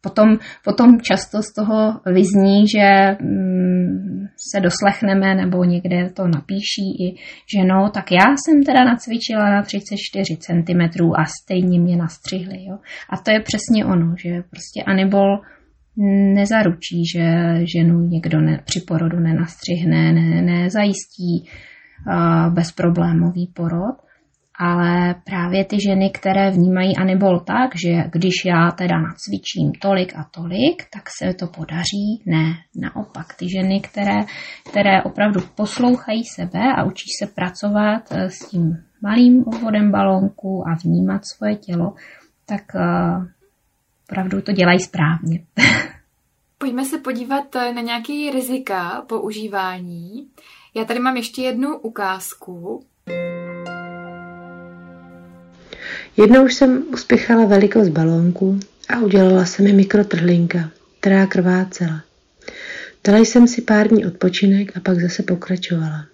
Potom, 0.02 0.38
potom 0.64 1.02
často 1.02 1.42
z 1.42 1.54
toho 1.54 2.00
vyzní, 2.06 2.64
že 2.68 3.18
mm, 3.22 3.67
se 4.52 4.60
doslechneme 4.60 5.36
nebo 5.36 5.64
někde 5.64 6.10
to 6.10 6.28
napíší 6.28 6.88
i, 7.00 7.16
že 7.56 7.64
no, 7.66 7.90
tak 7.94 8.12
já 8.12 8.36
jsem 8.38 8.64
teda 8.64 8.84
nacvičila 8.84 9.50
na 9.50 9.62
34 9.62 10.38
cm 10.38 10.82
a 11.16 11.26
stejně 11.26 11.80
mě 11.80 11.98
nastřihli. 11.98 12.66
Jo? 12.66 12.78
A 13.10 13.18
to 13.18 13.32
je 13.32 13.40
přesně 13.40 13.86
ono, 13.86 14.16
že 14.18 14.30
prostě 14.50 14.84
Anibol 14.84 15.42
nezaručí, 16.34 17.04
že 17.16 17.26
ženu 17.76 18.00
někdo 18.00 18.42
ne, 18.42 18.62
při 18.66 18.80
porodu 18.88 19.20
nenastřihne, 19.20 20.14
ne, 20.14 20.42
nezajistí 20.42 21.44
uh, 21.44 22.54
bezproblémový 22.54 23.48
porod 23.48 24.07
ale 24.60 25.16
právě 25.26 25.66
ty 25.66 25.78
ženy, 25.88 26.10
které 26.10 26.52
vnímají 26.52 26.98
anibol 26.98 27.40
tak, 27.40 27.72
že 27.86 28.04
když 28.12 28.34
já 28.46 28.72
teda 28.72 28.96
nacvičím 28.98 29.72
tolik 29.82 30.14
a 30.16 30.24
tolik, 30.32 30.84
tak 30.94 31.04
se 31.20 31.34
to 31.34 31.48
podaří. 31.48 32.24
Ne, 32.26 32.54
naopak. 32.76 33.36
Ty 33.36 33.50
ženy, 33.50 33.82
které, 33.82 34.26
které 34.70 35.04
opravdu 35.04 35.40
poslouchají 35.56 36.24
sebe 36.24 36.60
a 36.78 36.84
učí 36.84 37.06
se 37.20 37.28
pracovat 37.28 38.02
eh, 38.12 38.30
s 38.30 38.40
tím 38.50 38.78
malým 39.02 39.44
obvodem 39.48 39.92
balónku 39.92 40.64
a 40.68 40.76
vnímat 40.84 41.22
svoje 41.26 41.56
tělo, 41.56 41.94
tak 42.46 42.62
uh, 42.76 43.26
opravdu 44.10 44.42
to 44.42 44.52
dělají 44.52 44.80
správně. 44.80 45.46
Pojďme 46.58 46.86
se 46.86 46.98
podívat 46.98 47.56
eh, 47.56 47.74
na 47.74 47.82
nějaký 47.82 48.30
rizika 48.32 49.06
používání. 49.08 50.28
Já 50.76 50.86
tady 50.86 51.00
mám 51.00 51.16
ještě 51.16 51.42
jednu 51.42 51.78
ukázku. 51.78 52.86
Jednou 56.18 56.46
už 56.46 56.54
jsem 56.54 56.84
uspěchala 56.94 57.46
velikost 57.46 57.90
balónku 57.90 58.60
a 58.90 59.00
udělala 59.00 59.46
se 59.46 59.64
mi 59.64 59.74
mikrotrhlinka, 59.74 60.72
která 61.00 61.26
krvácela. 61.28 62.04
Dala 63.08 63.20
jsem 63.20 63.48
si 63.48 63.62
pár 63.62 63.88
dní 63.88 64.06
odpočinek 64.06 64.78
a 64.78 64.80
pak 64.80 65.00
zase 65.00 65.24
pokračovala. 65.24 66.06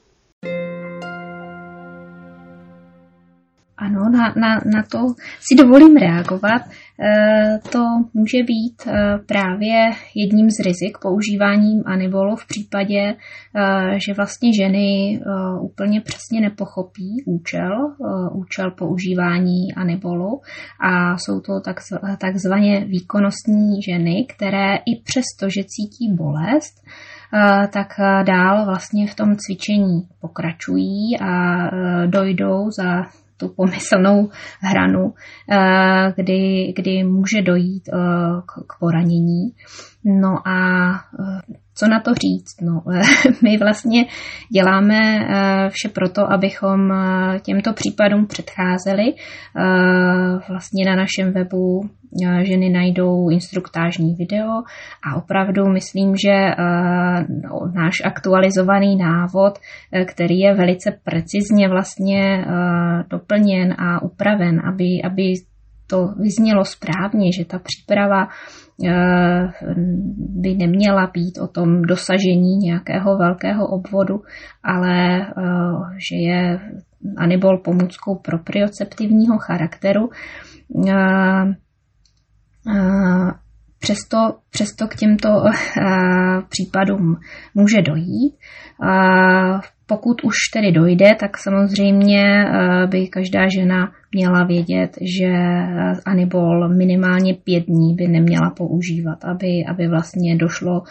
Ano, 3.83 4.09
na, 4.09 4.33
na, 4.37 4.61
na 4.65 4.83
to 4.91 4.99
si 5.39 5.55
dovolím 5.55 5.97
reagovat. 5.97 6.61
E, 6.99 7.59
to 7.71 7.79
může 8.13 8.43
být 8.43 8.87
e, 8.87 9.17
právě 9.27 9.91
jedním 10.15 10.49
z 10.49 10.65
rizik 10.65 10.97
používáním 11.01 11.83
anibolu 11.85 12.35
v 12.35 12.47
případě, 12.47 12.99
e, 12.99 13.15
že 14.05 14.13
vlastně 14.13 14.53
ženy 14.53 15.19
úplně 15.61 16.01
přesně 16.01 16.41
nepochopí 16.41 17.23
účel, 17.25 17.95
účel 18.33 18.71
používání 18.71 19.73
anibolu 19.73 20.41
a 20.79 21.17
jsou 21.17 21.39
to 21.39 21.61
tak, 21.65 21.77
takzvaně 22.19 22.85
výkonnostní 22.85 23.81
ženy, 23.81 24.25
které 24.35 24.75
i 24.75 25.01
přesto, 25.03 25.49
že 25.49 25.63
cítí 25.63 26.13
bolest, 26.13 26.73
tak 27.73 27.87
dál 28.23 28.65
vlastně 28.65 29.07
v 29.07 29.15
tom 29.15 29.35
cvičení 29.35 30.01
pokračují 30.21 31.19
a 31.21 31.67
dojdou 32.05 32.71
za 32.71 33.05
tu 33.43 33.49
pomyslnou 33.49 34.29
hranu, 34.61 35.13
eh, 35.51 36.13
kdy, 36.15 36.73
kdy 36.75 37.03
může 37.03 37.41
dojít 37.41 37.89
eh, 37.89 37.97
k 38.45 38.79
poranění. 38.79 39.51
No 40.05 40.47
a 40.47 40.91
eh, 40.93 41.53
co 41.75 41.87
na 41.87 41.99
to 41.99 42.13
říct? 42.13 42.61
No, 42.61 42.81
my 43.43 43.57
vlastně 43.57 44.05
děláme 44.53 44.99
vše 45.69 45.89
proto, 45.89 46.31
abychom 46.31 46.93
těmto 47.41 47.73
případům 47.73 48.27
předcházeli. 48.27 49.13
Vlastně 50.49 50.85
na 50.85 50.95
našem 50.95 51.33
webu 51.33 51.89
ženy 52.43 52.69
najdou 52.69 53.29
instruktážní 53.29 54.15
video 54.15 54.49
a 55.03 55.15
opravdu 55.15 55.65
myslím, 55.69 56.15
že 56.15 56.55
no, 57.43 57.71
náš 57.73 57.95
aktualizovaný 58.05 58.95
návod, 58.95 59.59
který 60.05 60.39
je 60.39 60.53
velice 60.53 60.97
precizně 61.03 61.69
vlastně 61.69 62.45
doplněn 63.09 63.75
a 63.77 64.01
upraven, 64.01 64.61
aby, 64.67 65.01
aby 65.05 65.33
to 65.87 66.07
vyznělo 66.07 66.65
správně, 66.65 67.31
že 67.37 67.45
ta 67.45 67.59
příprava 67.59 68.27
by 70.17 70.55
neměla 70.55 71.11
být 71.13 71.37
o 71.41 71.47
tom 71.47 71.81
dosažení 71.81 72.57
nějakého 72.57 73.17
velkého 73.17 73.67
obvodu, 73.67 74.21
ale 74.63 75.19
že 76.09 76.15
je 76.15 76.59
anibol 77.17 77.57
pomůckou 77.57 78.15
proprioceptivního 78.15 79.37
charakteru 79.37 80.09
Přesto, 83.79 84.17
přesto 84.49 84.87
k 84.87 84.95
těmto 84.95 85.29
případům 86.49 87.19
může 87.55 87.81
dojít. 87.81 88.35
Pokud 89.85 90.23
už 90.23 90.35
tedy 90.53 90.71
dojde, 90.71 91.09
tak 91.19 91.37
samozřejmě 91.37 92.45
by 92.87 93.07
každá 93.07 93.39
žena 93.55 93.91
měla 94.13 94.43
vědět, 94.43 94.97
že 95.01 95.31
anibol 96.05 96.69
minimálně 96.69 97.33
pět 97.33 97.63
dní 97.65 97.95
by 97.95 98.07
neměla 98.07 98.49
používat, 98.49 99.25
aby, 99.25 99.65
aby 99.69 99.87
vlastně 99.87 100.35
došlo 100.35 100.81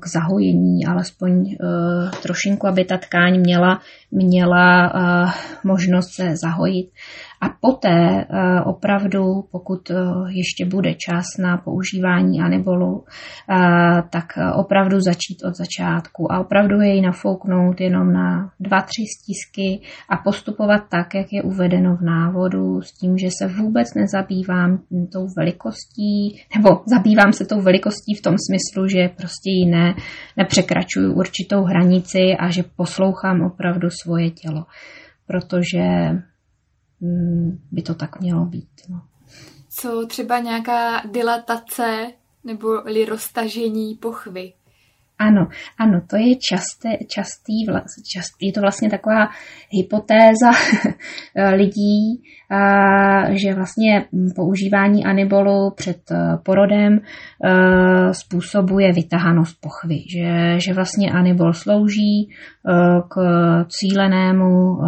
k 0.00 0.06
zahojení, 0.06 0.86
alespoň 0.86 1.56
trošinku, 2.22 2.66
aby 2.66 2.84
ta 2.84 2.96
tkáň 2.96 3.40
měla, 3.40 3.80
měla 4.10 4.92
možnost 5.64 6.14
se 6.14 6.36
zahojit. 6.36 6.90
A 7.40 7.48
poté 7.60 8.26
eh, 8.30 8.60
opravdu, 8.64 9.42
pokud 9.50 9.90
eh, 9.90 9.94
ještě 10.28 10.66
bude 10.66 10.94
čas 10.94 11.24
na 11.38 11.56
používání 11.56 12.40
anibolu, 12.40 13.04
eh, 13.50 14.02
tak 14.10 14.24
opravdu 14.54 15.00
začít 15.00 15.44
od 15.44 15.54
začátku 15.54 16.32
a 16.32 16.40
opravdu 16.40 16.80
jej 16.80 17.00
nafouknout 17.00 17.80
jenom 17.80 18.12
na 18.12 18.50
dva, 18.60 18.80
tři 18.80 19.02
stisky 19.18 19.86
a 20.08 20.16
postupovat 20.16 20.82
tak, 20.90 21.14
jak 21.14 21.32
je 21.32 21.42
uvedeno 21.58 21.96
v 21.96 22.02
návodu, 22.02 22.82
s 22.82 22.92
tím, 22.92 23.18
že 23.18 23.28
se 23.38 23.48
vůbec 23.48 23.94
nezabývám 23.94 24.82
tou 25.12 25.26
velikostí, 25.36 26.42
nebo 26.56 26.68
zabývám 26.86 27.32
se 27.32 27.44
tou 27.44 27.60
velikostí 27.60 28.14
v 28.14 28.22
tom 28.22 28.34
smyslu, 28.38 28.88
že 28.88 29.08
prostě 29.08 29.50
ji 29.50 29.66
ne, 29.66 29.94
nepřekračuju 30.36 31.12
určitou 31.12 31.62
hranici 31.62 32.36
a 32.38 32.50
že 32.50 32.62
poslouchám 32.76 33.42
opravdu 33.42 33.88
svoje 33.90 34.30
tělo. 34.30 34.64
Protože 35.26 35.78
Mm, 37.00 37.58
by 37.72 37.82
to 37.82 37.94
tak 37.94 38.20
mělo 38.20 38.44
být. 38.44 38.68
No. 38.88 39.02
Co 39.68 40.06
třeba 40.06 40.38
nějaká 40.38 41.02
dilatace 41.12 42.12
nebo 42.44 42.68
roztažení 43.08 43.94
pochvy? 43.94 44.52
Ano, 45.18 45.48
ano, 45.78 46.00
to 46.10 46.16
je 46.16 46.36
časté, 46.36 46.88
častý, 47.08 47.66
častý, 48.14 48.46
je 48.46 48.52
to 48.52 48.60
vlastně 48.60 48.90
taková 48.90 49.28
hypotéza 49.70 50.50
lidí, 51.54 52.22
že 53.30 53.54
vlastně 53.54 54.04
používání 54.36 55.04
anibolu 55.04 55.70
před 55.76 56.10
e, 56.10 56.38
porodem 56.42 56.92
e, 56.94 57.00
způsobuje 58.14 58.92
vytahanost 58.92 59.60
pochvy, 59.60 59.98
že, 60.16 60.60
že 60.60 60.74
vlastně 60.74 61.12
anibol 61.12 61.52
slouží 61.52 62.22
e, 62.22 62.28
k 63.08 63.16
cílenému 63.68 64.78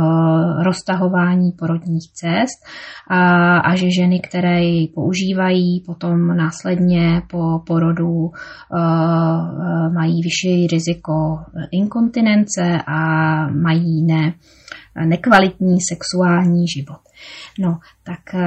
roztahování 0.63 1.53
porodních 1.59 2.13
cest 2.13 2.59
a, 3.11 3.57
a 3.59 3.75
že 3.75 3.87
ženy, 3.91 4.21
které 4.21 4.61
ji 4.61 4.89
používají, 4.89 5.83
potom 5.87 6.37
následně 6.37 7.23
po 7.31 7.59
porodu 7.67 8.31
mají 9.95 10.20
vyšší 10.23 10.67
riziko 10.67 11.39
inkontinence 11.71 12.79
a 12.87 12.99
mají 13.49 14.03
ne, 14.03 14.35
nekvalitní 15.05 15.81
sexuální 15.81 16.69
život. 16.69 17.01
No, 17.59 17.79
tak 18.03 18.35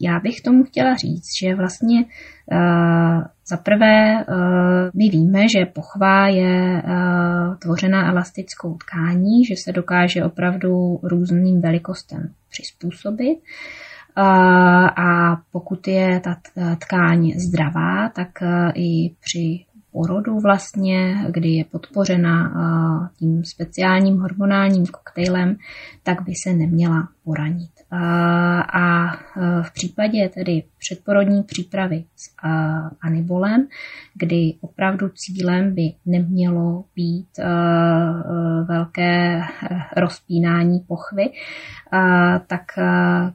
já 0.00 0.20
bych 0.20 0.40
tomu 0.40 0.64
chtěla 0.64 0.96
říct, 0.96 1.26
že 1.42 1.54
vlastně 1.54 2.04
eh, 2.52 3.20
za 3.48 3.56
prvé 3.56 4.20
eh, 4.20 4.24
my 4.94 5.08
víme, 5.08 5.48
že 5.48 5.66
pochva 5.66 6.28
je 6.28 6.82
eh, 6.84 7.56
tvořená 7.58 8.10
elastickou 8.10 8.74
tkání, 8.74 9.44
že 9.44 9.54
se 9.56 9.72
dokáže 9.72 10.24
opravdu 10.24 11.00
různým 11.02 11.60
velikostem 11.60 12.32
přizpůsobit. 12.50 13.38
A 14.96 15.36
pokud 15.52 15.88
je 15.88 16.20
ta 16.20 16.36
tkáň 16.78 17.32
zdravá, 17.38 18.08
tak 18.08 18.28
i 18.74 19.14
při 19.20 19.64
porodu 19.92 20.38
vlastně, 20.40 21.26
kdy 21.30 21.48
je 21.48 21.64
podpořena 21.64 22.52
tím 23.18 23.44
speciálním 23.44 24.18
hormonálním 24.18 24.86
koktejlem, 24.86 25.56
tak 26.02 26.22
by 26.22 26.32
se 26.44 26.52
neměla 26.52 27.08
poranit. 27.28 27.70
A 28.72 29.12
v 29.62 29.72
případě 29.72 30.28
tedy 30.28 30.62
předporodní 30.78 31.42
přípravy 31.42 32.04
s 32.16 32.34
anibolem, 33.00 33.68
kdy 34.14 34.54
opravdu 34.60 35.08
cílem 35.08 35.74
by 35.74 35.92
nemělo 36.06 36.84
být 36.96 37.28
velké 38.68 39.42
rozpínání 39.96 40.80
pochvy, 40.80 41.30
tak 42.46 42.62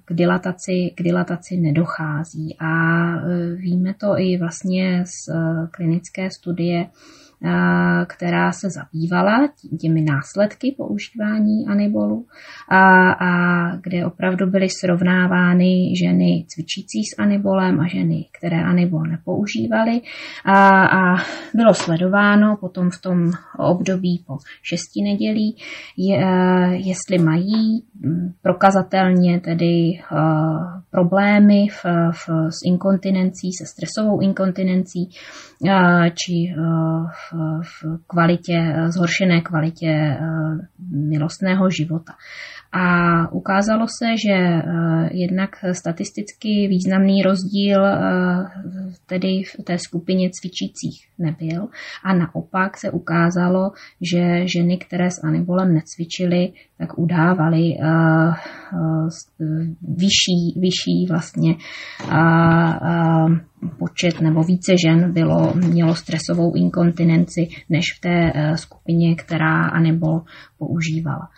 k 0.05 0.13
dilataci, 0.13 0.91
k 0.95 1.03
dilataci 1.03 1.57
nedochází. 1.57 2.55
A 2.59 2.71
e, 3.15 3.55
víme 3.55 3.93
to 3.93 4.19
i 4.19 4.37
vlastně 4.37 5.03
z 5.05 5.27
e, 5.29 5.33
klinické 5.71 6.31
studie, 6.31 6.89
která 8.07 8.51
se 8.51 8.67
zabývala 8.69 9.49
těmi 9.81 10.01
následky 10.01 10.75
používání 10.77 11.67
anibolu 11.67 12.25
a, 12.69 13.11
a 13.11 13.31
kde 13.75 14.05
opravdu 14.05 14.47
byly 14.47 14.67
srovnávány 14.69 15.93
ženy 16.03 16.45
cvičící 16.47 17.03
s 17.03 17.19
anibolem 17.19 17.79
a 17.79 17.87
ženy, 17.87 18.25
které 18.37 18.63
anibol 18.63 19.03
nepoužívaly. 19.03 20.01
A, 20.45 20.85
a 20.85 21.15
bylo 21.53 21.73
sledováno 21.73 22.57
potom 22.57 22.89
v 22.89 23.01
tom 23.01 23.31
období 23.57 24.23
po 24.27 24.37
šesti 24.61 25.01
nedělí, 25.03 25.57
je, 25.97 26.19
jestli 26.71 27.17
mají 27.17 27.83
prokazatelně 28.41 29.39
tedy 29.39 29.99
uh, 30.11 30.81
problémy 30.91 31.67
v, 31.67 31.85
v, 32.11 32.29
s 32.49 32.57
inkontinencí, 32.65 33.51
se 33.53 33.65
stresovou 33.65 34.21
inkontinencí, 34.21 35.09
či 36.13 36.53
v, 37.11 37.32
v 37.61 37.99
kvalitě, 38.07 38.75
zhoršené 38.87 39.41
kvalitě 39.41 40.17
milostného 40.89 41.69
života. 41.69 42.13
A 42.75 43.31
ukázalo 43.31 43.85
se, 43.87 44.05
že 44.17 44.33
eh, 44.33 44.63
jednak 45.11 45.49
statisticky 45.71 46.67
významný 46.67 47.21
rozdíl 47.21 47.85
eh, 47.85 47.99
tedy 49.05 49.43
v 49.43 49.63
té 49.63 49.77
skupině 49.77 50.29
cvičících 50.33 51.07
nebyl. 51.19 51.67
A 52.03 52.13
naopak 52.13 52.77
se 52.77 52.91
ukázalo, 52.91 53.71
že 54.01 54.47
ženy, 54.47 54.77
které 54.77 55.11
s 55.11 55.23
anibolem 55.23 55.73
necvičily, 55.73 56.51
tak 56.77 56.99
udávaly 56.99 57.77
eh, 57.79 58.33
vyšší, 59.81 60.59
vyšší 60.59 61.05
vlastně 61.09 61.55
počet 63.79 64.21
nebo 64.21 64.43
více 64.43 64.73
žen 64.85 65.13
bylo, 65.13 65.53
mělo 65.53 65.95
stresovou 65.95 66.55
inkontinenci 66.55 67.47
než 67.69 67.85
v 67.97 68.01
té 68.01 68.31
skupině, 68.55 69.15
která 69.15 69.65
anibol 69.65 70.21
používala. 70.57 71.29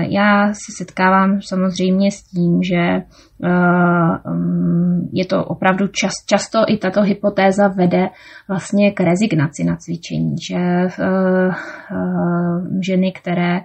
Já 0.00 0.48
se 0.52 0.72
setkávám 0.76 1.42
samozřejmě 1.42 2.10
s 2.10 2.22
tím, 2.22 2.62
že 2.62 2.76
eh, 2.76 4.30
mm, 4.30 5.08
je 5.12 5.26
to 5.26 5.44
opravdu 5.44 5.86
čas, 5.86 6.12
často 6.26 6.58
i 6.68 6.76
tato 6.76 7.02
hypotéza 7.02 7.68
vede 7.68 8.08
vlastně 8.48 8.92
k 8.92 9.00
rezignaci 9.00 9.64
na 9.64 9.76
cvičení, 9.76 10.34
že 10.48 10.56
eh, 10.56 10.90
eh, 10.98 11.50
ženy, 12.86 13.12
které, 13.12 13.60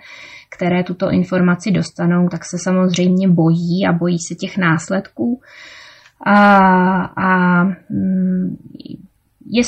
které 0.49 0.83
tuto 0.83 1.09
informaci 1.09 1.71
dostanou, 1.71 2.29
tak 2.29 2.45
se 2.45 2.57
samozřejmě 2.57 3.27
bojí 3.27 3.87
a 3.89 3.93
bojí 3.93 4.19
se 4.19 4.35
těch 4.35 4.57
následků. 4.57 5.41
A, 6.25 6.47
a 7.05 7.63
mm, 7.89 8.57
je 9.45 9.63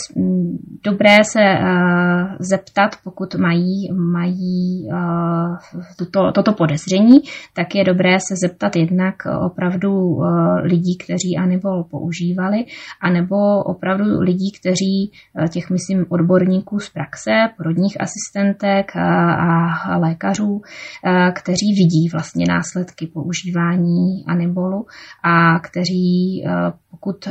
dobré 0.84 1.18
se 1.24 1.40
uh, 1.40 2.36
zeptat, 2.40 2.96
pokud 3.04 3.36
mají, 3.36 3.90
mají 3.94 4.88
uh, 4.92 5.58
tuto, 5.98 6.32
toto 6.32 6.54
podezření, 6.54 7.20
tak 7.54 7.76
je 7.76 7.84
dobré 7.84 8.20
se 8.20 8.36
zeptat 8.36 8.76
jednak 8.76 9.16
opravdu 9.46 9.92
uh, 9.92 10.26
lidí, 10.64 10.98
kteří 10.98 11.38
anibol 11.40 11.84
používali, 11.84 12.66
anebo 13.02 13.64
opravdu 13.64 14.20
lidí, 14.20 14.52
kteří, 14.60 15.12
těch 15.50 15.70
myslím 15.70 16.06
odborníků 16.10 16.80
z 16.80 16.90
praxe, 16.90 17.32
porodních 17.58 17.98
asistentek 18.02 18.96
a 18.96 19.98
lékařů, 19.98 20.62
kteří 21.34 21.74
vidí 21.74 22.10
vlastně 22.12 22.46
následky 22.50 23.08
používání 23.08 24.26
anibolu 24.28 24.86
a 25.24 25.60
kteří 25.60 26.44
pokud 26.92 27.28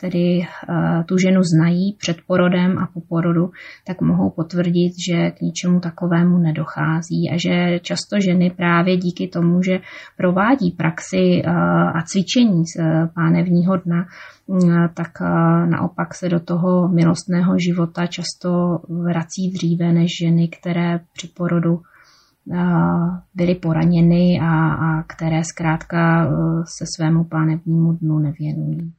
tedy 0.00 0.46
tu 1.06 1.18
ženu 1.18 1.42
znají, 1.42 1.65
mají 1.66 1.96
před 1.98 2.16
porodem 2.26 2.78
a 2.78 2.86
po 2.94 3.00
porodu, 3.00 3.50
tak 3.86 4.00
mohou 4.00 4.30
potvrdit, 4.30 4.92
že 5.08 5.30
k 5.30 5.40
ničemu 5.40 5.80
takovému 5.80 6.38
nedochází 6.38 7.30
a 7.32 7.34
že 7.38 7.80
často 7.82 8.20
ženy 8.20 8.50
právě 8.50 8.96
díky 8.96 9.28
tomu, 9.28 9.62
že 9.62 9.80
provádí 10.16 10.70
praxi 10.70 11.42
eh, 11.44 11.50
a 11.94 12.02
cvičení 12.02 12.66
z 12.66 12.76
eh, 12.78 13.08
pánevního 13.14 13.76
dna, 13.76 14.06
mm, 14.48 14.88
tak 14.94 15.10
eh, 15.20 15.66
naopak 15.66 16.14
se 16.14 16.28
do 16.28 16.40
toho 16.40 16.88
milostného 16.88 17.58
života 17.58 18.06
často 18.06 18.80
vrací 18.88 19.50
dříve 19.50 19.92
než 19.92 20.10
ženy, 20.22 20.48
které 20.48 21.00
při 21.12 21.28
porodu 21.28 21.80
byly 23.34 23.54
poraněny 23.54 24.40
a, 24.42 24.74
a 24.74 25.02
které 25.02 25.44
zkrátka 25.44 26.30
se 26.78 26.84
svému 26.96 27.24
pánevnímu 27.24 27.92
dnu 27.92 28.18
nevěnují. 28.18 28.92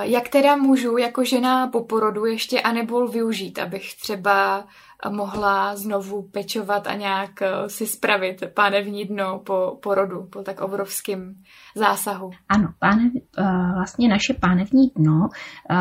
Jak 0.00 0.28
teda 0.28 0.56
můžu 0.56 0.96
jako 0.96 1.24
žena 1.24 1.66
po 1.66 1.84
porodu 1.84 2.26
ještě 2.26 2.60
anebol 2.60 3.08
využít, 3.08 3.58
abych 3.58 3.94
třeba 3.94 4.64
mohla 5.08 5.76
znovu 5.76 6.22
pečovat 6.22 6.86
a 6.86 6.94
nějak 6.94 7.42
eh, 7.42 7.68
si 7.68 7.86
spravit 7.86 8.42
pánevní 8.54 9.04
dno 9.04 9.40
po 9.46 9.78
porodu, 9.82 10.26
po 10.32 10.42
tak 10.42 10.60
obrovském 10.60 11.34
zásahu. 11.76 12.30
Ano, 12.48 12.68
pánev, 12.78 13.12
eh, 13.38 13.42
vlastně 13.74 14.08
naše 14.08 14.34
pánevní 14.40 14.88
dno, 14.96 15.28
eh, 15.70 15.74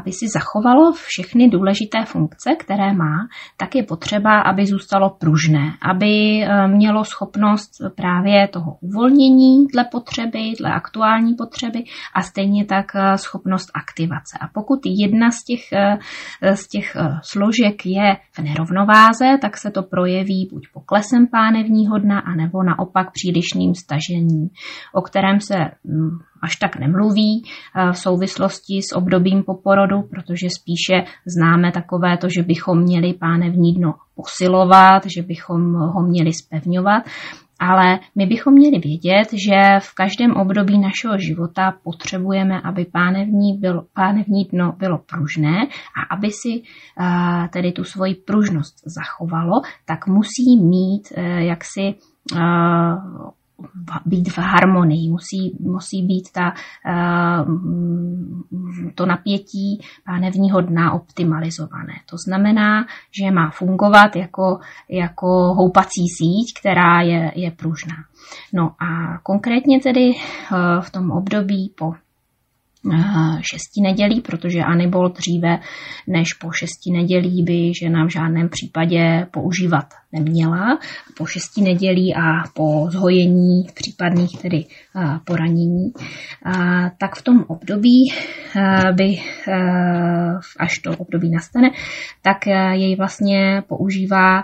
aby 0.00 0.12
si 0.12 0.26
zachovalo 0.28 0.92
všechny 0.92 1.48
důležité 1.48 2.04
funkce, 2.04 2.50
které 2.58 2.92
má, 2.92 3.28
tak 3.56 3.74
je 3.74 3.82
potřeba, 3.82 4.40
aby 4.40 4.66
zůstalo 4.66 5.10
pružné, 5.10 5.72
aby 5.82 6.44
mělo 6.66 7.04
schopnost 7.04 7.70
právě 7.96 8.48
toho 8.48 8.76
uvolnění 8.80 9.66
dle 9.66 9.84
potřeby, 9.84 10.52
dle 10.58 10.72
aktuální 10.72 11.34
potřeby 11.34 11.84
a 12.14 12.22
stejně 12.22 12.64
tak 12.64 12.86
schopnost 13.16 13.70
aktivace. 13.74 14.38
A 14.40 14.48
pokud 14.54 14.80
jedna 14.84 15.30
z 15.30 15.44
těch, 15.44 15.60
z 16.54 16.68
těch 16.68 16.96
složek 17.22 17.86
je 17.86 18.16
v 18.32 18.38
nerovnováze, 18.52 19.38
tak 19.40 19.56
se 19.56 19.70
to 19.70 19.82
projeví 19.82 20.48
buď 20.52 20.62
poklesem 20.74 21.26
pánevního 21.26 21.98
dna, 21.98 22.18
anebo 22.18 22.62
naopak 22.62 23.12
přílišným 23.12 23.74
stažením, 23.74 24.48
o 24.94 25.02
kterém 25.02 25.40
se 25.40 25.54
mm, 25.84 26.18
až 26.42 26.56
tak 26.56 26.76
nemluví 26.76 27.42
eh, 27.44 27.92
v 27.92 27.98
souvislosti 27.98 28.82
s 28.82 28.96
obdobím 28.96 29.42
po 29.42 29.54
porodu, 29.54 30.02
protože 30.02 30.46
spíše 30.60 31.04
známe 31.26 31.72
takové 31.72 32.18
to, 32.18 32.28
že 32.28 32.42
bychom 32.42 32.78
měli 32.78 33.12
pánevní 33.14 33.74
dno 33.74 33.94
posilovat, 34.14 35.02
že 35.16 35.22
bychom 35.22 35.74
ho 35.74 36.02
měli 36.02 36.32
spevňovat 36.32 37.02
ale 37.62 37.98
my 38.14 38.26
bychom 38.26 38.54
měli 38.54 38.78
vědět, 38.78 39.28
že 39.32 39.80
v 39.80 39.94
každém 39.94 40.32
období 40.32 40.78
našeho 40.78 41.18
života 41.18 41.74
potřebujeme, 41.84 42.60
aby 42.60 42.84
pánevní, 42.84 43.58
bylo, 43.58 43.84
pánevní 43.94 44.44
dno 44.44 44.72
bylo 44.78 44.98
pružné 44.98 45.56
a 45.96 46.14
aby 46.14 46.30
si 46.30 46.62
tedy 47.52 47.72
tu 47.72 47.84
svoji 47.84 48.14
pružnost 48.14 48.74
zachovalo, 48.86 49.62
tak 49.86 50.06
musí 50.06 50.56
mít 50.60 51.12
jaksi 51.38 51.94
být 54.06 54.28
v 54.28 54.38
harmonii, 54.38 55.10
musí, 55.10 55.56
musí 55.60 56.02
být 56.06 56.32
ta, 56.32 56.52
eh, 56.86 57.44
to 58.94 59.06
napětí 59.06 59.80
pánevního 60.06 60.60
dna 60.60 60.92
optimalizované. 60.92 61.94
To 62.10 62.16
znamená, 62.26 62.86
že 63.10 63.30
má 63.30 63.50
fungovat 63.50 64.16
jako, 64.16 64.58
jako 64.88 65.28
houpací 65.54 66.04
síť, 66.18 66.60
která 66.60 67.00
je, 67.00 67.32
je 67.34 67.50
pružná. 67.50 67.96
No 68.52 68.74
a 68.78 69.18
konkrétně 69.22 69.80
tedy 69.80 70.10
eh, 70.10 70.80
v 70.80 70.90
tom 70.90 71.10
období 71.10 71.72
po 71.78 71.94
šesti 73.40 73.80
nedělí, 73.80 74.20
protože 74.20 74.60
Anibol 74.60 75.08
dříve 75.08 75.58
než 76.06 76.32
po 76.32 76.52
šesti 76.52 76.90
nedělí 76.90 77.42
by 77.42 77.74
žena 77.80 78.04
v 78.04 78.08
žádném 78.08 78.48
případě 78.48 79.26
používat 79.30 79.84
neměla. 80.12 80.78
Po 81.16 81.26
šesti 81.26 81.60
nedělí 81.60 82.14
a 82.14 82.48
po 82.54 82.86
zhojení 82.90 83.66
případných 83.74 84.42
tedy 84.42 84.64
poranění, 85.24 85.92
tak 87.00 87.14
v 87.14 87.22
tom 87.22 87.44
období 87.48 88.12
by, 88.92 89.18
až 90.60 90.78
to 90.78 90.96
období 90.96 91.30
nastane, 91.30 91.70
tak 92.22 92.46
jej 92.72 92.96
vlastně 92.96 93.62
používá 93.68 94.42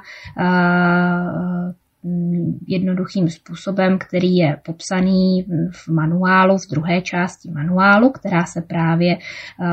jednoduchým 2.67 3.29
způsobem, 3.29 3.99
který 3.99 4.37
je 4.37 4.57
popsaný 4.65 5.47
v 5.73 5.89
manuálu, 5.89 6.57
v 6.59 6.71
druhé 6.71 7.03
části 7.03 7.51
manuálu, 7.51 8.11
která 8.11 8.45
se 8.45 8.61
právě 8.61 9.17
eh, 9.17 9.69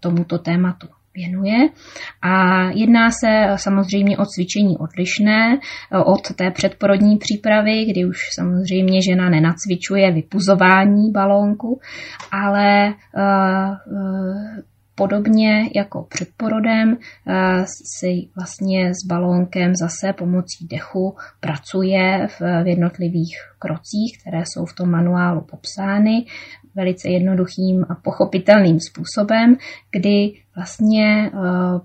tomuto 0.00 0.38
tématu 0.38 0.86
věnuje. 1.16 1.68
A 2.22 2.62
jedná 2.70 3.10
se 3.10 3.46
samozřejmě 3.56 4.18
o 4.18 4.24
cvičení 4.26 4.78
odlišné 4.78 5.58
eh, 5.58 5.98
od 5.98 6.34
té 6.36 6.50
předporodní 6.50 7.16
přípravy, 7.16 7.84
kdy 7.84 8.04
už 8.04 8.18
samozřejmě 8.34 9.00
žena 9.02 9.30
nenacvičuje 9.30 10.12
vypuzování 10.12 11.10
balónku, 11.12 11.80
ale 12.32 12.88
eh, 12.88 12.92
Podobně 14.98 15.70
jako 15.74 16.02
před 16.02 16.28
porodem 16.36 16.96
eh, 16.96 17.64
si 17.98 18.28
vlastně 18.36 18.90
s 18.94 19.06
balónkem 19.06 19.74
zase 19.74 20.12
pomocí 20.12 20.66
dechu 20.66 21.16
pracuje 21.40 22.28
v 22.40 22.66
jednotlivých 22.66 23.36
krocích, 23.58 24.18
které 24.20 24.42
jsou 24.46 24.66
v 24.66 24.74
tom 24.74 24.90
manuálu 24.90 25.40
popsány 25.40 26.26
velice 26.76 27.08
jednoduchým 27.08 27.84
a 27.88 27.94
pochopitelným 27.94 28.80
způsobem, 28.80 29.56
kdy 29.90 30.32
vlastně 30.56 31.26
eh, 31.26 31.30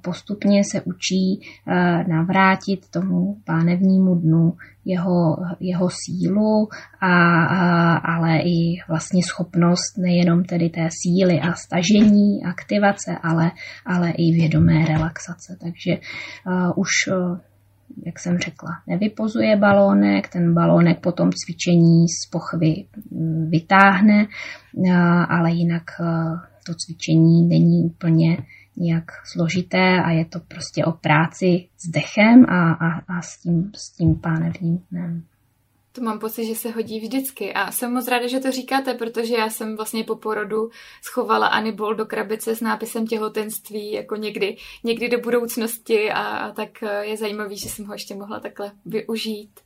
postupně 0.02 0.64
se 0.64 0.82
učí 0.82 1.42
eh, 1.42 2.04
navrátit 2.08 2.90
tomu 2.90 3.38
pánevnímu 3.46 4.16
dnu 4.16 4.54
jeho, 4.86 5.38
jeho 5.60 5.90
sílu, 5.90 6.70
a, 7.02 7.44
a, 7.44 7.96
ale 7.98 8.38
i 8.38 8.82
vlastně 8.88 9.24
schopnost 9.24 9.98
nejenom 9.98 10.44
tedy 10.44 10.70
té 10.70 10.90
síly 10.92 11.40
a 11.40 11.54
stažení, 11.54 12.44
aktivace, 12.46 13.18
ale, 13.24 13.52
ale 13.86 14.12
i 14.12 14.32
vědomé 14.32 14.86
relaxace. 14.86 15.58
Takže 15.62 15.92
uh, 16.48 16.72
už 16.76 16.90
jak 18.06 18.20
jsem 18.20 18.38
řekla, 18.38 18.70
nevypozuje 18.88 19.58
balónek, 19.58 20.28
ten 20.28 20.54
balónek 20.54 21.00
po 21.00 21.12
tom 21.12 21.30
cvičení 21.32 22.06
z 22.08 22.30
pochvy 22.30 22.86
vytáhne, 23.50 24.28
ale 25.30 25.52
jinak 25.52 25.84
to 26.66 26.74
cvičení 26.74 27.48
není 27.48 27.84
úplně 27.84 28.38
nějak 28.78 29.12
složité 29.34 30.02
a 30.02 30.12
je 30.12 30.26
to 30.26 30.40
prostě 30.40 30.86
o 30.86 30.92
práci 30.92 31.68
s 31.78 31.90
dechem 31.90 32.46
a, 32.50 32.72
a, 32.72 33.18
a 33.18 33.22
s, 33.22 33.42
tím, 33.42 33.72
s 33.76 33.98
tím 33.98 34.16
pánevním 34.16 34.80
dnem. 34.92 35.24
To 35.92 36.02
mám 36.02 36.20
pocit, 36.20 36.46
že 36.46 36.56
se 36.56 36.70
hodí 36.70 37.00
vždycky 37.00 37.54
a 37.54 37.72
jsem 37.72 37.94
moc 37.94 38.08
ráda, 38.08 38.28
že 38.28 38.40
to 38.40 38.52
říkáte, 38.52 38.94
protože 38.94 39.36
já 39.36 39.50
jsem 39.50 39.76
vlastně 39.76 40.04
po 40.04 40.16
porodu 40.16 40.70
schovala 41.02 41.48
Anibol 41.48 41.96
do 41.96 42.06
krabice 42.06 42.56
s 42.56 42.62
nápisem 42.62 43.08
těhotenství 43.08 43.92
jako 43.92 44.16
někdy, 44.16 44.58
někdy 44.84 45.10
do 45.10 45.20
budoucnosti 45.20 46.12
a, 46.12 46.52
tak 46.52 46.70
je 47.02 47.18
zajímavý, 47.18 47.58
že 47.58 47.70
jsem 47.70 47.86
ho 47.86 47.94
ještě 47.94 48.16
mohla 48.16 48.40
takhle 48.40 48.72
využít. 48.86 49.60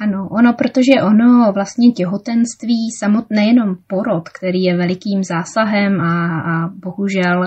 Ano, 0.00 0.28
ono, 0.30 0.52
protože 0.52 1.02
ono 1.02 1.52
vlastně 1.52 1.92
těhotenství, 1.92 2.90
samotné 2.98 3.46
jenom 3.46 3.76
porod, 3.86 4.28
který 4.28 4.62
je 4.62 4.76
velikým 4.76 5.24
zásahem 5.24 6.00
a, 6.00 6.40
a 6.40 6.68
bohužel, 6.68 7.42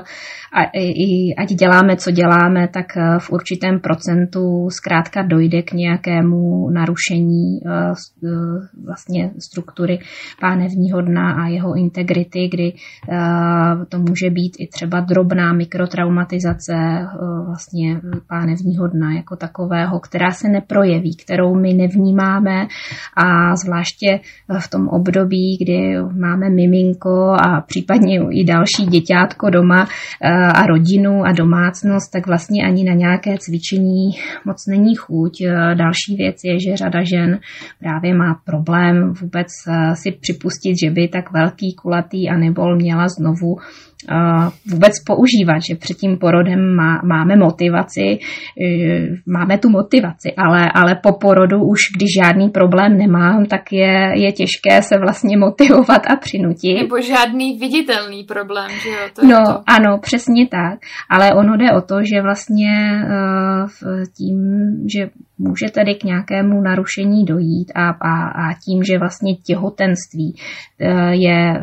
a, 0.53 0.63
i, 0.73 1.35
ať 1.35 1.49
děláme, 1.49 1.95
co 1.97 2.11
děláme, 2.11 2.67
tak 2.67 2.97
eh, 2.97 3.19
v 3.19 3.29
určitém 3.29 3.79
procentu 3.79 4.69
zkrátka 4.69 5.21
dojde 5.21 5.61
k 5.61 5.73
nějakému 5.73 6.69
narušení 6.69 7.59
eh, 7.65 7.93
eh, 8.25 8.29
vlastně 8.85 9.31
struktury 9.39 9.99
pánevního 10.41 11.01
dna 11.01 11.31
a 11.31 11.47
jeho 11.47 11.75
integrity, 11.75 12.49
kdy 12.51 12.73
to 13.89 13.99
může 13.99 14.29
být 14.29 14.55
i 14.59 14.67
třeba 14.67 14.99
drobná 14.99 15.53
mikrotraumatizace 15.53 16.73
vlastně 17.45 18.01
pánevního 18.27 18.87
dna 18.87 19.13
jako 19.13 19.35
takového, 19.35 19.99
která 19.99 20.31
se 20.31 20.47
neprojeví, 20.47 21.15
kterou 21.15 21.55
my 21.55 21.73
nevnímáme 21.73 22.38
máme 22.39 22.67
a 23.17 23.55
zvláště 23.55 24.19
v 24.59 24.69
tom 24.69 24.87
období, 24.87 25.57
kdy 25.61 25.95
máme 26.19 26.49
miminko 26.49 27.35
a 27.39 27.61
případně 27.61 28.19
i 28.31 28.43
další 28.43 28.85
děťátko 28.85 29.49
doma 29.49 29.87
eh, 30.21 30.29
a 30.31 30.65
rodinu 30.65 31.23
a 31.25 31.31
domácnost, 31.31 32.11
tak 32.11 32.27
vlastně 32.27 32.65
ani 32.65 32.83
na 32.83 32.93
nějaké 32.93 33.37
cvičení 33.37 34.09
moc 34.45 34.67
není 34.67 34.95
chuť. 34.95 35.41
Eh, 35.41 35.75
další 35.75 36.15
věc 36.15 36.35
je, 36.43 36.59
že 36.59 36.77
řada 36.77 37.03
žen 37.03 37.39
právě 37.79 38.13
má 38.13 38.41
problém 38.45 39.13
vůbec 39.21 39.47
eh, 39.67 39.95
si 39.95 40.11
připustit, 40.11 40.75
že 40.83 40.89
by 40.91 41.07
tak 41.07 41.31
velký 41.31 41.75
kulatý 41.75 42.29
anebol 42.29 42.75
měla 42.75 43.07
znovu 43.07 43.57
vůbec 44.71 45.03
používat, 45.05 45.59
že 45.69 45.75
před 45.75 45.97
tím 45.97 46.17
porodem 46.17 46.75
má, 46.75 47.01
máme 47.05 47.35
motivaci, 47.35 48.01
e, 48.01 48.17
máme 49.25 49.57
tu 49.57 49.69
motivaci, 49.69 50.33
ale, 50.37 50.71
ale 50.73 50.95
po 51.03 51.13
porodu 51.13 51.63
už, 51.63 51.79
když 51.95 52.09
žádný 52.23 52.49
problém 52.49 52.97
nemám, 52.97 53.45
tak 53.45 53.71
je, 53.71 54.11
je 54.15 54.31
těžké 54.31 54.81
se 54.81 54.95
vlastně 54.99 55.37
motivovat 55.37 56.01
a 56.11 56.15
přinutit. 56.15 56.81
Nebo 56.81 57.01
žádný 57.01 57.57
viditelný 57.59 58.23
problém, 58.23 58.69
že 58.83 58.89
jo? 58.89 58.95
To 59.15 59.27
no, 59.27 59.45
to. 59.45 59.63
ano, 59.67 59.97
přesně 60.01 60.47
tak, 60.47 60.79
ale 61.09 61.33
ono 61.33 61.57
jde 61.57 61.71
o 61.71 61.81
to, 61.81 61.95
že 62.13 62.21
vlastně 62.21 62.71
e, 62.71 64.05
tím, 64.17 64.37
že 64.93 65.09
může 65.39 65.65
tedy 65.69 65.95
k 65.95 66.03
nějakému 66.03 66.61
narušení 66.61 67.25
dojít 67.25 67.71
a, 67.75 67.89
a, 67.89 68.27
a 68.27 68.53
tím, 68.65 68.83
že 68.83 68.99
vlastně 68.99 69.35
těhotenství 69.35 70.35
e, 70.79 71.15
je 71.15 71.53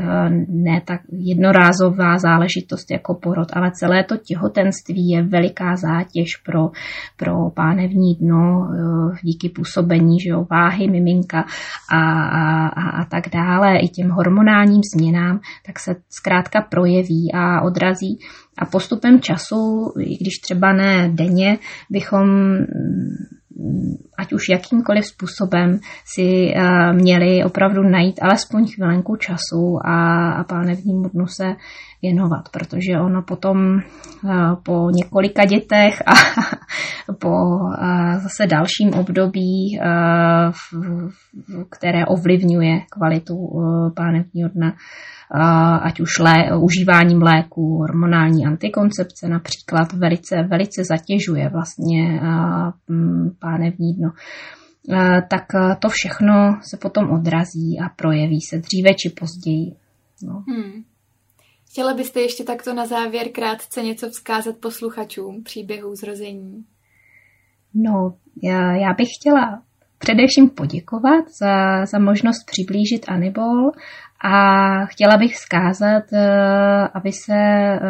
ne 0.49 0.81
tak 0.85 1.01
jednorázová 1.13 2.19
záležitost 2.19 2.91
jako 2.91 3.15
porod, 3.15 3.49
ale 3.53 3.71
celé 3.75 4.05
to 4.05 4.17
těhotenství 4.17 5.09
je 5.09 5.23
veliká 5.23 5.77
zátěž 5.77 6.37
pro, 6.37 6.71
pro 7.17 7.51
pánevní 7.51 8.15
dno 8.15 8.69
eh, 8.73 9.19
díky 9.23 9.49
působení 9.49 10.17
že 10.21 10.31
jo, 10.31 10.47
váhy 10.51 10.91
miminka 10.91 11.45
a, 11.93 12.01
a, 12.23 12.67
a, 12.67 12.91
a 12.91 13.05
tak 13.05 13.25
dále, 13.29 13.79
i 13.79 13.89
těm 13.89 14.11
hormonálním 14.11 14.81
změnám, 14.95 15.41
tak 15.67 15.79
se 15.79 15.97
zkrátka 16.11 16.61
projeví 16.61 17.33
a 17.35 17.61
odrazí. 17.61 18.19
A 18.59 18.67
postupem 18.67 19.21
času, 19.21 19.93
i 20.01 20.17
když 20.17 20.39
třeba 20.39 20.73
ne 20.73 21.11
denně, 21.15 21.59
bychom 21.91 22.27
ať 24.19 24.33
už 24.33 24.49
jakýmkoliv 24.49 25.07
způsobem 25.07 25.81
si 26.05 26.55
uh, 26.57 26.93
měli 26.93 27.45
opravdu 27.45 27.83
najít 27.83 28.23
alespoň 28.23 28.67
chvilenku 28.75 29.17
času 29.17 29.79
a, 29.85 30.31
a 30.33 30.45
pánevnímu 30.45 31.09
dnu 31.09 31.27
se 31.27 31.45
věnovat, 32.03 32.49
protože 32.53 33.01
ono 33.01 33.23
potom 33.23 33.57
uh, 33.75 34.55
po 34.63 34.91
několika 34.91 35.45
dětech 35.45 36.03
a 36.07 36.13
po 37.21 37.29
uh, 37.29 37.73
zase 38.13 38.47
dalším 38.47 38.95
období, 38.95 39.79
v, 40.51 40.75
které 41.71 42.07
ovlivňuje 42.07 42.81
kvalitu 42.91 43.35
pánevního 43.97 44.49
dna, 44.49 44.75
ať 45.83 46.01
už 46.01 46.19
lé, 46.19 46.59
užíváním 46.59 47.23
léku, 47.23 47.79
hormonální 47.79 48.47
antikoncepce 48.47 49.29
například, 49.29 49.93
velice, 49.93 50.37
velice 50.51 50.83
zatěžuje 50.85 51.49
vlastně 51.49 52.21
pánevní 53.39 53.95
dno 53.95 54.11
tak 55.31 55.47
to 55.79 55.89
všechno 55.89 56.59
se 56.71 56.77
potom 56.77 57.11
odrazí 57.11 57.79
a 57.85 57.89
projeví 57.97 58.41
se 58.41 58.59
dříve 58.59 58.95
či 58.95 59.11
později. 59.21 59.77
No. 60.23 60.45
Hmm. 60.49 60.85
Chtěla 61.77 61.95
byste 61.95 62.21
ještě 62.21 62.45
takto 62.45 62.75
na 62.75 62.87
závěr 62.87 63.29
krátce 63.33 63.83
něco 63.83 64.09
vzkázat 64.09 64.57
posluchačům 64.57 65.43
příběhů 65.43 65.95
zrození? 65.95 66.65
No, 67.75 68.15
já, 68.43 68.77
já 68.77 68.93
bych 68.93 69.09
chtěla 69.21 69.63
především 69.99 70.51
poděkovat 70.51 71.25
za, 71.41 71.87
za 71.87 71.99
možnost 71.99 72.45
přiblížit 72.51 73.09
Anibol 73.09 73.71
a 74.25 74.87
chtěla 74.87 75.17
bych 75.17 75.35
vzkázat, 75.35 76.13
eh, 76.13 76.89
aby 76.95 77.13
se 77.13 77.35
eh, 77.35 77.81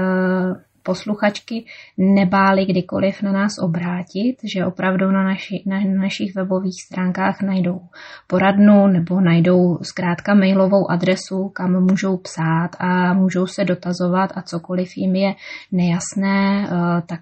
posluchačky 0.86 1.64
nebáli 1.98 2.66
kdykoliv 2.66 3.22
na 3.22 3.32
nás 3.32 3.52
obrátit, 3.62 4.36
že 4.54 4.66
opravdu 4.66 5.10
na, 5.10 5.24
naši, 5.24 5.62
na 5.66 5.80
našich 5.80 6.34
webových 6.34 6.82
stránkách 6.82 7.42
najdou 7.42 7.80
poradnu 8.26 8.86
nebo 8.86 9.20
najdou 9.20 9.78
zkrátka 9.82 10.34
mailovou 10.34 10.90
adresu, 10.90 11.48
kam 11.48 11.84
můžou 11.84 12.16
psát 12.16 12.70
a 12.78 13.14
můžou 13.14 13.46
se 13.46 13.64
dotazovat 13.64 14.30
a 14.34 14.42
cokoliv 14.42 14.96
jim 14.96 15.16
je 15.16 15.34
nejasné, 15.72 16.68
eh, 16.70 17.02
tak 17.06 17.20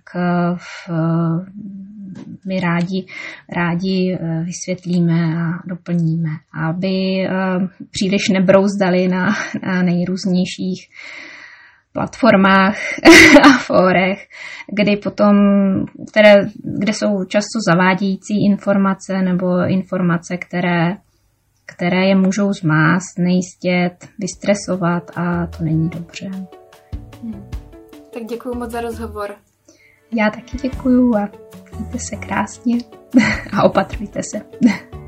v, 0.56 0.90
my 2.46 2.60
rádi, 2.60 3.06
rádi 3.48 4.18
vysvětlíme 4.44 5.36
a 5.36 5.62
doplníme, 5.66 6.30
aby 6.62 7.28
příliš 7.90 8.28
nebrouzdali 8.28 9.08
na, 9.08 9.34
na 9.66 9.82
nejrůznějších 9.82 10.88
platformách 11.94 12.76
a 13.44 13.58
fórech, 13.58 14.26
kdy 14.72 14.96
potom, 14.96 15.36
které, 16.10 16.34
kde 16.80 16.92
jsou 16.92 17.24
často 17.24 17.58
zavádějící 17.70 18.44
informace 18.44 19.22
nebo 19.22 19.66
informace, 19.66 20.36
které, 20.36 20.96
které 21.66 22.06
je 22.06 22.16
můžou 22.16 22.52
zmást, 22.52 23.18
nejistět, 23.18 24.08
vystresovat 24.18 25.10
a 25.16 25.46
to 25.46 25.64
není 25.64 25.88
dobře. 25.88 26.30
Hmm. 27.22 27.50
Tak 28.14 28.24
děkuji 28.28 28.54
moc 28.54 28.70
za 28.70 28.80
rozhovor. 28.80 29.34
Já 30.12 30.30
taky 30.30 30.56
děkuju 30.56 31.16
a 31.16 31.28
mějte 31.78 31.98
se 31.98 32.16
krásně 32.16 32.76
a 33.52 33.62
opatrujte 33.62 34.22
se. 34.22 34.40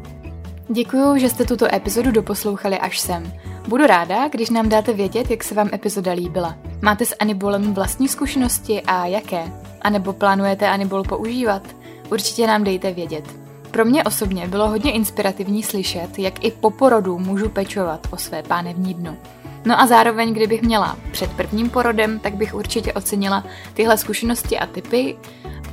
Děkuji, 0.69 1.19
že 1.19 1.29
jste 1.29 1.45
tuto 1.45 1.75
epizodu 1.75 2.11
doposlouchali 2.11 2.79
až 2.79 2.99
sem. 2.99 3.33
Budu 3.69 3.87
ráda, 3.87 4.29
když 4.29 4.51
nám 4.51 4.69
dáte 4.69 4.93
vědět, 4.93 5.31
jak 5.31 5.45
se 5.45 5.55
vám 5.55 5.69
epizoda 5.73 6.13
líbila. 6.13 6.57
Máte 6.83 7.07
s 7.07 7.17
Anibolem 7.21 7.75
vlastní 7.75 8.09
zkušenosti 8.09 8.83
a 8.83 9.07
jaké? 9.07 9.53
A 9.83 9.91
nebo 9.91 10.13
plánujete 10.13 10.69
Anibol 10.69 11.03
používat? 11.03 11.63
Určitě 12.11 12.47
nám 12.47 12.65
dejte 12.65 12.93
vědět. 12.93 13.25
Pro 13.71 13.85
mě 13.85 14.05
osobně 14.05 14.49
bylo 14.49 14.69
hodně 14.69 14.93
inspirativní 14.93 15.63
slyšet, 15.63 16.19
jak 16.19 16.45
i 16.45 16.51
po 16.51 16.71
porodu 16.71 17.19
můžu 17.19 17.49
pečovat 17.49 18.07
o 18.11 18.17
své 18.17 18.43
pánevní 18.43 18.95
dno. 18.95 19.17
No 19.65 19.81
a 19.81 19.87
zároveň, 19.87 20.35
kdybych 20.35 20.63
měla 20.63 20.97
před 21.13 21.33
prvním 21.33 21.71
porodem, 21.71 22.19
tak 22.19 22.35
bych 22.35 22.55
určitě 22.55 22.93
ocenila 22.93 23.45
tyhle 23.75 23.99
zkušenosti 23.99 24.59
a 24.59 24.67
typy 24.67 25.17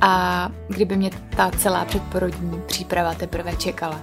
a 0.00 0.48
kdyby 0.68 0.96
mě 0.96 1.10
ta 1.36 1.50
celá 1.50 1.84
předporodní 1.84 2.62
příprava 2.66 3.14
teprve 3.14 3.56
čekala. 3.56 4.00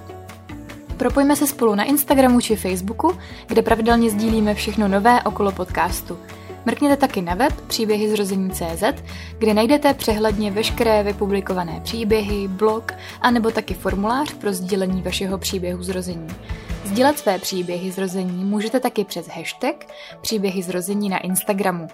Propojme 1.02 1.36
se 1.36 1.47
spolu 1.47 1.76
na 1.76 1.84
Instagramu 1.84 2.41
či 2.41 2.56
Facebooku, 2.56 3.18
kde 3.47 3.62
pravidelně 3.62 4.10
sdílíme 4.10 4.54
všechno 4.54 4.88
nové 4.88 5.24
okolo 5.24 5.52
podcastu. 5.52 6.18
Mrkněte 6.66 6.97
taky 6.97 7.22
na 7.22 7.36
web 7.36 7.62
příběhy 7.62 8.10
zrození.cz, 8.10 8.84
kde 9.38 9.54
najdete 9.54 9.93
přehledně 9.93 10.52
veškeré 10.52 11.04
vypublikované 11.04 11.82
příběhy, 11.84 12.47
blog 12.47 12.93
a 13.22 13.32
nebo 13.32 13.52
taky 13.52 13.74
formulář 13.74 14.34
pro 14.34 14.54
sdílení 14.54 15.02
vašeho 15.02 15.38
příběhu 15.38 15.84
zrození. 15.84 16.28
Sdílet 16.86 17.20
své 17.20 17.39
příběhy 17.39 17.91
zrození 17.91 18.45
můžete 18.45 18.80
taky 18.80 19.04
přes 19.04 19.28
hashtag 19.28 19.86
příběhy 20.22 20.64
zrození 20.64 21.10
na 21.10 21.18
Instagramu. 21.18 21.88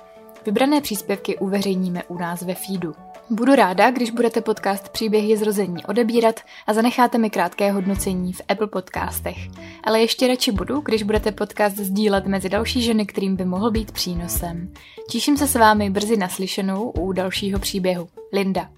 Vybrané 0.45 0.81
příspěvky 0.81 1.37
uveřejníme 1.37 2.03
u 2.03 2.17
nás 2.17 2.41
ve 2.41 2.55
feedu. 2.55 2.95
Budu 3.29 3.55
ráda, 3.55 3.91
když 3.91 4.11
budete 4.11 4.41
podcast 4.41 4.89
Příběhy 4.89 5.37
zrození 5.37 5.85
odebírat 5.85 6.39
a 6.67 6.73
zanecháte 6.73 7.17
mi 7.17 7.29
krátké 7.29 7.71
hodnocení 7.71 8.33
v 8.33 8.41
Apple 8.49 8.67
podcastech. 8.67 9.37
Ale 9.83 10.01
ještě 10.01 10.27
radši 10.27 10.51
budu, 10.51 10.81
když 10.81 11.03
budete 11.03 11.31
podcast 11.31 11.77
sdílet 11.77 12.25
mezi 12.25 12.49
další 12.49 12.81
ženy, 12.81 13.05
kterým 13.05 13.35
by 13.35 13.45
mohl 13.45 13.71
být 13.71 13.91
přínosem. 13.91 14.73
Těším 15.09 15.37
se 15.37 15.47
s 15.47 15.55
vámi 15.55 15.89
brzy 15.89 16.17
naslyšenou 16.17 16.89
u 16.89 17.11
dalšího 17.11 17.59
příběhu. 17.59 18.07
Linda. 18.33 18.69